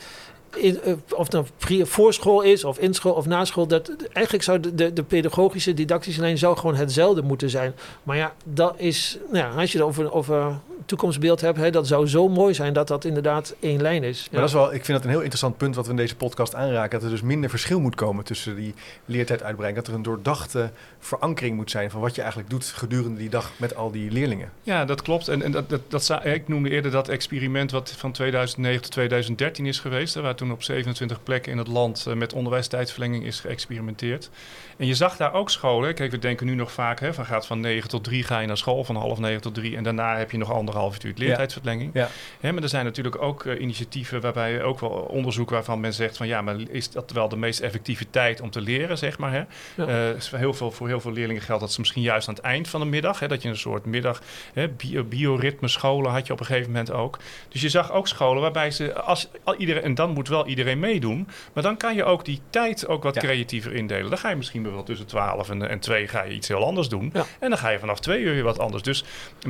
in, 0.57 0.83
eh, 0.83 0.93
of 1.15 1.33
het 1.33 1.51
pri- 1.59 1.87
voor 1.87 2.13
school 2.13 2.43
is, 2.43 2.65
of 2.65 2.79
in 2.79 2.95
school 2.95 3.13
of 3.13 3.27
na 3.27 3.45
school, 3.45 3.67
dat, 3.67 3.97
eigenlijk 4.13 4.45
zou 4.45 4.61
de, 4.61 4.75
de, 4.75 4.93
de 4.93 5.03
pedagogische, 5.03 5.75
didactische 5.75 6.21
lijn 6.21 6.39
zou 6.39 6.57
gewoon 6.57 6.75
hetzelfde 6.75 7.23
moeten 7.23 7.51
zijn. 7.51 7.75
Maar 8.03 8.17
ja, 8.17 8.35
dat 8.45 8.75
is, 8.77 9.19
nou 9.33 9.45
ja, 9.45 9.61
als 9.61 9.73
je 9.73 9.79
het 9.79 9.87
over, 9.87 10.13
over 10.13 10.59
toekomstbeeld 10.87 11.41
hebt, 11.41 11.59
hè, 11.59 11.71
dat 11.71 11.87
zou 11.87 12.07
zo 12.07 12.29
mooi 12.29 12.55
zijn 12.55 12.73
dat 12.73 12.89
dat 12.89 13.05
inderdaad 13.05 13.55
één 13.61 13.83
lijn 13.83 14.03
is. 14.03 14.29
Maar 14.31 14.41
dat 14.41 14.49
is 14.49 14.55
wel, 14.55 14.75
ik 14.75 14.85
vind 14.85 14.97
dat 14.99 15.03
een 15.05 15.11
heel 15.11 15.19
interessant 15.19 15.57
punt 15.57 15.75
wat 15.75 15.85
we 15.85 15.91
in 15.91 15.97
deze 15.97 16.17
podcast 16.17 16.55
aanraken. 16.55 16.91
Dat 16.91 17.03
er 17.03 17.11
dus 17.11 17.23
minder 17.23 17.51
verschil 17.51 17.81
moet 17.81 17.95
komen 17.95 18.25
tussen 18.25 18.57
die 18.57 18.75
leertijduitbreiding. 19.05 19.85
Dat 19.85 19.93
er 19.93 19.99
een 19.99 20.05
doordachte 20.05 20.71
verankering 20.99 21.57
moet 21.57 21.71
zijn 21.71 21.91
van 21.91 22.01
wat 22.01 22.15
je 22.15 22.21
eigenlijk 22.21 22.51
doet 22.51 22.65
gedurende 22.65 23.19
die 23.19 23.29
dag 23.29 23.53
met 23.57 23.77
al 23.77 23.91
die 23.91 24.11
leerlingen. 24.11 24.53
Ja, 24.63 24.85
dat 24.85 25.03
klopt. 25.03 25.29
En, 25.29 25.43
en 25.43 25.51
dat, 25.51 25.69
dat, 25.69 25.81
dat, 25.89 26.25
ik 26.25 26.49
noemde 26.49 26.71
eerder 26.71 26.91
dat 26.91 27.09
experiment 27.09 27.71
wat 27.71 27.91
van 27.91 28.13
2009 28.13 28.83
tot 28.83 28.91
2013 28.91 29.67
is 29.67 29.79
geweest. 29.81 30.15
Hè, 30.15 30.21
waar 30.21 30.35
toen 30.39 30.53
op 30.53 30.63
27 30.63 31.23
plekken 31.23 31.53
in 31.53 31.59
het 31.59 31.69
land 31.69 32.07
eh, 32.07 32.15
met 32.15 32.33
onderwijstijdverlenging 32.33 33.25
is 33.25 33.41
geëxperimenteerd. 33.41 34.31
En 34.77 34.87
je 34.87 34.95
zag 34.95 35.17
daar 35.17 35.33
ook 35.33 35.51
scholen. 35.51 35.95
Kijk, 35.95 36.11
we 36.11 36.19
denken 36.19 36.47
nu 36.47 36.55
nog 36.55 36.73
vaak 36.73 37.01
hè, 37.01 37.15
van 37.15 37.27
gaat 37.27 37.47
van 37.47 37.61
9 37.61 37.89
tot 37.89 38.05
3 38.05 38.23
ga 38.23 38.39
je 38.39 38.47
naar 38.47 38.57
school, 38.57 38.85
van 38.85 38.97
half 38.97 39.19
9 39.19 39.41
tot 39.41 39.55
3. 39.55 39.77
En 39.77 39.83
daarna 39.83 40.17
heb 40.17 40.31
je 40.31 40.39
nog 40.39 40.53
anderhalf 40.53 41.05
uur 41.05 41.13
leertijdverlenging. 41.17 41.91
Ja. 41.95 42.09
Hè, 42.41 42.53
maar 42.53 42.63
er 42.63 42.69
zijn 42.69 42.85
natuurlijk 42.85 43.23
ook 43.23 43.45
eh, 43.45 43.61
initiatieven 43.61 44.21
waarbij 44.21 44.63
ook 44.63 44.81
wel 44.81 44.91
onderzoek 44.91 45.51
waarvan 45.51 45.81
men 45.81 45.95
zegt 45.95 46.17
van 46.17 46.27
ja, 46.27 46.43
maar 46.43 46.57
is 46.71 46.91
dat 46.91 47.11
wel 47.11 47.29
de 47.29 47.37
meest 47.37 47.61
effectieve 47.61 48.11
tijd 48.11 48.41
om 48.41 48.51
te 48.51 48.61
leren, 48.61 48.99
zeg 48.99 49.19
maar. 49.19 49.33
Hè? 49.33 49.43
Ja. 49.75 50.13
Eh, 50.15 50.39
heel 50.41 50.55
veel, 50.55 50.71
voor 50.71 50.89
heel 50.89 51.01
veel 51.01 51.13
leerlingen 51.13 51.43
geldt 51.43 51.61
dat 51.61 51.73
ze 51.73 51.81
misschien 51.81 52.03
juist 52.03 52.29
aan 52.29 52.35
het 52.35 52.45
eind 52.45 52.69
van 52.69 52.81
de 52.81 52.87
middag, 52.87 53.21
hè, 53.21 53.29
dat 53.29 53.43
je 53.43 53.49
een 53.49 53.57
soort 53.57 53.85
middag, 53.85 54.23
hè, 54.53 54.69
bio, 54.69 55.05
bioritme 55.05 55.69
scholen 55.69 56.11
had 56.11 56.27
je 56.27 56.33
op 56.33 56.41
een 56.41 56.47
gegeven 56.47 56.71
moment 56.71 56.93
ook. 56.93 57.19
Dus 57.49 57.61
je 57.61 57.69
zag 57.69 57.93
ook 57.93 58.09
scholen 58.09 58.43
waarbij 58.43 58.71
ze, 58.71 58.95
als 58.95 59.29
al 59.45 59.55
iedereen, 59.55 59.83
en 59.83 59.95
dan 59.95 60.11
moet 60.11 60.28
wel 60.29 60.47
iedereen 60.47 60.79
meedoen, 60.79 61.29
maar 61.53 61.63
dan 61.63 61.77
kan 61.77 61.95
je 61.95 62.05
ook 62.05 62.25
die 62.25 62.41
tijd 62.51 62.87
ook 62.89 63.03
wat 63.03 63.15
Ja. 63.15 63.21
creatiever 63.21 63.75
indelen. 63.75 64.09
Dan 64.11 64.19
ga 64.19 64.29
je 64.29 64.37
misschien 64.37 64.73
wel 64.73 64.83
tussen 64.83 65.07
12 65.07 65.51
en, 65.51 65.69
en 65.69 65.79
2 65.79 66.09
ga 66.09 66.23
je 66.23 66.35
iets 66.35 66.49
heel 66.49 66.65
anders 66.65 66.89
doen. 66.89 67.11
Ja. 67.13 67.25
En 67.41 67.49
dan 67.49 67.59
ga 67.59 67.69
je 67.69 67.79
vanaf 67.79 68.01
2 68.01 68.21
uur 68.21 68.33
weer 68.35 68.43
wat 68.43 68.59
anders. 68.59 68.83
Dus, 68.83 69.05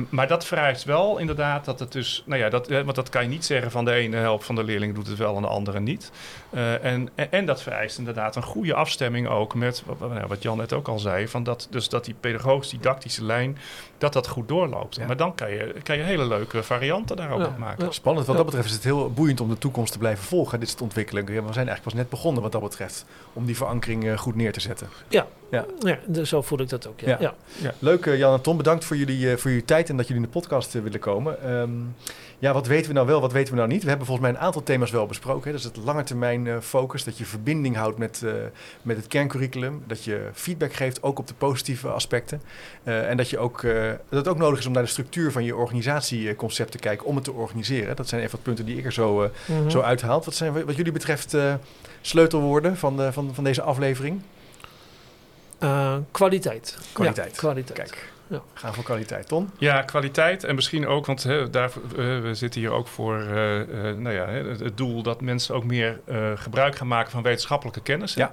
maar 0.09 0.27
dat 0.27 0.45
vereist 0.45 0.83
wel 0.83 1.17
inderdaad 1.17 1.65
dat 1.65 1.79
het 1.79 1.91
dus, 1.91 2.23
nou 2.25 2.41
ja, 2.41 2.49
dat, 2.49 2.67
want 2.69 2.95
dat 2.95 3.09
kan 3.09 3.23
je 3.23 3.29
niet 3.29 3.45
zeggen 3.45 3.71
van 3.71 3.85
de 3.85 3.91
ene 3.93 4.15
helft 4.17 4.45
van 4.45 4.55
de 4.55 4.63
leerlingen 4.63 4.95
doet 4.95 5.07
het 5.07 5.17
wel 5.17 5.35
en 5.35 5.41
de 5.41 5.47
andere 5.47 5.79
niet. 5.79 6.11
Eh, 6.49 6.83
en, 6.83 7.09
en, 7.15 7.31
en 7.31 7.45
dat 7.45 7.61
vereist 7.61 7.97
inderdaad 7.97 8.35
een 8.35 8.43
goede 8.43 8.73
afstemming 8.73 9.27
ook 9.27 9.55
met 9.55 9.83
wat, 9.85 9.95
wat- 9.99 10.13
nou, 10.13 10.27
wat 10.27 10.41
Jan 10.43 10.57
net 10.57 10.73
ook 10.73 10.87
al 10.87 10.99
zei, 10.99 11.27
van 11.27 11.43
dat, 11.43 11.67
dus 11.69 11.89
dat 11.89 12.05
die 12.05 12.15
pedagogisch-didactische 12.19 13.23
lijn, 13.23 13.57
dat 13.97 14.13
dat 14.13 14.27
goed 14.27 14.47
doorloopt. 14.47 14.95
Ja. 14.95 15.05
Maar 15.05 15.17
dan 15.17 15.35
kan 15.35 15.51
je, 15.51 15.73
kan 15.83 15.97
je 15.97 16.03
hele 16.03 16.25
leuke 16.27 16.63
varianten 16.63 17.15
daar 17.15 17.31
ook 17.31 17.39
Ja, 17.39 17.45
op 17.45 17.57
maken. 17.57 17.93
Spannend. 17.93 18.25
Wat 18.27 18.35
Ja. 18.35 18.41
dat 18.43 18.51
betreft 18.51 18.69
is 18.69 18.75
het 18.75 18.83
heel 18.83 19.11
boeiend 19.11 19.41
om 19.41 19.49
de 19.49 19.57
toekomst 19.57 19.91
te 19.91 19.97
blijven 19.97 20.23
volgen. 20.23 20.59
Dit 20.59 20.68
soort 20.69 20.81
ontwikkelingen. 20.81 21.33
We 21.33 21.53
zijn 21.53 21.67
eigenlijk 21.67 21.83
pas 21.83 21.93
net 21.93 22.09
begonnen 22.09 22.41
wat 22.43 22.51
dat 22.51 22.61
betreft. 22.61 23.05
Om 23.33 23.45
die 23.45 23.57
verankering 23.57 24.05
eh, 24.07 24.17
goed 24.17 24.35
neer 24.35 24.51
te 24.53 24.59
zetten. 24.59 24.87
Ja, 25.07 25.27
Ja. 25.51 25.65
ja 25.79 25.99
dus 26.07 26.29
zo 26.29 26.41
voel 26.41 26.59
ik 26.59 26.69
dat 26.69 26.87
ook. 26.87 26.99
Ja. 26.99 27.17
Ja. 27.19 27.33
Ja. 27.61 27.73
Leuk, 27.79 28.05
eh, 28.05 28.17
Jan 28.17 28.33
en 28.33 28.41
Tom. 28.41 28.57
Bedankt 28.57 28.85
voor 28.85 28.97
jullie, 28.97 29.31
eh, 29.31 29.37
voor 29.37 29.49
jullie 29.49 29.65
tijd 29.65 29.89
en 29.89 29.97
dat 29.97 30.07
jullie 30.07 30.21
in 30.23 30.27
de 30.31 30.33
podcast 30.39 30.73
willen 30.73 30.99
komen. 30.99 31.43
Ehm, 31.43 31.69
ja, 32.39 32.53
wat 32.53 32.67
weten 32.67 32.87
we 32.87 32.93
nou 32.93 33.07
wel, 33.07 33.21
wat 33.21 33.31
weten 33.31 33.53
we 33.53 33.59
nou 33.59 33.71
niet? 33.71 33.83
We 33.83 33.89
hebben 33.89 34.07
volgens 34.07 34.27
mij 34.27 34.35
een 34.37 34.45
aantal 34.45 34.63
thema's 34.63 34.91
wel 34.91 35.05
besproken. 35.05 35.43
Hè. 35.43 35.51
Dat 35.51 35.59
is 35.59 35.65
het 35.65 35.85
lange 35.85 36.03
termijn 36.03 36.47
eh, 36.47 36.57
focus, 36.61 37.03
dat 37.03 37.17
je 37.17 37.25
verbinding 37.25 37.75
houdt 37.75 37.97
met, 37.97 38.23
eh, 38.23 38.31
met 38.81 38.97
het 38.97 39.07
kerncurriculum. 39.07 39.83
Dat 39.87 40.03
je 40.03 40.29
feedback 40.33 40.73
geeft, 40.73 41.03
ook 41.03 41.19
op 41.19 41.27
de 41.27 41.33
positieve 41.33 41.87
aspecten. 41.87 42.41
Eh, 42.83 43.09
en 43.09 43.17
dat, 43.17 43.29
je 43.29 43.37
ook, 43.37 43.61
dat 43.61 43.99
het 44.09 44.27
ook 44.27 44.37
nodig 44.37 44.59
is 44.59 44.65
om 44.65 44.73
naar 44.73 44.83
de 44.83 44.89
structuur 44.89 45.31
van 45.31 45.43
je 45.43 45.55
organisatieconcept 45.55 46.71
te 46.71 46.77
kijken 46.77 47.05
om 47.05 47.15
het 47.15 47.23
te 47.23 47.31
organiseren. 47.31 47.95
Dat 47.95 48.07
zijn 48.07 48.21
even 48.21 48.31
wat 48.31 48.43
punten 48.43 48.65
die 48.65 48.77
ik 48.77 48.85
er 48.85 48.93
zo, 48.93 49.29
Mhm. 49.47 49.69
zo 49.69 49.81
uithaal. 49.81 50.21
Wat 50.23 50.33
zijn 50.35 50.65
wat 50.65 50.75
jullie 50.75 50.91
betreft 50.91 51.35
sleutelwoorden 52.01 52.77
van, 52.77 52.97
de, 52.97 53.13
van, 53.13 53.29
van 53.33 53.43
deze 53.43 53.61
aflevering? 53.61 54.21
Kwaliteit. 56.11 56.77
Kwaliteit. 56.91 57.31
Ja, 57.31 57.37
kwaliteit. 57.37 57.77
Kijk, 57.77 58.11
Ja. 58.29 58.41
gaan 58.53 58.73
voor 58.73 58.83
kwaliteit. 58.83 59.27
Ton? 59.27 59.49
Ja, 59.57 59.81
kwaliteit 59.81 60.43
en 60.43 60.55
misschien 60.55 60.87
ook, 60.87 61.05
want 61.05 61.23
hè, 61.23 61.49
daar, 61.49 61.71
eh, 61.97 62.19
we 62.19 62.29
zitten 62.33 62.61
hier 62.61 62.71
ook 62.71 62.87
voor 62.87 63.19
eh, 63.21 63.61
eh, 63.61 63.97
nou 63.97 64.15
ja, 64.15 64.25
hè, 64.25 64.49
het, 64.49 64.59
het 64.59 64.77
doel 64.77 65.01
dat 65.03 65.21
mensen 65.21 65.55
ook 65.55 65.63
meer 65.63 65.99
eh, 66.05 66.31
gebruik 66.35 66.75
gaan 66.75 66.87
maken 66.87 67.11
van 67.11 67.21
wetenschappelijke 67.23 67.81
kennis. 67.81 68.13
Ja. 68.13 68.31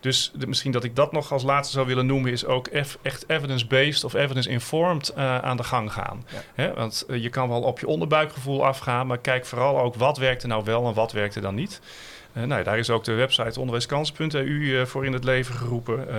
Dus 0.00 0.30
de- 0.34 0.46
misschien 0.46 0.72
dat 0.72 0.84
ik 0.84 0.96
dat 0.96 1.12
nog 1.12 1.32
als 1.32 1.42
laatste 1.42 1.72
zou 1.74 1.86
willen 1.86 2.06
noemen, 2.06 2.32
is 2.32 2.44
ook 2.46 2.66
eff- 2.66 2.98
echt 3.02 3.24
evidence-based 3.28 4.04
of 4.04 4.14
evidence-informed 4.14 5.08
eh, 5.08 5.38
aan 5.38 5.56
de 5.56 5.62
gang 5.64 5.92
gaan. 5.92 6.26
Ja. 6.32 6.38
Hè, 6.54 6.74
want 6.74 7.04
je 7.08 7.28
kan 7.28 7.48
wel 7.48 7.62
op 7.62 7.78
je 7.80 7.86
onderbuikgevoel 7.86 8.66
afgaan, 8.66 9.06
maar 9.06 9.18
kijk 9.18 9.46
vooral 9.46 9.80
ook 9.80 9.94
wat 9.94 10.18
werkte 10.18 10.46
nou 10.46 10.64
wel 10.64 10.86
en 10.86 10.94
wat 10.94 11.12
werkte 11.12 11.40
dan 11.40 11.54
niet. 11.54 11.80
Eh, 12.34 12.42
nou, 12.42 12.58
ja, 12.58 12.62
daar 12.64 12.78
is 12.78 12.90
ook 12.90 13.04
de 13.04 13.12
website 13.12 13.60
onderwijskansen.eu 13.60 14.80
eh, 14.80 14.86
voor 14.86 15.06
in 15.06 15.12
het 15.12 15.24
leven 15.24 15.54
geroepen. 15.54 16.08
Eh, 16.08 16.16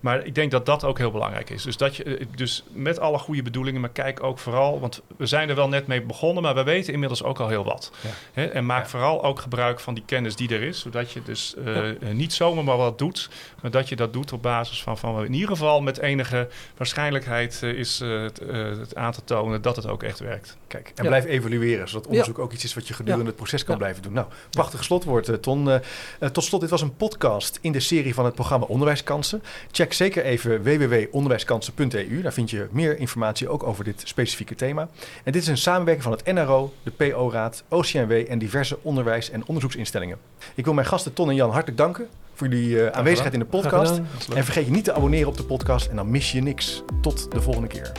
maar 0.00 0.26
ik 0.26 0.34
denk 0.34 0.50
dat 0.50 0.66
dat 0.66 0.84
ook 0.84 0.98
heel 0.98 1.10
belangrijk 1.10 1.50
is. 1.50 1.62
Dus, 1.62 1.76
dat 1.76 1.96
je, 1.96 2.26
dus 2.36 2.64
met 2.72 2.98
alle 2.98 3.18
goede 3.18 3.42
bedoelingen, 3.42 3.80
maar 3.80 3.90
kijk 3.90 4.22
ook 4.22 4.38
vooral, 4.38 4.80
want 4.80 5.02
we 5.16 5.26
zijn 5.26 5.48
er 5.48 5.54
wel 5.54 5.68
net 5.68 5.86
mee 5.86 6.02
begonnen, 6.02 6.42
maar 6.42 6.54
we 6.54 6.62
weten 6.62 6.92
inmiddels 6.92 7.22
ook 7.22 7.38
al 7.40 7.48
heel 7.48 7.64
wat. 7.64 7.92
Ja. 8.00 8.10
Hè, 8.32 8.44
en 8.44 8.66
maak 8.66 8.82
Ja. 8.82 8.88
vooral 8.88 9.24
ook 9.24 9.40
gebruik 9.40 9.80
van 9.80 9.94
die 9.94 10.02
kennis 10.06 10.36
die 10.36 10.48
er 10.54 10.62
is, 10.62 10.80
zodat 10.80 11.12
je 11.12 11.22
dus 11.22 11.54
Ja. 11.64 11.94
niet 12.12 12.32
zomaar 12.32 12.64
maar 12.64 12.76
wat 12.76 12.98
doet, 12.98 13.28
maar 13.62 13.70
dat 13.70 13.88
je 13.88 13.96
dat 13.96 14.12
doet 14.12 14.32
op 14.32 14.42
basis 14.42 14.82
van, 14.82 14.98
van 14.98 15.24
in 15.24 15.32
ieder 15.32 15.48
geval 15.48 15.80
met 15.80 15.98
enige 15.98 16.48
waarschijnlijkheid 16.76 17.62
is 17.62 18.00
eh, 18.00 18.22
het, 18.22 18.38
eh, 18.38 18.62
het 18.78 18.94
aan 18.94 19.12
te 19.12 19.24
tonen 19.24 19.62
dat 19.62 19.76
het 19.76 19.86
ook 19.86 20.02
echt 20.02 20.18
werkt. 20.18 20.56
Kijk, 20.66 20.92
en 20.94 21.02
Ja. 21.04 21.08
blijf 21.08 21.24
evalueren, 21.24 21.88
zodat 21.88 22.06
onderzoek 22.06 22.38
ook 22.38 22.52
iets 22.52 22.64
is 22.64 22.74
wat 22.74 22.88
je 22.88 22.94
gedurende 22.94 23.24
Ja. 23.24 23.28
het 23.30 23.38
proces 23.38 23.62
kan 23.64 23.74
Ja. 23.74 23.80
blijven 23.80 24.02
doen. 24.02 24.12
Nou, 24.12 24.26
prachtig 24.50 24.84
slotwoord, 24.84 25.28
eh, 25.28 25.34
Ton. 25.50 25.70
Eh, 25.70 25.74
eh, 26.18 26.28
tot 26.28 26.44
slot, 26.44 26.60
dit 26.60 26.70
was 26.70 26.82
een 26.82 26.96
podcast 26.96 27.58
in 27.60 27.72
de 27.72 27.80
serie 27.80 28.14
van 28.14 28.24
het 28.24 28.34
programma 28.34 28.66
Onderwijskansen. 28.66 29.42
Check 29.70 29.92
zeker 29.92 30.24
even 30.24 30.62
www.onderwijskansen.eu. 30.62 32.22
Daar 32.22 32.32
vind 32.32 32.50
je 32.50 32.68
meer 32.70 32.98
informatie 32.98 33.48
ook 33.48 33.62
over 33.62 33.84
dit 33.84 34.02
specifieke 34.04 34.54
thema. 34.54 34.88
En 35.24 35.32
dit 35.32 35.42
is 35.42 35.48
een 35.48 35.58
samenwerking 35.58 36.02
van 36.02 36.12
het 36.12 36.32
NRO, 36.32 36.72
de 36.82 36.90
PO-raad, 36.90 37.64
OCNW 37.68 38.12
en 38.12 38.38
diverse 38.38 38.78
onderwijs- 38.82 39.30
en 39.30 39.46
onderzoeksinstellingen. 39.46 40.18
Ik 40.54 40.64
wil 40.64 40.74
mijn 40.74 40.86
gasten 40.86 41.12
Ton 41.12 41.28
en 41.28 41.34
Jan 41.34 41.50
hartelijk 41.50 41.78
danken 41.78 42.08
voor 42.34 42.48
jullie 42.48 42.82
eh, 42.82 42.98
aanwezigheid 42.98 43.34
in 43.34 43.40
de 43.40 43.46
podcast. 43.46 44.00
En 44.34 44.44
vergeet 44.44 44.64
je 44.64 44.70
niet 44.70 44.84
te 44.84 44.92
abonneren 44.92 45.28
op 45.28 45.36
de 45.36 45.44
podcast 45.44 45.86
en 45.86 45.96
dan 45.96 46.10
mis 46.10 46.32
je 46.32 46.40
niks. 46.40 46.82
Tot 47.00 47.32
de 47.32 47.42
volgende 47.42 47.68
keer. 47.68 47.92